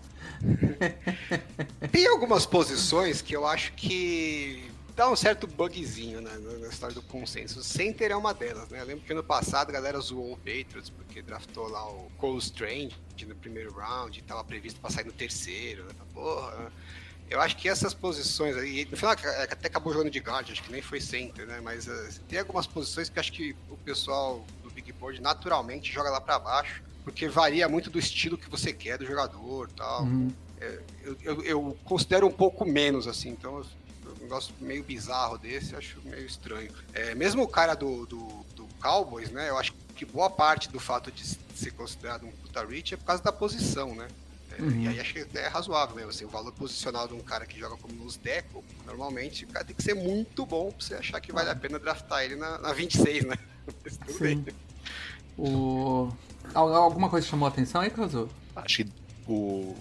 Tem 1.92 2.08
algumas 2.08 2.46
posições 2.46 3.22
que 3.22 3.36
eu 3.36 3.46
acho 3.46 3.74
que 3.74 4.64
dá 4.96 5.10
um 5.10 5.16
certo 5.16 5.46
bugzinho 5.46 6.22
na, 6.22 6.38
na 6.38 6.68
história 6.70 6.96
do 6.96 7.02
consenso. 7.02 7.62
Center 7.62 8.12
é 8.12 8.16
uma 8.16 8.34
delas, 8.34 8.70
né? 8.70 8.80
Eu 8.80 8.86
lembro 8.86 9.04
que 9.04 9.12
ano 9.12 9.24
passado 9.24 9.70
a 9.70 9.74
galera 9.74 10.00
zoou 10.00 10.34
o 10.34 10.38
Patriots 10.38 10.90
porque 10.90 11.22
draftou 11.22 11.68
lá 11.68 11.86
o 11.88 12.10
Cole 12.18 12.40
Strange 12.40 12.96
no 13.28 13.36
primeiro 13.36 13.74
round 13.74 14.18
e 14.18 14.22
tava 14.22 14.44
previsto 14.44 14.80
pra 14.80 14.90
sair 14.90 15.06
no 15.06 15.12
terceiro. 15.12 15.84
Né? 15.84 15.94
Porra, 16.14 16.52
né? 16.56 16.72
Eu 17.30 17.42
acho 17.42 17.58
que 17.58 17.68
essas 17.68 17.94
posições 17.94 18.56
aí, 18.56 18.86
no 18.86 18.96
final 18.96 19.12
até 19.14 19.68
acabou 19.68 19.92
jogando 19.92 20.12
de 20.12 20.20
guard, 20.20 20.50
acho 20.52 20.62
que 20.62 20.72
nem 20.72 20.82
foi 20.82 21.02
center, 21.02 21.48
né? 21.48 21.60
Mas 21.60 21.88
eh, 21.88 22.10
tem 22.30 22.38
algumas 22.40 22.68
posições 22.68 23.10
que 23.10 23.20
acho 23.20 23.32
que 23.32 23.56
o 23.68 23.76
pessoal 23.78 24.46
do 24.62 24.70
Big 24.70 24.92
Board 24.94 25.20
naturalmente 25.22 25.92
joga 25.92 26.12
lá 26.12 26.22
pra 26.22 26.38
baixo, 26.38 26.84
porque 27.04 27.28
varia 27.28 27.68
muito 27.68 27.90
do 27.90 27.98
estilo 27.98 28.38
que 28.38 28.48
você 28.48 28.72
quer 28.72 29.00
do 29.00 29.06
jogador 29.06 29.70
tal 29.72 30.04
Uhum. 30.04 30.32
eu, 31.04 31.18
eu, 31.24 31.44
eu 31.44 31.78
considero 31.84 32.28
um 32.28 32.32
pouco 32.32 32.64
menos, 32.64 33.08
assim, 33.08 33.30
então 33.30 33.64
negócio 34.26 34.54
meio 34.60 34.84
bizarro 34.84 35.38
desse, 35.38 35.74
eu 35.74 35.80
acho 35.80 36.00
meio 36.04 36.26
estranho. 36.26 36.72
É, 36.94 37.16
mesmo 37.16 37.44
o 37.44 37.48
cara 37.48 37.74
do, 37.76 38.06
do, 38.06 38.28
do 38.56 38.68
Cowboys, 38.82 39.30
né, 39.32 39.50
eu 39.50 39.58
acho 39.58 39.74
que 39.96 40.06
boa 40.06 40.30
parte 40.30 40.70
do 40.70 40.80
fato 40.80 41.12
de 41.12 41.26
ser 41.26 41.72
considerado 41.72 42.26
um 42.26 42.32
puta 42.32 42.66
reach 42.66 42.94
é 42.94 42.98
por 42.98 43.06
causa 43.06 43.24
da 43.24 43.32
posição, 43.32 43.96
né? 43.96 44.08
É, 44.10 44.62
Uhum. 44.62 44.84
E 44.84 44.88
aí 44.88 45.00
acho 45.02 45.14
que 45.14 45.26
é 45.38 45.48
razoável 45.48 45.96
mesmo, 45.98 46.12
assim, 46.12 46.24
o 46.24 46.30
valor 46.30 46.52
posicional 46.54 47.08
de 47.10 47.14
um 47.14 47.20
cara 47.20 47.46
que 47.46 47.60
joga 47.60 47.76
como 47.76 47.94
nos 47.94 48.16
deco, 48.16 48.64
normalmente 48.86 49.44
o 49.44 49.48
cara 49.50 49.66
tem 49.66 49.76
que 49.76 49.84
ser 49.84 49.94
muito 49.94 50.46
bom 50.46 50.72
pra 50.72 50.80
você 50.86 50.96
achar 50.96 51.20
que 51.20 51.34
vale 51.34 51.50
a 51.50 51.56
pena 51.56 51.78
draftar 51.78 52.24
ele 52.24 52.38
na, 52.38 52.58
na 52.60 52.72
26, 52.72 53.26
né? 53.26 53.36
Mas 53.84 53.98
tudo 53.98 54.14
Sim. 54.14 54.42
bem. 54.42 54.56
O... 55.38 56.10
Al- 56.54 56.74
Alguma 56.74 57.10
coisa 57.10 57.28
chamou 57.28 57.48
a 57.48 57.50
atenção 57.50 57.82
aí, 57.82 57.90
Kazu? 57.90 58.30
Acho 58.56 58.78
que 58.86 58.92
o. 59.28 59.76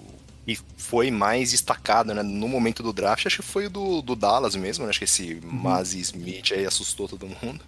E 0.47 0.59
foi 0.77 1.11
mais 1.11 1.53
destacado, 1.53 2.15
né? 2.15 2.23
No 2.23 2.49
momento 2.49 2.83
do 2.83 2.93
draft, 2.93 3.27
acho 3.27 3.43
que 3.43 3.49
foi 3.49 3.67
o 3.67 3.71
do, 3.71 4.03
do 4.03 4.15
Dallas 4.15 4.55
mesmo, 4.55 4.85
né? 4.85 4.91
Acho 4.91 4.99
que 4.99 5.05
esse 5.05 5.41
Mazzy 5.43 6.01
Smith 6.01 6.53
aí 6.53 6.67
assustou 6.67 7.09
todo 7.09 7.27
mundo. 7.27 7.65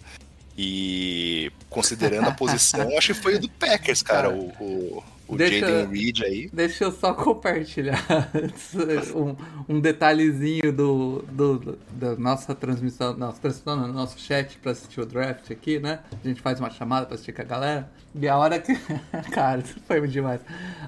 E 0.59 1.51
considerando 1.71 2.29
a 2.29 2.33
posição, 2.33 2.89
acho 2.97 3.15
que 3.15 3.21
foi 3.21 3.37
o 3.37 3.41
do 3.41 3.49
Packers, 3.49 4.03
cara. 4.03 4.29
Cara, 4.29 4.35
o 4.35 4.53
o, 4.61 5.05
o 5.29 5.37
deixa- 5.37 5.67
Jaden 5.67 5.87
Reed 5.89 6.21
aí. 6.23 6.51
Deixa 6.53 6.85
eu 6.85 6.93
só 6.93 7.13
compartilhar 7.15 7.99
um, 9.15 9.37
um 9.77 9.81
detalhezinho 9.81 10.73
do, 10.73 11.25
do, 11.31 11.59
do- 11.59 11.79
da 11.93 12.17
nossa 12.17 12.55
transmissão, 12.55 13.17
nossa 13.17 13.41
transmissão, 13.41 13.77
não, 13.77 13.89
nosso 13.93 14.19
chat 14.19 14.57
pra 14.59 14.73
assistir 14.73 15.01
o 15.01 15.07
draft 15.07 15.51
aqui, 15.51 15.79
né? 15.79 16.01
A 16.25 16.29
gente 16.29 16.41
faz 16.41 16.61
uma 16.61 16.71
chamada 16.71 17.07
pra 17.07 17.15
assistir 17.15 17.33
com 17.33 17.43
a 17.43 17.45
galera. 17.45 17.91
E 18.15 18.27
a 18.29 18.37
hora 18.37 18.59
que. 18.59 18.75
cara, 19.33 19.61
isso 19.61 19.77
foi 19.87 20.07
demais. 20.09 20.41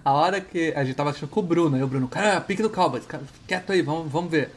A 0.05 0.12
hora 0.12 0.40
que. 0.40 0.72
A 0.74 0.85
gente 0.85 0.94
tava 0.96 1.11
assistindo 1.11 1.29
com 1.29 1.40
o 1.40 1.42
Bruno, 1.42 1.77
aí 1.77 1.83
o 1.83 1.87
Bruno, 1.87 2.09
cara, 2.09 2.40
pique 2.40 2.62
do 2.62 2.70
Cowboys, 2.70 3.05
cara, 3.07 3.22
quieto 3.46 3.72
aí, 3.72 3.83
vamos, 3.83 4.11
vamos 4.11 4.31
ver. 4.31 4.51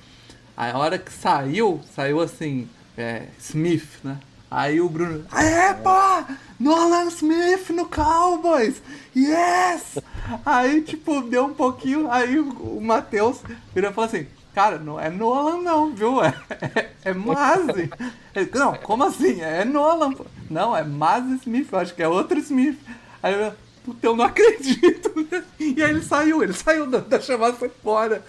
Aí 0.56 0.72
a 0.72 0.78
hora 0.78 0.98
que 0.98 1.12
saiu, 1.12 1.82
saiu 1.96 2.20
assim, 2.22 2.68
é, 2.98 3.24
Smith, 3.40 3.88
né? 4.04 4.18
Aí 4.52 4.82
o 4.82 4.90
Bruno, 4.90 5.24
aê, 5.32 5.74
pô! 5.76 6.36
Nolan 6.60 7.08
Smith 7.08 7.70
no 7.70 7.86
Cowboys! 7.86 8.84
Yes! 9.16 9.98
Aí, 10.46 10.82
tipo, 10.82 11.22
deu 11.22 11.46
um 11.46 11.54
pouquinho, 11.54 12.12
aí 12.12 12.38
o, 12.38 12.82
Matheus 12.82 13.40
virou 13.74 13.92
e 13.92 13.94
falou 13.94 14.10
assim, 14.10 14.28
cara, 14.54 14.78
não 14.78 15.00
é 15.00 15.10
Nolan 15.10 15.62
não, 15.62 15.96
viu? 15.96 16.22
É, 16.22 16.34
é, 16.76 16.92
é 17.06 17.14
Mazzi. 17.14 17.90
Ele, 18.36 18.52
não, 18.54 18.76
como 18.76 19.06
assim? 19.06 19.40
É 19.40 19.64
Nolan. 19.64 20.14
Não, 20.50 20.76
é 20.76 20.84
Mazzi 20.84 21.36
Smith, 21.36 21.70
eu 21.72 21.80
acho 21.80 21.96
que 21.96 22.04
é 22.04 22.08
outro 22.10 22.38
Smith. 22.38 22.78
Aí 23.24 23.34
eu, 23.34 23.54
puta, 23.84 24.06
eu 24.06 24.16
não 24.16 24.26
acredito. 24.26 25.12
né? 25.32 25.44
E 25.60 25.82
aí 25.82 25.90
ele 25.90 26.02
saiu, 26.02 26.44
ele 26.44 26.54
saiu 26.54 26.88
da, 26.88 27.00
da 27.00 27.20
chamada 27.20 27.56
e 27.56 27.60
foi 27.60 27.70
fora. 27.84 28.24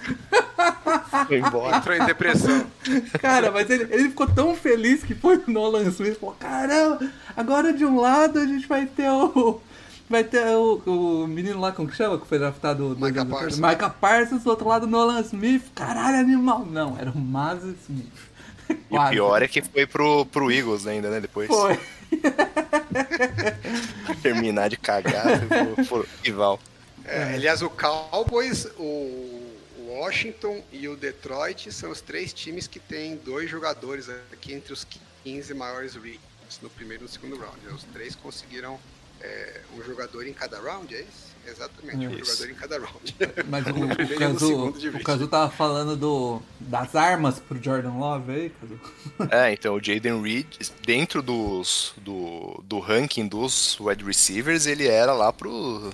Foi 1.26 1.38
embora. 1.38 1.76
Entrou 1.76 1.96
em 1.96 2.04
depressão. 2.06 2.66
Cara, 3.20 3.50
mas 3.50 3.68
ele, 3.70 3.86
ele 3.90 4.08
ficou 4.10 4.26
tão 4.26 4.54
feliz 4.54 5.02
que 5.02 5.14
foi 5.14 5.36
o 5.36 5.50
Nolan 5.50 5.82
Smith. 5.84 6.18
Falou, 6.18 6.36
caramba, 6.38 7.10
agora 7.36 7.72
de 7.72 7.84
um 7.84 8.00
lado 8.00 8.38
a 8.38 8.46
gente 8.46 8.66
vai 8.66 8.86
ter 8.86 9.10
o. 9.10 9.60
Vai 10.10 10.24
ter 10.24 10.44
o, 10.56 10.82
o 10.84 11.26
menino 11.26 11.58
lá, 11.58 11.72
como 11.72 11.88
que 11.88 11.96
chama? 11.96 12.18
Que 12.18 12.26
foi 12.26 12.38
draftado 12.38 12.94
dois 12.94 13.12
Micah? 13.12 13.24
Parsons. 13.24 13.58
Micah 13.58 13.88
Parsons, 13.88 14.42
do 14.44 14.50
outro 14.50 14.68
lado 14.68 14.86
Nolan 14.86 15.20
Smith. 15.20 15.62
Caralho, 15.74 16.18
animal. 16.18 16.66
Não, 16.66 16.98
era 16.98 17.10
o 17.10 17.18
Maz 17.18 17.62
Smith. 17.62 18.12
E 18.90 18.98
o 18.98 19.08
pior 19.10 19.42
é 19.42 19.48
que 19.48 19.62
foi 19.62 19.86
pro, 19.86 20.26
pro 20.26 20.50
Eagles 20.50 20.86
ainda, 20.86 21.10
né? 21.10 21.20
Depois. 21.20 21.48
Foi. 21.48 21.78
Terminar 24.22 24.68
de 24.68 24.76
cagar 24.76 25.24
pro, 25.46 25.86
pro 25.86 26.08
rival. 26.22 26.60
É, 27.04 27.34
aliás, 27.34 27.62
o 27.62 27.70
Cowboys, 27.70 28.66
o 28.78 29.42
Washington 29.88 30.62
e 30.72 30.88
o 30.88 30.96
Detroit 30.96 31.72
são 31.72 31.90
os 31.90 32.00
três 32.00 32.32
times 32.32 32.66
que 32.66 32.78
têm 32.78 33.16
dois 33.16 33.50
jogadores 33.50 34.08
aqui 34.32 34.52
entre 34.52 34.72
os 34.72 34.86
15 35.24 35.54
maiores 35.54 35.94
reads 35.94 36.60
no 36.60 36.70
primeiro 36.70 37.02
e 37.02 37.06
no 37.06 37.08
segundo 37.08 37.36
round. 37.36 37.58
né? 37.64 37.72
Os 37.72 37.84
três 37.84 38.14
conseguiram 38.14 38.78
é, 39.20 39.60
um 39.76 39.82
jogador 39.82 40.26
em 40.26 40.32
cada 40.32 40.60
round, 40.60 40.94
é 40.94 41.00
isso? 41.00 41.31
Exatamente, 41.46 42.06
um 42.06 42.10
Isso. 42.18 42.36
jogador 42.36 42.50
em 42.50 42.54
cada 42.54 42.78
round. 42.78 43.16
Mas 43.48 43.66
o, 43.66 43.70
o, 44.14 44.18
Kazu, 44.18 44.66
o. 44.96 45.02
Kazu 45.04 45.28
tava 45.28 45.50
falando 45.50 45.96
do, 45.96 46.40
das 46.60 46.94
armas 46.94 47.38
pro 47.40 47.62
Jordan 47.62 47.92
Love 47.94 48.32
aí, 48.32 48.50
Kazu. 48.50 48.80
É, 49.30 49.52
então 49.52 49.74
o 49.74 49.82
Jaden 49.82 50.22
Reed, 50.22 50.46
dentro 50.86 51.22
dos, 51.22 51.94
do, 51.98 52.62
do 52.64 52.78
ranking 52.78 53.26
dos 53.26 53.78
wide 53.80 54.04
receivers, 54.04 54.66
ele 54.66 54.86
era 54.86 55.12
lá 55.12 55.32
pro. 55.32 55.90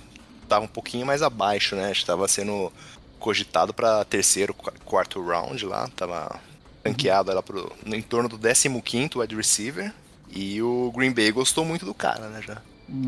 Tava 0.47 0.65
um 0.65 0.69
pouquinho 0.69 1.05
mais 1.05 1.21
abaixo, 1.21 1.75
né? 1.75 1.91
Estava 1.91 2.27
sendo 2.27 2.71
cogitado 3.19 3.73
para 3.73 4.03
terceiro, 4.05 4.53
qu- 4.53 4.71
quarto 4.85 5.21
round 5.23 5.65
lá. 5.65 5.87
Tava 5.95 6.39
ranqueado 6.85 7.33
lá 7.33 7.43
pro, 7.43 7.71
em 7.85 8.01
torno 8.01 8.29
do 8.29 8.37
15 8.37 9.17
wide 9.17 9.35
receiver. 9.35 9.93
E 10.31 10.61
o 10.61 10.91
Green 10.95 11.11
Bay 11.11 11.31
gostou 11.31 11.65
muito 11.65 11.85
do 11.85 11.93
cara, 11.93 12.29
né? 12.29 12.41
Já. 12.45 12.61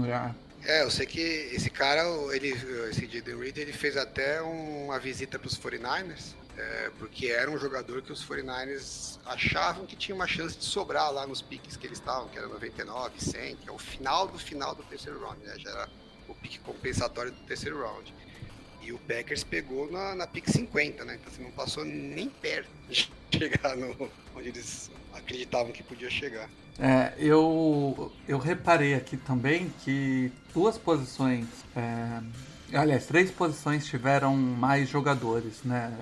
Já. 0.05 0.35
É, 0.63 0.83
eu 0.83 0.91
sei 0.91 1.05
que 1.05 1.19
esse 1.19 1.69
cara, 1.69 2.03
ele, 2.33 2.49
esse 2.89 3.07
Jaden 3.07 3.37
Reed, 3.37 3.57
ele 3.57 3.73
fez 3.73 3.97
até 3.97 4.41
uma 4.41 4.99
visita 4.99 5.39
para 5.39 5.47
os 5.47 5.57
49ers, 5.57 6.35
é, 6.55 6.91
porque 6.99 7.27
era 7.27 7.49
um 7.49 7.57
jogador 7.57 8.01
que 8.01 8.11
os 8.11 8.23
49ers 8.23 9.17
achavam 9.25 9.85
que 9.87 9.95
tinha 9.95 10.13
uma 10.13 10.27
chance 10.27 10.55
de 10.57 10.63
sobrar 10.63 11.11
lá 11.11 11.25
nos 11.25 11.41
piques 11.41 11.75
que 11.75 11.87
eles 11.87 11.97
estavam, 11.97 12.29
que 12.29 12.37
era 12.37 12.47
99, 12.47 13.19
100, 13.19 13.55
que 13.55 13.69
é 13.69 13.71
o 13.71 13.77
final 13.79 14.27
do 14.27 14.37
final 14.37 14.75
do 14.75 14.83
terceiro 14.83 15.19
round, 15.19 15.43
né? 15.43 15.55
Já 15.57 15.71
era 15.71 15.89
o 16.27 16.35
pique 16.35 16.59
compensatório 16.59 17.31
do 17.31 17.41
terceiro 17.43 17.81
round. 17.81 18.13
E 18.81 18.91
o 18.91 18.97
Packers 18.99 19.43
pegou 19.43 19.91
na, 19.91 20.15
na 20.15 20.27
pique 20.27 20.51
50, 20.51 21.05
né? 21.05 21.17
Então 21.19 21.31
assim, 21.31 21.43
não 21.43 21.51
passou 21.51 21.85
nem 21.85 22.29
perto 22.29 22.69
de 22.89 23.09
chegar 23.37 23.75
no, 23.75 24.09
onde 24.35 24.49
eles 24.49 24.89
acreditavam 25.13 25.71
que 25.71 25.83
podia 25.83 26.09
chegar. 26.09 26.49
É, 26.79 27.13
eu, 27.17 28.11
eu 28.27 28.39
reparei 28.39 28.93
aqui 28.95 29.17
também 29.17 29.71
que 29.83 30.31
duas 30.53 30.77
posições, 30.77 31.45
é, 31.75 32.21
aliás, 32.73 33.05
três 33.05 33.29
posições 33.29 33.85
tiveram 33.85 34.35
mais 34.35 34.89
jogadores, 34.89 35.63
né? 35.63 35.93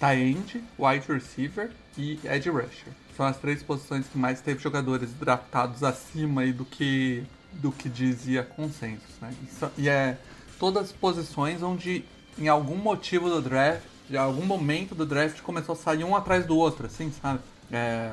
Tight 0.00 0.64
wide 0.78 1.06
receiver 1.06 1.70
e 1.96 2.18
edge 2.24 2.48
rusher. 2.48 2.92
São 3.16 3.26
as 3.26 3.36
três 3.36 3.62
posições 3.62 4.06
que 4.06 4.16
mais 4.16 4.40
teve 4.40 4.60
jogadores 4.60 5.12
draftados 5.12 5.82
acima 5.82 6.46
do 6.52 6.64
que 6.64 7.24
do 7.52 7.72
que 7.72 7.88
dizia 7.88 8.42
consensus, 8.42 9.18
né? 9.20 9.32
E 9.76 9.88
é 9.88 10.18
todas 10.58 10.92
posições 10.92 11.62
onde 11.62 12.04
em 12.38 12.48
algum 12.48 12.76
motivo 12.76 13.28
do 13.28 13.40
draft, 13.40 13.82
de 14.08 14.16
algum 14.16 14.44
momento 14.44 14.94
do 14.94 15.04
draft 15.04 15.40
começou 15.42 15.74
a 15.74 15.76
sair 15.76 16.04
um 16.04 16.16
atrás 16.16 16.46
do 16.46 16.56
outro, 16.56 16.86
assim, 16.86 17.12
sabe? 17.22 17.40
É, 17.70 18.12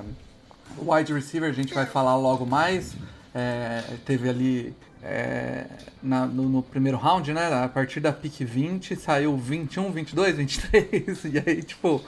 wide 0.77 1.13
receiver 1.13 1.49
a 1.49 1.53
gente 1.53 1.73
vai 1.73 1.85
falar 1.85 2.15
logo 2.17 2.45
mais. 2.45 2.95
É, 3.33 3.83
teve 4.05 4.29
ali 4.29 4.75
é, 5.03 5.65
na, 6.01 6.25
no, 6.25 6.49
no, 6.49 6.63
primeiro 6.63 6.97
round, 6.97 7.31
né? 7.33 7.63
A 7.63 7.69
partir 7.69 7.99
da 7.99 8.11
pick 8.11 8.41
20 8.41 8.95
saiu 8.95 9.37
21, 9.37 9.91
22, 9.91 10.37
23. 10.37 11.25
E 11.25 11.43
aí, 11.45 11.63
tipo. 11.63 12.01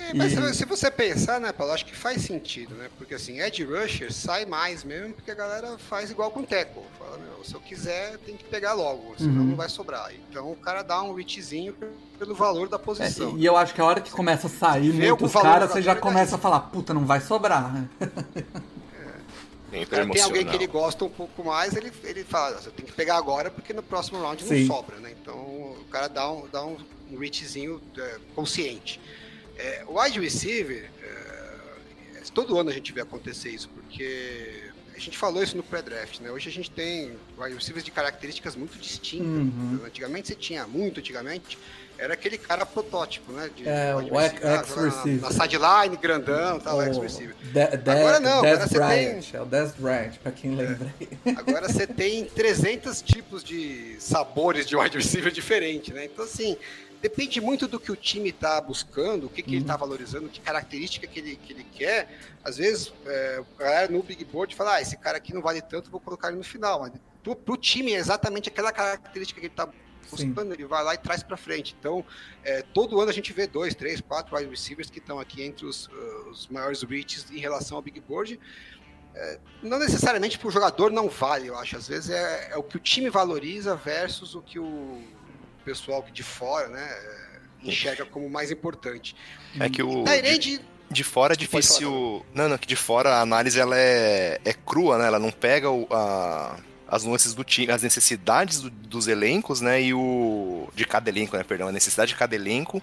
É, 0.00 0.14
mas 0.14 0.32
e... 0.32 0.54
se 0.54 0.64
você 0.64 0.90
pensar, 0.90 1.40
né, 1.40 1.52
Paulo, 1.52 1.72
acho 1.72 1.84
que 1.84 1.94
faz 1.94 2.22
sentido, 2.22 2.74
né? 2.74 2.88
Porque 2.96 3.14
assim, 3.14 3.40
Ed 3.40 3.62
Rusher 3.64 4.12
sai 4.12 4.46
mais 4.46 4.82
mesmo 4.82 5.14
porque 5.14 5.30
a 5.30 5.34
galera 5.34 5.76
faz 5.78 6.10
igual 6.10 6.30
com 6.30 6.40
o 6.40 6.46
Teco. 6.46 6.82
Fala, 6.98 7.18
meu, 7.18 7.44
se 7.44 7.54
eu 7.54 7.60
quiser, 7.60 8.18
tem 8.18 8.36
que 8.36 8.44
pegar 8.44 8.72
logo, 8.72 9.14
senão 9.18 9.42
uhum. 9.42 9.48
não 9.48 9.56
vai 9.56 9.68
sobrar. 9.68 10.10
Então 10.28 10.50
o 10.50 10.56
cara 10.56 10.82
dá 10.82 11.02
um 11.02 11.14
reachzinho 11.14 11.74
pelo 12.18 12.34
valor 12.34 12.68
da 12.68 12.78
posição. 12.78 13.30
É, 13.30 13.38
e 13.38 13.46
eu 13.46 13.56
acho 13.56 13.74
que 13.74 13.80
a 13.80 13.84
hora 13.84 14.00
que 14.00 14.10
começa 14.10 14.46
a 14.46 14.50
sair 14.50 14.92
muitos 14.92 15.32
caras, 15.32 15.70
você 15.70 15.82
já 15.82 15.94
começa 15.94 16.36
a 16.36 16.38
falar, 16.38 16.60
puta, 16.60 16.94
não 16.94 17.04
vai 17.04 17.20
sobrar, 17.20 17.72
né? 17.72 17.88
É, 19.72 19.84
tem 19.84 20.22
alguém 20.22 20.44
que 20.44 20.54
ele 20.56 20.66
gosta 20.66 21.04
um 21.04 21.08
pouco 21.08 21.44
mais, 21.44 21.76
ele, 21.76 21.92
ele 22.02 22.24
fala, 22.24 22.60
você 22.60 22.70
tem 22.70 22.84
que 22.84 22.92
pegar 22.92 23.16
agora 23.16 23.52
porque 23.52 23.72
no 23.72 23.84
próximo 23.84 24.20
round 24.20 24.42
Sim. 24.42 24.64
não 24.64 24.74
sobra, 24.74 24.96
né? 24.96 25.14
Então 25.20 25.36
o 25.36 25.86
cara 25.88 26.08
dá 26.08 26.28
um, 26.28 26.48
dá 26.50 26.64
um 26.64 26.76
reachzinho 27.16 27.80
é, 27.96 28.18
consciente. 28.34 29.00
É, 29.60 29.84
o 29.86 30.00
wide 30.00 30.18
receiver, 30.18 30.88
é, 31.02 32.22
todo 32.32 32.58
ano 32.58 32.70
a 32.70 32.72
gente 32.72 32.92
vê 32.92 33.02
acontecer 33.02 33.50
isso, 33.50 33.68
porque 33.68 34.70
a 34.94 34.98
gente 34.98 35.18
falou 35.18 35.42
isso 35.42 35.56
no 35.56 35.62
pré-draft, 35.62 36.20
né? 36.20 36.30
Hoje 36.30 36.48
a 36.48 36.52
gente 36.52 36.70
tem 36.70 37.12
wide 37.38 37.54
receivers 37.54 37.84
de 37.84 37.90
características 37.90 38.56
muito 38.56 38.78
distintas. 38.78 39.26
Uhum. 39.26 39.80
Antigamente 39.84 40.28
você 40.28 40.34
tinha, 40.34 40.66
muito 40.66 41.00
antigamente, 41.00 41.58
era 41.98 42.14
aquele 42.14 42.38
cara 42.38 42.64
protótipo, 42.64 43.30
né? 43.32 43.50
De, 43.54 43.68
é, 43.68 43.94
o 43.94 44.00
ex-receiver. 44.00 45.20
Na, 45.20 45.30
na 45.30 45.32
sideline, 45.32 45.96
grandão, 45.98 46.58
tal, 46.58 46.78
o 46.78 46.82
ex-receiver. 46.82 47.34
Agora 47.86 48.18
não, 48.18 48.38
agora 48.38 48.66
você 48.66 48.78
Bryant, 48.78 49.22
tem... 49.22 49.38
É 49.38 49.42
o 49.42 49.44
Des 49.44 49.72
Bryant, 49.72 50.12
pra 50.22 50.32
quem 50.32 50.54
lembra. 50.54 50.94
É. 51.26 51.30
Agora 51.36 51.68
você 51.68 51.86
tem 51.86 52.24
300 52.24 53.02
tipos 53.02 53.44
de 53.44 53.96
sabores 53.98 54.66
de 54.66 54.76
wide 54.76 54.96
receiver 54.96 55.30
diferente, 55.30 55.92
né? 55.92 56.06
Então, 56.06 56.24
assim, 56.24 56.56
depende 57.00 57.40
muito 57.40 57.66
do 57.66 57.80
que 57.80 57.90
o 57.90 57.96
time 57.96 58.30
está 58.30 58.60
buscando, 58.60 59.26
o 59.26 59.28
que, 59.28 59.42
que 59.42 59.50
uhum. 59.50 59.54
ele 59.56 59.64
está 59.64 59.76
valorizando, 59.76 60.28
que 60.28 60.40
característica 60.40 61.06
que 61.06 61.18
ele, 61.18 61.36
que 61.36 61.52
ele 61.52 61.64
quer. 61.64 62.08
Às 62.44 62.56
vezes, 62.58 62.92
é, 63.06 63.42
a 63.58 63.62
galera 63.62 63.92
no 63.92 64.02
Big 64.02 64.24
Board 64.24 64.54
fala, 64.54 64.74
ah, 64.74 64.80
esse 64.80 64.96
cara 64.96 65.18
aqui 65.18 65.32
não 65.32 65.42
vale 65.42 65.62
tanto, 65.62 65.90
vou 65.90 66.00
colocar 66.00 66.28
ele 66.28 66.36
no 66.36 66.44
final. 66.44 66.80
Mas 66.80 66.92
para 67.22 67.54
o 67.54 67.56
time 67.56 67.92
é 67.92 67.96
exatamente 67.96 68.48
aquela 68.48 68.72
característica 68.72 69.40
que 69.40 69.46
ele 69.46 69.52
está 69.52 69.68
buscando, 70.10 70.52
ele 70.52 70.66
vai 70.66 70.82
lá 70.82 70.94
e 70.94 70.98
traz 70.98 71.22
para 71.22 71.36
frente. 71.36 71.74
Então, 71.78 72.04
é, 72.44 72.62
todo 72.62 73.00
ano 73.00 73.10
a 73.10 73.14
gente 73.14 73.32
vê 73.32 73.46
dois, 73.46 73.74
três, 73.74 74.00
quatro 74.00 74.36
wide 74.36 74.50
receivers 74.50 74.90
que 74.90 74.98
estão 74.98 75.20
aqui 75.20 75.42
entre 75.42 75.64
os, 75.66 75.86
uh, 75.86 76.30
os 76.30 76.48
maiores 76.48 76.82
reaches 76.82 77.30
em 77.30 77.38
relação 77.38 77.76
ao 77.76 77.82
Big 77.82 78.00
Board. 78.00 78.38
É, 79.14 79.38
não 79.62 79.78
necessariamente 79.78 80.38
para 80.38 80.48
o 80.48 80.50
jogador 80.50 80.90
não 80.90 81.08
vale, 81.08 81.48
eu 81.48 81.56
acho. 81.56 81.76
Às 81.76 81.88
vezes 81.88 82.10
é, 82.10 82.50
é 82.52 82.56
o 82.56 82.62
que 82.62 82.76
o 82.76 82.80
time 82.80 83.10
valoriza 83.10 83.74
versus 83.74 84.34
o 84.34 84.42
que 84.42 84.58
o 84.58 85.02
pessoal 85.64 86.02
que 86.02 86.12
de 86.12 86.22
fora, 86.22 86.68
né, 86.68 86.88
enxerga 87.62 88.04
como 88.04 88.28
mais 88.28 88.50
importante. 88.50 89.14
É 89.58 89.68
que 89.68 89.82
o 89.82 90.04
de, 90.04 90.60
de 90.90 91.04
fora 91.04 91.34
é 91.34 91.36
difícil, 91.36 92.24
não, 92.34 92.48
não, 92.48 92.58
que 92.58 92.66
de 92.66 92.76
fora 92.76 93.16
a 93.16 93.20
análise 93.20 93.58
ela 93.58 93.76
é, 93.76 94.40
é 94.44 94.52
crua, 94.52 94.98
né? 94.98 95.06
Ela 95.06 95.18
não 95.18 95.30
pega 95.30 95.70
o, 95.70 95.86
a, 95.90 96.58
as 96.88 97.04
nuances 97.04 97.34
do 97.34 97.44
time, 97.44 97.70
as 97.70 97.82
necessidades 97.82 98.60
do, 98.60 98.70
dos 98.70 99.06
elencos, 99.06 99.60
né? 99.60 99.82
E 99.82 99.94
o 99.94 100.68
de 100.74 100.84
cada 100.84 101.08
elenco, 101.08 101.36
né? 101.36 101.44
Perdão, 101.44 101.68
a 101.68 101.72
necessidade 101.72 102.10
de 102.10 102.16
cada 102.16 102.34
elenco, 102.34 102.82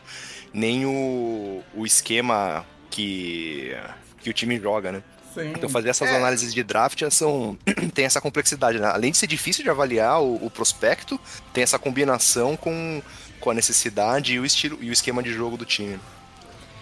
nem 0.53 0.85
o, 0.85 1.63
o 1.75 1.85
esquema 1.85 2.65
que 2.89 3.75
que 4.19 4.29
o 4.29 4.33
time 4.33 4.59
joga, 4.59 4.91
né? 4.91 5.03
Sim. 5.33 5.49
Então 5.49 5.69
fazer 5.69 5.89
essas 5.89 6.09
é. 6.09 6.15
análises 6.15 6.53
de 6.53 6.63
draft 6.63 7.03
são, 7.11 7.57
tem 7.93 8.05
essa 8.05 8.21
complexidade, 8.21 8.79
né? 8.79 8.87
Além 8.87 9.11
de 9.11 9.17
ser 9.17 9.27
difícil 9.27 9.63
de 9.63 9.69
avaliar 9.69 10.21
o, 10.21 10.45
o, 10.45 10.49
prospecto, 10.49 11.19
tem 11.53 11.63
essa 11.63 11.77
combinação 11.77 12.55
com, 12.57 13.01
com 13.39 13.51
a 13.51 13.53
necessidade 13.53 14.33
e 14.33 14.39
o 14.39 14.45
estilo 14.45 14.77
e 14.81 14.89
o 14.89 14.93
esquema 14.93 15.21
de 15.21 15.33
jogo 15.33 15.57
do 15.57 15.65
time. 15.65 15.99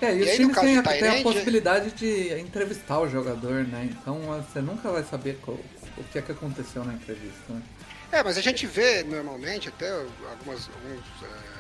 É, 0.02 0.14
e, 0.14 0.20
e 0.20 0.22
os 0.22 0.28
aí, 0.28 0.38
times 0.38 0.58
têm, 0.58 0.82
têm 0.82 1.20
a 1.20 1.24
possibilidade 1.24 1.92
de 1.92 2.40
entrevistar 2.40 3.00
o 3.00 3.10
jogador, 3.10 3.66
né? 3.66 3.90
Então 3.92 4.20
você 4.22 4.62
nunca 4.62 4.92
vai 4.92 5.04
saber 5.04 5.40
qual, 5.42 5.58
o 5.98 6.04
que 6.12 6.20
é 6.20 6.22
que 6.22 6.32
aconteceu 6.32 6.84
na 6.84 6.94
entrevista. 6.94 7.44
Né? 7.50 7.62
É, 8.12 8.24
mas 8.24 8.38
a 8.38 8.42
gente 8.42 8.66
vê 8.66 9.04
normalmente 9.04 9.70
até 9.70 9.90
algumas, 9.92 10.70
alguns 10.70 11.04
é, 11.24 11.55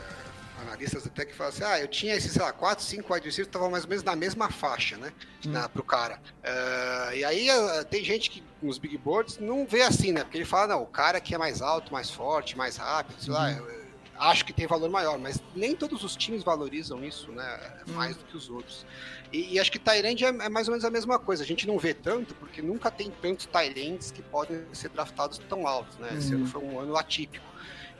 analistas 0.65 1.05
até 1.05 1.25
que 1.25 1.33
falam 1.33 1.53
assim, 1.53 1.63
ah, 1.63 1.79
eu 1.79 1.87
tinha 1.87 2.15
esses, 2.15 2.31
sei 2.31 2.41
lá, 2.41 2.51
4, 2.51 2.83
5 2.83 3.13
wide 3.13 3.25
receivers 3.25 3.47
que 3.47 3.49
estavam 3.49 3.69
mais 3.69 3.83
ou 3.83 3.89
menos 3.89 4.03
na 4.03 4.15
mesma 4.15 4.49
faixa, 4.49 4.97
né, 4.97 5.11
hum. 5.45 5.51
na, 5.51 5.69
pro 5.69 5.83
cara. 5.83 6.19
Uh, 6.43 7.13
e 7.15 7.23
aí 7.23 7.49
uh, 7.49 7.85
tem 7.85 8.03
gente 8.03 8.29
que 8.29 8.43
nos 8.61 8.77
big 8.77 8.97
boards 8.97 9.37
não 9.39 9.65
vê 9.65 9.81
assim, 9.81 10.11
né, 10.11 10.23
porque 10.23 10.37
ele 10.37 10.45
fala, 10.45 10.75
não, 10.75 10.83
o 10.83 10.87
cara 10.87 11.19
que 11.19 11.33
é 11.33 11.37
mais 11.37 11.61
alto, 11.61 11.93
mais 11.93 12.09
forte, 12.09 12.57
mais 12.57 12.77
rápido, 12.77 13.21
sei 13.21 13.33
lá, 13.33 13.49
uhum. 13.49 13.57
eu, 13.57 13.85
acho 14.17 14.45
que 14.45 14.53
tem 14.53 14.65
valor 14.65 14.89
maior, 14.89 15.19
mas 15.19 15.41
nem 15.53 15.75
todos 15.75 16.01
os 16.03 16.15
times 16.15 16.41
valorizam 16.41 17.03
isso, 17.03 17.31
né, 17.31 17.59
mais 17.87 18.15
hum. 18.15 18.19
do 18.19 18.25
que 18.25 18.37
os 18.37 18.49
outros. 18.49 18.85
E, 19.31 19.55
e 19.55 19.59
acho 19.59 19.71
que 19.71 19.79
Tyrande 19.79 20.23
é, 20.23 20.29
é, 20.29 20.49
mais 20.49 20.67
ou 20.67 20.71
menos 20.71 20.85
a 20.85 20.89
mesma 20.89 21.19
coisa. 21.19 21.43
A 21.43 21.45
gente 21.45 21.67
não 21.67 21.77
vê 21.77 21.93
tanto, 21.93 22.33
porque 22.35 22.61
nunca 22.61 22.89
tem 22.89 23.11
tantos 23.21 23.45
Tyrands 23.45 24.11
que 24.11 24.21
podem 24.21 24.63
ser 24.71 24.89
draftados 24.89 25.39
tão 25.49 25.67
altos, 25.67 25.97
né? 25.97 26.09
Esse 26.17 26.33
ano 26.33 26.45
foi 26.45 26.63
um 26.63 26.79
ano 26.79 26.95
atípico. 26.95 27.45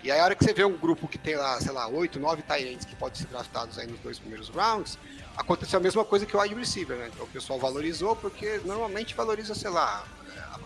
E 0.05 0.11
aí, 0.11 0.19
a 0.19 0.23
hora 0.23 0.35
que 0.35 0.43
você 0.43 0.53
vê 0.53 0.63
um 0.63 0.77
grupo 0.77 1.07
que 1.07 1.17
tem 1.17 1.35
lá, 1.35 1.59
sei 1.59 1.71
lá, 1.71 1.87
oito, 1.87 2.19
nove 2.19 2.43
Tyrants 2.43 2.85
que 2.85 2.95
podem 2.95 3.19
ser 3.19 3.25
draftados 3.25 3.79
aí 3.79 3.87
nos 3.87 3.99
dois 4.01 4.19
primeiros 4.19 4.49
rounds, 4.49 4.99
aconteceu 5.35 5.79
a 5.79 5.81
mesma 5.81 6.05
coisa 6.05 6.27
que 6.27 6.37
o 6.37 6.39
wide 6.39 6.53
receiver, 6.53 6.95
né? 6.95 7.09
Então 7.11 7.25
o 7.25 7.29
pessoal 7.29 7.57
valorizou 7.57 8.15
porque 8.15 8.61
normalmente 8.63 9.15
valoriza, 9.15 9.55
sei 9.55 9.71
lá, 9.71 10.05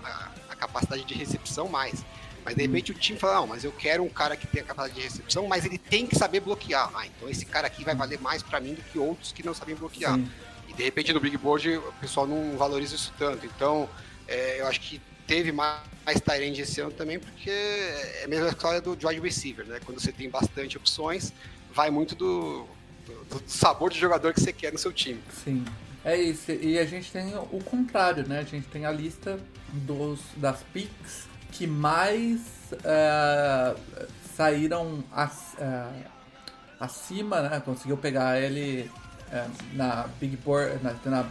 a, 0.03 0.31
a 0.49 0.55
capacidade 0.57 1.05
de 1.05 1.13
recepção 1.13 1.69
mais. 1.69 2.03
Mas 2.43 2.53
de 2.53 2.63
repente 2.63 2.91
o 2.91 2.93
time 2.93 3.17
fala, 3.17 3.35
não, 3.35 3.47
mas 3.47 3.63
eu 3.63 3.71
quero 3.71 4.03
um 4.03 4.09
cara 4.09 4.35
que 4.35 4.45
tenha 4.45 4.65
capacidade 4.65 4.99
de 4.99 5.07
recepção, 5.07 5.47
mas 5.47 5.63
ele 5.63 5.77
tem 5.77 6.05
que 6.05 6.17
saber 6.17 6.41
bloquear. 6.41 6.91
Ah, 6.93 7.07
então 7.07 7.29
esse 7.29 7.45
cara 7.45 7.65
aqui 7.65 7.85
vai 7.85 7.95
valer 7.95 8.19
mais 8.19 8.43
para 8.43 8.59
mim 8.59 8.73
do 8.73 8.81
que 8.81 8.99
outros 8.99 9.31
que 9.31 9.41
não 9.41 9.53
sabem 9.53 9.73
bloquear. 9.73 10.15
Sim. 10.15 10.29
E 10.67 10.73
de 10.73 10.83
repente 10.83 11.13
no 11.13 11.19
Big 11.21 11.37
Board 11.37 11.77
o 11.77 11.93
pessoal 12.01 12.27
não 12.27 12.57
valoriza 12.57 12.93
isso 12.93 13.13
tanto. 13.17 13.45
Então, 13.45 13.89
é, 14.27 14.59
eu 14.59 14.67
acho 14.67 14.81
que 14.81 15.01
teve 15.25 15.53
mais, 15.53 15.79
mais 16.09 16.19
Tyrande 16.19 16.61
esse 16.61 16.81
ano 16.81 16.91
também, 16.91 17.19
porque 17.19 17.51
é 17.51 18.23
a 18.25 18.27
mesma 18.27 18.49
história 18.49 18.81
do 18.81 18.91
wide 18.91 19.21
receiver, 19.21 19.65
né? 19.67 19.79
Quando 19.85 19.99
você 19.99 20.11
tem 20.11 20.27
bastante 20.27 20.75
opções, 20.75 21.31
vai 21.71 21.91
muito 21.91 22.15
do, 22.15 22.65
do, 23.05 23.39
do 23.39 23.43
sabor 23.45 23.91
de 23.91 23.99
jogador 23.99 24.33
que 24.33 24.41
você 24.41 24.51
quer 24.51 24.73
no 24.73 24.79
seu 24.79 24.91
time. 24.91 25.21
Sim. 25.43 25.63
É 26.03 26.17
isso, 26.17 26.51
e 26.51 26.79
a 26.79 26.85
gente 26.85 27.11
tem 27.11 27.35
o 27.37 27.63
contrário, 27.63 28.27
né? 28.27 28.39
A 28.39 28.43
gente 28.43 28.67
tem 28.69 28.85
a 28.85 28.91
lista 28.91 29.39
dos, 29.71 30.19
das 30.37 30.63
picks 30.73 31.27
que 31.51 31.67
mais 31.67 32.39
uh, 32.73 33.79
saíram 34.35 35.03
uh, 35.11 36.03
acima, 36.79 37.41
né? 37.41 37.61
Conseguiu 37.63 37.97
pegar 37.97 38.41
ele 38.41 38.89
uh, 39.27 39.75
na 39.75 40.07
Big 40.19 40.37
Board, 40.37 40.81
na, 40.81 40.93
na, 41.05 41.29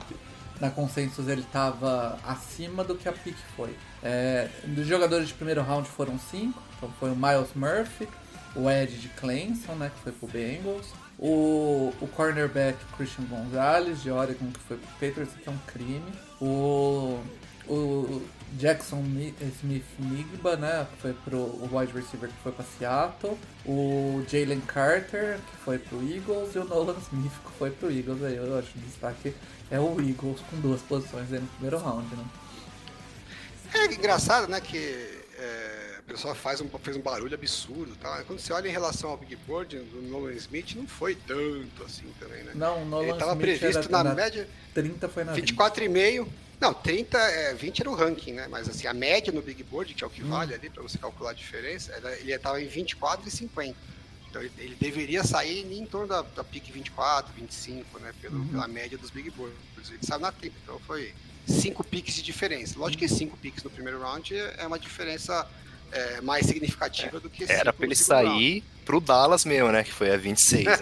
na 0.61 0.71
Consensus 0.71 1.29
ele 1.29 1.43
estava 1.43 2.19
acima 2.25 2.83
do 2.85 2.95
que 2.95 3.09
a 3.09 3.13
pick 3.13 3.37
foi. 3.57 3.75
É, 4.03 4.49
dos 4.65 4.87
jogadores 4.87 5.29
de 5.29 5.35
primeiro 5.35 5.63
round 5.63 5.89
foram 5.89 6.19
cinco. 6.19 6.63
Então 6.77 6.91
foi 7.01 7.11
o 7.11 7.17
Miles 7.17 7.51
Murphy, 7.55 8.09
o 8.55 8.71
Ed 8.71 8.97
de 8.99 9.09
Clemson, 9.09 9.75
né, 9.75 9.91
que 9.95 10.03
foi 10.03 10.13
pro 10.13 10.29
Bengals. 10.29 10.87
O, 11.19 11.93
o 12.01 12.07
cornerback 12.09 12.79
Christian 12.97 13.25
Gonzalez, 13.25 14.03
de 14.03 14.11
Oregon, 14.11 14.53
que 14.53 14.61
foi 14.61 14.77
pro 14.77 14.89
Patriots, 14.93 15.35
que 15.35 15.49
é 15.49 15.53
um 15.53 15.59
crime. 15.67 16.13
O, 16.41 17.21
o 17.67 18.23
Jackson 18.57 19.03
Smith 19.59 19.85
Nigba, 19.99 20.57
né? 20.57 20.87
Que 20.93 21.03
foi 21.03 21.13
pro 21.13 21.39
o 21.39 21.69
wide 21.73 21.93
receiver 21.93 22.29
que 22.29 22.37
foi 22.43 22.53
para 22.53 22.65
Seattle. 22.65 23.37
O 23.67 24.23
Jalen 24.29 24.61
Carter, 24.61 25.39
que 25.39 25.57
foi 25.65 25.79
pro 25.79 26.01
Eagles. 26.01 26.55
E 26.55 26.59
o 26.59 26.65
Nolan 26.65 26.97
Smith, 27.01 27.33
que 27.33 27.53
foi 27.59 27.71
pro 27.71 27.91
Eagles. 27.91 28.23
Aí 28.23 28.37
eu 28.37 28.57
acho 28.57 28.79
o 28.79 28.81
destaque 28.81 29.35
é 29.71 29.79
o 29.79 30.01
Eagles 30.01 30.41
com 30.51 30.61
duas 30.61 30.81
posições 30.83 31.29
no 31.31 31.47
primeiro 31.47 31.79
round, 31.79 32.15
né? 32.15 32.25
É 33.75 33.85
engraçado, 33.87 34.49
né? 34.49 34.61
Que 34.61 34.79
é, 35.39 35.97
o 36.01 36.03
pessoal 36.03 36.35
faz 36.35 36.61
um, 36.61 36.69
fez 36.83 36.97
um 36.97 37.01
barulho 37.01 37.35
absurdo. 37.35 37.95
Tá? 37.97 38.23
Quando 38.27 38.39
você 38.41 38.53
olha 38.53 38.69
em 38.69 38.73
relação 38.73 39.11
ao 39.11 39.17
Big 39.17 39.37
Board, 39.37 39.79
do 39.79 40.03
Nolan 40.03 40.33
Smith 40.33 40.75
não 40.75 40.87
foi 40.87 41.15
tanto 41.15 41.85
assim 41.85 42.07
também, 42.19 42.43
né? 42.45 42.53
Não, 42.55 42.83
o 42.83 42.85
Nolan 42.87 43.09
Ele 43.09 43.19
tava 43.19 43.33
Smith 43.33 43.59
previsto 43.59 43.95
era, 43.95 44.05
na, 44.05 44.15
média. 44.15 44.49
30 44.75 45.09
foi 45.09 45.25
na 45.25 45.35
24,5. 45.35 46.27
Não, 46.61 46.75
30, 46.75 47.19
é, 47.19 47.55
20 47.55 47.81
era 47.81 47.91
o 47.91 47.95
ranking, 47.95 48.33
né? 48.33 48.49
Mas 48.49 48.69
assim, 48.69 48.87
a 48.87 48.95
média 48.95 49.33
no 49.33 49.43
Big 49.43 49.63
Board, 49.63 49.95
que 49.95 50.03
é 50.03 50.07
o 50.07 50.11
que 50.11 50.25
hum. 50.25 50.31
vale 50.31 50.55
ali 50.55 50.69
para 50.69 50.83
você 50.83 50.99
calcular 50.99 51.31
a 51.31 51.35
diferença, 51.35 51.93
era, 51.93 52.19
ele 52.19 52.33
estava 52.33 52.61
em 52.61 52.69
24,50. 52.69 53.75
Então 54.39 54.43
ele, 54.43 54.53
ele, 54.59 54.77
deveria 54.79 55.25
sair 55.25 55.67
em 55.73 55.85
torno 55.85 56.07
da, 56.07 56.23
da 56.23 56.45
pique 56.45 56.71
24, 56.71 57.33
25, 57.35 57.99
né? 57.99 58.13
Pelo, 58.21 58.39
uhum. 58.39 58.49
Pela 58.49 58.69
média 58.69 58.97
dos 58.97 59.11
Big 59.11 59.31
Boards. 59.31 59.57
Ele 59.91 59.99
saiu 60.03 60.21
na 60.21 60.31
30, 60.31 60.55
então 60.63 60.79
foi 60.87 61.13
5 61.47 61.83
piques 61.85 62.15
de 62.15 62.23
diferença. 62.23 62.79
Lógico 62.79 63.01
que 63.01 63.09
5 63.09 63.37
piques 63.39 63.65
no 63.65 63.71
primeiro 63.71 64.01
round 64.01 64.35
é 64.35 64.67
uma 64.67 64.79
diferença 64.79 65.47
é, 65.91 66.21
mais 66.21 66.47
significativa 66.47 67.19
do 67.19 67.29
que 67.29 67.51
Era 67.51 67.73
para 67.73 67.87
ele 67.87 67.97
sair 67.97 68.61
round. 68.61 68.65
pro 68.85 69.01
Dallas 69.01 69.45
mesmo, 69.45 69.73
né? 69.73 69.83
Que 69.83 69.93
foi 69.93 70.13
a 70.13 70.17
26. 70.17 70.67
Né? 70.67 70.77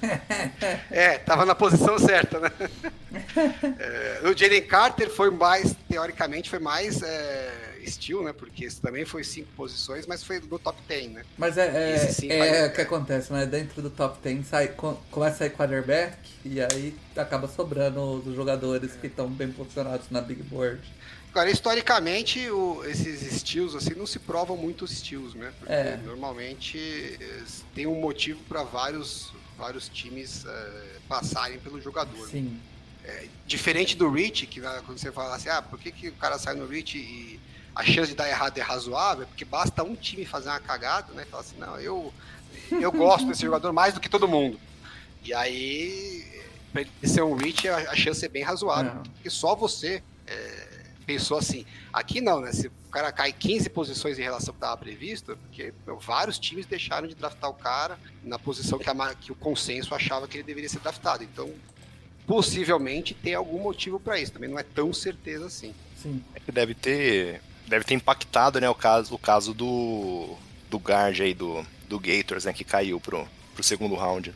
é, 0.90 1.18
tava 1.18 1.44
na 1.44 1.54
posição 1.54 1.98
certa, 1.98 2.40
né? 2.40 2.50
É, 3.78 4.28
o 4.28 4.36
Jalen 4.36 4.62
Carter 4.62 5.08
foi 5.08 5.30
mais, 5.30 5.74
teoricamente, 5.88 6.50
foi 6.50 6.58
mais 6.58 7.00
é, 7.00 7.73
steel, 7.86 8.22
né? 8.22 8.32
Porque 8.32 8.64
isso 8.64 8.80
também 8.80 9.04
foi 9.04 9.24
cinco 9.24 9.48
posições, 9.56 10.06
mas 10.06 10.22
foi 10.22 10.40
no 10.40 10.58
top 10.58 10.80
10, 10.86 11.10
né? 11.10 11.24
Mas 11.36 11.58
é, 11.58 12.06
é, 12.28 12.58
é 12.60 12.66
o 12.66 12.72
que 12.72 12.80
acontece, 12.80 13.32
né? 13.32 13.46
Dentro 13.46 13.82
do 13.82 13.90
top 13.90 14.18
10 14.22 14.46
sai, 14.46 14.68
começa 14.68 15.36
a 15.36 15.38
sair 15.38 15.50
quarterback 15.50 16.16
e 16.44 16.60
aí 16.60 16.94
acaba 17.16 17.48
sobrando 17.48 18.00
os 18.26 18.34
jogadores 18.34 18.92
que 18.92 19.06
estão 19.06 19.28
bem 19.28 19.50
posicionados 19.50 20.10
na 20.10 20.20
big 20.20 20.42
board. 20.42 20.80
Agora, 21.34 21.50
historicamente, 21.50 22.48
o, 22.48 22.84
esses 22.84 23.22
estilos 23.22 23.74
assim 23.74 23.94
não 23.94 24.06
se 24.06 24.20
provam 24.20 24.56
muito 24.56 24.84
estilos, 24.84 25.34
né? 25.34 25.52
Porque 25.58 25.72
é. 25.72 25.96
normalmente 26.04 27.18
tem 27.74 27.88
um 27.88 28.00
motivo 28.00 28.40
para 28.48 28.62
vários, 28.62 29.32
vários 29.58 29.88
times 29.88 30.46
é, 30.46 30.98
passarem 31.08 31.58
pelo 31.58 31.80
jogador. 31.80 32.28
Sim. 32.28 32.42
Né? 32.42 32.60
É, 33.06 33.26
diferente 33.46 33.96
do 33.96 34.08
Rich, 34.08 34.46
que 34.46 34.60
quando 34.86 34.96
você 34.96 35.10
fala 35.10 35.34
assim, 35.34 35.48
ah, 35.48 35.60
por 35.60 35.78
que, 35.78 35.90
que 35.90 36.08
o 36.08 36.12
cara 36.12 36.38
sai 36.38 36.54
no 36.54 36.66
Rich 36.66 36.96
e 36.96 37.40
a 37.74 37.84
chance 37.84 38.08
de 38.08 38.14
dar 38.14 38.28
errado 38.28 38.56
é 38.58 38.62
razoável? 38.62 39.26
Porque 39.26 39.44
basta 39.44 39.82
um 39.82 39.94
time 39.94 40.24
fazer 40.24 40.48
uma 40.48 40.60
cagada, 40.60 41.12
né? 41.12 41.24
Fala 41.30 41.42
assim, 41.42 41.56
não, 41.58 41.78
eu, 41.80 42.12
eu 42.70 42.92
gosto 42.92 43.26
desse 43.26 43.42
jogador 43.42 43.72
mais 43.72 43.94
do 43.94 44.00
que 44.00 44.08
todo 44.08 44.28
mundo. 44.28 44.58
E 45.24 45.32
aí, 45.32 46.24
para 46.72 46.82
ele 46.82 46.90
ser 47.04 47.22
um 47.22 47.34
Rich, 47.34 47.68
a, 47.68 47.94
chance 47.96 48.24
é 48.24 48.28
bem 48.28 48.42
razoável. 48.42 48.92
Porque 49.14 49.30
só 49.30 49.54
você 49.54 50.02
é, 50.26 50.84
pensou 51.06 51.38
assim. 51.38 51.64
Aqui 51.92 52.20
não, 52.20 52.40
né? 52.40 52.52
Se 52.52 52.66
o 52.66 52.90
cara 52.90 53.10
cai 53.10 53.32
15 53.32 53.70
posições 53.70 54.18
em 54.18 54.22
relação 54.22 54.50
ao 54.50 54.54
que 54.54 54.58
estava 54.58 54.76
previsto, 54.76 55.36
porque 55.36 55.72
vários 56.00 56.38
times 56.38 56.66
deixaram 56.66 57.08
de 57.08 57.14
draftar 57.14 57.50
o 57.50 57.54
cara 57.54 57.98
na 58.22 58.38
posição 58.38 58.78
que, 58.78 58.88
a, 58.88 59.14
que 59.14 59.32
o 59.32 59.34
consenso 59.34 59.94
achava 59.94 60.28
que 60.28 60.36
ele 60.36 60.44
deveria 60.44 60.68
ser 60.68 60.80
draftado. 60.80 61.24
Então, 61.24 61.50
possivelmente 62.26 63.14
tem 63.14 63.34
algum 63.34 63.60
motivo 63.60 63.98
para 63.98 64.18
isso. 64.18 64.32
Também 64.32 64.50
não 64.50 64.58
é 64.58 64.62
tão 64.62 64.92
certeza 64.92 65.46
assim. 65.46 65.74
Sim. 65.96 66.22
É 66.34 66.40
que 66.40 66.52
deve 66.52 66.74
ter, 66.74 67.40
deve 67.66 67.84
ter 67.84 67.94
impactado, 67.94 68.60
né, 68.60 68.68
o 68.68 68.74
caso, 68.74 69.14
o 69.14 69.18
caso 69.18 69.54
do 69.54 70.36
do 70.70 70.78
guard 70.78 71.20
aí 71.20 71.34
do, 71.34 71.64
do 71.88 72.00
Gators, 72.00 72.44
né, 72.44 72.52
que 72.52 72.64
caiu 72.64 72.98
pro, 73.00 73.26
pro 73.54 73.62
segundo 73.62 73.94
round. 73.94 74.34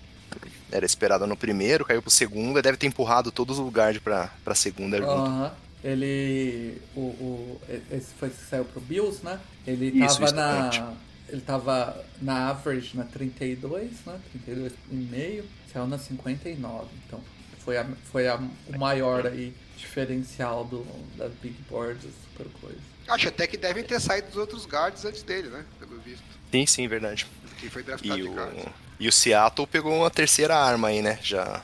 Era 0.71 0.85
esperado 0.85 1.27
no 1.27 1.37
primeiro, 1.37 1.85
caiu 1.85 2.03
pro 2.03 2.11
segundo, 2.11 2.63
deve 2.63 2.77
ter 2.77 2.87
empurrado 2.87 3.33
todos 3.33 3.59
os 3.59 3.73
guard 3.73 4.01
pra, 4.01 4.31
pra 4.45 4.55
segunda 4.55 4.99
junto. 4.99 5.53
Ele. 5.83 6.81
O, 6.95 7.01
o, 7.01 7.61
esse 7.91 8.13
foi 8.19 8.31
que 8.31 8.37
saiu 8.37 8.65
pro 8.65 8.81
Bills, 8.81 9.25
né? 9.25 9.41
Ele 9.67 9.87
isso, 10.05 10.21
tava 10.21 10.33
na. 10.33 10.95
Ele 11.29 11.41
tava 11.43 12.05
na 12.21 12.49
average 12.51 12.97
na 12.97 13.05
32, 13.05 13.91
né? 14.07 14.21
32,5, 14.49 15.45
saiu 15.73 15.87
na 15.87 15.99
59. 15.99 16.87
Então 17.07 17.21
foi, 17.65 17.77
a, 17.77 17.87
foi 18.11 18.29
a, 18.29 18.37
o 18.37 18.79
maior 18.79 19.27
aí 19.27 19.55
diferencial 19.77 20.65
do, 20.65 20.87
das 21.17 21.33
Big 21.43 21.57
Boards, 21.71 22.11
super 22.25 22.47
coisa. 22.61 22.81
Acho 23.09 23.29
até 23.29 23.47
que 23.47 23.57
devem 23.57 23.83
ter 23.83 24.01
saído 24.01 24.29
dos 24.29 24.37
outros 24.37 24.67
guards 24.67 25.05
antes 25.05 25.23
dele, 25.23 25.49
né? 25.49 25.65
Pelo 25.79 25.99
visto. 26.01 26.23
Sim, 26.51 26.67
sim, 26.67 26.89
verdade. 26.89 27.27
Quem 27.59 27.69
foi 27.69 27.83
draftado 27.83 28.19
e 28.19 28.23
de 28.23 28.29
o, 28.29 28.73
E 29.01 29.09
o 29.09 29.13
Seattle 29.13 29.67
pegou 29.67 29.95
uma 29.95 30.11
terceira 30.11 30.57
arma 30.57 30.89
aí, 30.89 31.03
né? 31.03 31.19
Já 31.23 31.63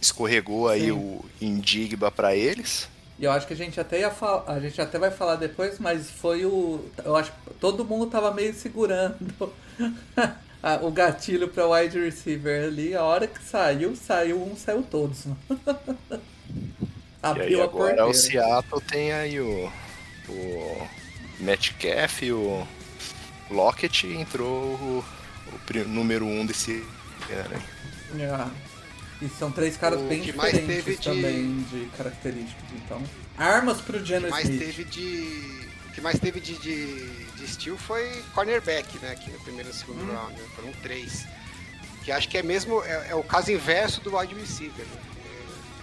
escorregou 0.00 0.68
aí 0.68 0.86
sim. 0.86 0.90
o 0.90 1.24
Indigba 1.40 2.10
para 2.10 2.34
eles. 2.34 2.88
E 3.18 3.24
eu 3.24 3.32
acho 3.32 3.46
que 3.46 3.54
a 3.54 3.56
gente 3.56 3.80
até 3.80 4.00
ia 4.00 4.10
falar, 4.10 4.52
a 4.52 4.60
gente 4.60 4.80
até 4.80 4.98
vai 4.98 5.10
falar 5.10 5.36
depois, 5.36 5.78
mas 5.78 6.10
foi 6.10 6.44
o. 6.44 6.84
Eu 7.02 7.16
acho 7.16 7.32
que 7.32 7.54
todo 7.54 7.84
mundo 7.84 8.06
tava 8.06 8.32
meio 8.32 8.52
segurando 8.52 9.52
o 10.82 10.90
gatilho 10.90 11.48
para 11.48 11.66
wide 11.66 11.98
receiver 11.98 12.66
ali. 12.66 12.94
A 12.94 13.02
hora 13.02 13.26
que 13.26 13.42
saiu, 13.42 13.96
saiu 13.96 14.42
um, 14.42 14.54
saiu 14.54 14.82
todos. 14.82 15.24
Abriu 17.22 17.48
e 17.48 17.54
aí, 17.54 17.60
a 17.60 17.64
agora 17.64 18.06
o 18.06 18.12
Seattle 18.12 18.82
tem 18.82 19.12
aí 19.12 19.40
o. 19.40 19.72
O 20.28 20.88
Metcalf, 21.40 22.22
o 22.32 22.66
Lockett 23.50 24.06
entrou 24.06 24.74
o, 24.74 25.04
o 25.46 25.88
número 25.88 26.24
um 26.24 26.44
desse 26.44 26.84
ano. 27.30 27.62
Yeah. 28.14 28.50
E 29.20 29.28
são 29.28 29.50
três 29.50 29.76
caras 29.76 30.00
o 30.00 30.04
bem 30.04 30.20
diferentes 30.20 30.98
também 30.98 31.62
de 31.70 31.86
características. 31.96 32.64
Então, 32.74 33.02
armas 33.36 33.80
pro 33.80 34.04
Geno 34.04 34.28
mais 34.28 34.44
Smith. 34.48 34.60
Teve 34.60 34.84
de, 34.84 35.68
o 35.88 35.92
que 35.92 36.00
mais 36.00 36.18
teve 36.18 36.40
de, 36.40 36.54
de, 36.58 37.24
de 37.34 37.48
steel 37.48 37.78
foi 37.78 38.22
cornerback, 38.34 38.98
né? 38.98 39.12
Aqui 39.12 39.30
no 39.30 39.38
primeiro 39.40 39.70
e 39.70 39.72
segundo 39.72 40.02
hum. 40.02 40.14
round. 40.14 40.32
Né? 40.32 40.46
Foram 40.54 40.72
três. 40.82 41.26
Que 42.04 42.12
acho 42.12 42.28
que 42.28 42.36
é 42.36 42.42
mesmo 42.42 42.82
é, 42.84 43.08
é 43.10 43.14
o 43.14 43.22
caso 43.22 43.50
inverso 43.50 44.00
do 44.02 44.16
wide 44.16 44.34
receiver. 44.34 44.84
Né? 44.84 45.00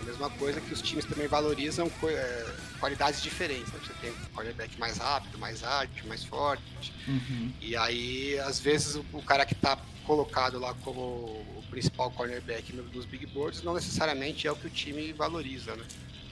A 0.03 0.05
mesma 0.05 0.29
coisa 0.31 0.59
que 0.59 0.73
os 0.73 0.81
times 0.81 1.05
também 1.05 1.27
valorizam 1.27 1.89
é, 2.03 2.55
qualidades 2.79 3.21
diferentes. 3.21 3.71
Né? 3.71 3.79
Você 3.81 3.93
tem 4.01 4.11
um 4.11 4.35
cornerback 4.35 4.77
mais 4.77 4.97
rápido, 4.97 5.37
mais 5.39 5.63
ágil, 5.63 6.05
mais 6.07 6.25
forte. 6.25 6.93
Uhum. 7.07 7.53
E 7.61 7.75
aí, 7.77 8.37
às 8.39 8.59
vezes, 8.59 8.95
o, 8.95 9.05
o 9.13 9.23
cara 9.23 9.45
que 9.45 9.53
está 9.53 9.77
colocado 10.05 10.59
lá 10.59 10.73
como 10.83 10.99
o 11.01 11.63
principal 11.69 12.11
cornerback 12.11 12.73
dos 12.73 13.05
big 13.05 13.25
boards 13.27 13.63
não 13.63 13.73
necessariamente 13.73 14.45
é 14.45 14.51
o 14.51 14.55
que 14.55 14.67
o 14.67 14.69
time 14.69 15.13
valoriza, 15.13 15.73
né? 15.75 15.85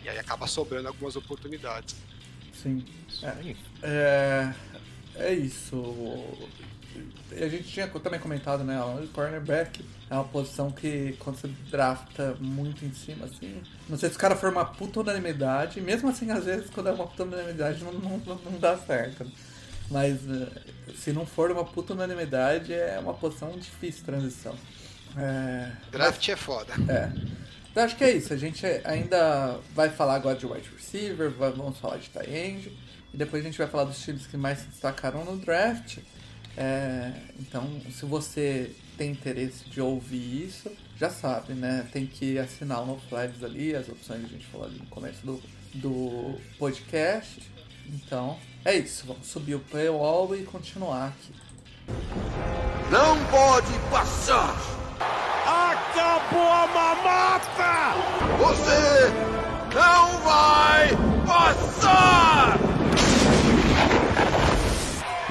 E 0.04 0.10
aí 0.10 0.20
acaba 0.20 0.48
sobrando 0.48 0.90
algumas 0.90 1.16
oportunidades. 1.16 1.96
Sim. 2.54 2.84
É, 3.24 3.56
é, 3.84 4.54
é 5.16 5.34
isso. 5.34 5.78
A 7.32 7.48
gente 7.48 7.64
tinha 7.64 7.88
também 7.88 8.20
comentado, 8.20 8.64
né? 8.64 8.82
O 8.82 9.08
cornerback 9.10 9.84
é 10.10 10.14
uma 10.14 10.24
posição 10.24 10.72
que 10.72 11.16
quando 11.20 11.38
você 11.38 11.48
drafta 11.70 12.36
muito 12.40 12.84
em 12.86 12.94
cima, 12.94 13.26
assim. 13.26 13.62
Não 13.88 13.98
sei 13.98 14.10
se 14.10 14.16
o 14.16 14.20
cara 14.20 14.36
for 14.36 14.50
uma 14.50 14.66
puta 14.66 15.00
unanimidade, 15.00 15.80
mesmo 15.80 16.10
assim, 16.10 16.30
às 16.32 16.46
vezes, 16.46 16.70
quando 16.70 16.90
é 16.90 16.92
uma 16.92 17.08
puta 17.08 17.24
unanimidade, 17.24 17.84
não, 17.84 17.94
não, 17.94 18.18
não 18.18 18.60
dá 18.60 18.78
certo. 18.78 19.26
Mas 19.90 20.18
eh, 20.30 20.62
se 20.96 21.12
não 21.12 21.26
for 21.26 21.52
uma 21.52 21.66
puta 21.66 21.94
unanimidade, 21.94 22.74
é 22.74 22.98
uma 23.00 23.14
posição 23.14 23.52
difícil 23.58 24.06
transição. 24.06 24.56
É... 25.18 25.72
Draft 25.92 26.28
é 26.30 26.36
foda. 26.36 26.74
É. 26.88 27.12
Então 27.72 27.84
acho 27.84 27.96
que 27.96 28.04
é 28.04 28.12
isso. 28.12 28.34
A 28.34 28.38
gente 28.38 28.66
ainda 28.84 29.60
vai 29.74 29.90
falar 29.90 30.16
agora 30.16 30.38
de 30.38 30.46
wide 30.46 30.70
receiver, 30.76 31.30
vamos 31.30 31.78
falar 31.78 31.98
de 31.98 32.10
tight 32.10 32.30
end. 32.30 32.78
E 33.14 33.18
depois 33.18 33.44
a 33.44 33.46
gente 33.46 33.58
vai 33.58 33.68
falar 33.68 33.86
dos 33.86 34.02
times 34.02 34.26
que 34.28 34.38
mais 34.38 34.60
se 34.60 34.68
destacaram 34.68 35.24
no 35.26 35.38
draft. 35.38 35.98
É, 36.58 37.14
então, 37.40 37.68
se 37.90 38.06
você 38.06 38.72
tem 38.98 39.12
interesse 39.12 39.70
de 39.70 39.82
ouvir 39.82 40.46
isso, 40.46 40.72
já 40.98 41.10
sabe, 41.10 41.54
né? 41.54 41.88
Tem 41.92 42.06
que 42.06 42.38
assinar 42.38 42.84
o 42.84 42.86
No 42.86 43.00
Flags 43.10 43.44
ali, 43.44 43.76
as 43.76 43.90
opções 43.90 44.22
que 44.22 44.26
a 44.28 44.30
gente 44.30 44.46
falou 44.48 44.68
ali 44.68 44.78
no 44.78 44.86
começo 44.88 45.26
do, 45.26 45.42
do 45.74 46.40
podcast. 46.60 47.42
Então, 47.88 48.38
é 48.64 48.78
isso. 48.78 49.06
Vamos 49.08 49.28
subir 49.28 49.56
o 49.56 49.60
paywall 49.60 50.36
e 50.36 50.44
continuar 50.44 51.08
aqui. 51.08 51.34
Não 52.92 53.18
pode 53.26 53.74
passar! 53.90 54.56
Acabou 55.46 56.48
a 56.48 56.68
mamata! 56.68 57.96
Você 58.38 59.10
não 59.74 60.20
vai 60.22 60.90
passar! 61.26 62.61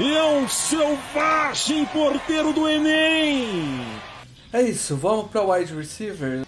E 0.00 0.16
é 0.16 0.24
um 0.24 0.48
selvagem 0.48 1.84
porteiro 1.84 2.54
do 2.54 2.66
Enem! 2.66 3.84
É 4.50 4.62
isso, 4.62 4.96
vamos 4.96 5.30
para 5.30 5.42
wide 5.42 5.74
receiver. 5.74 6.46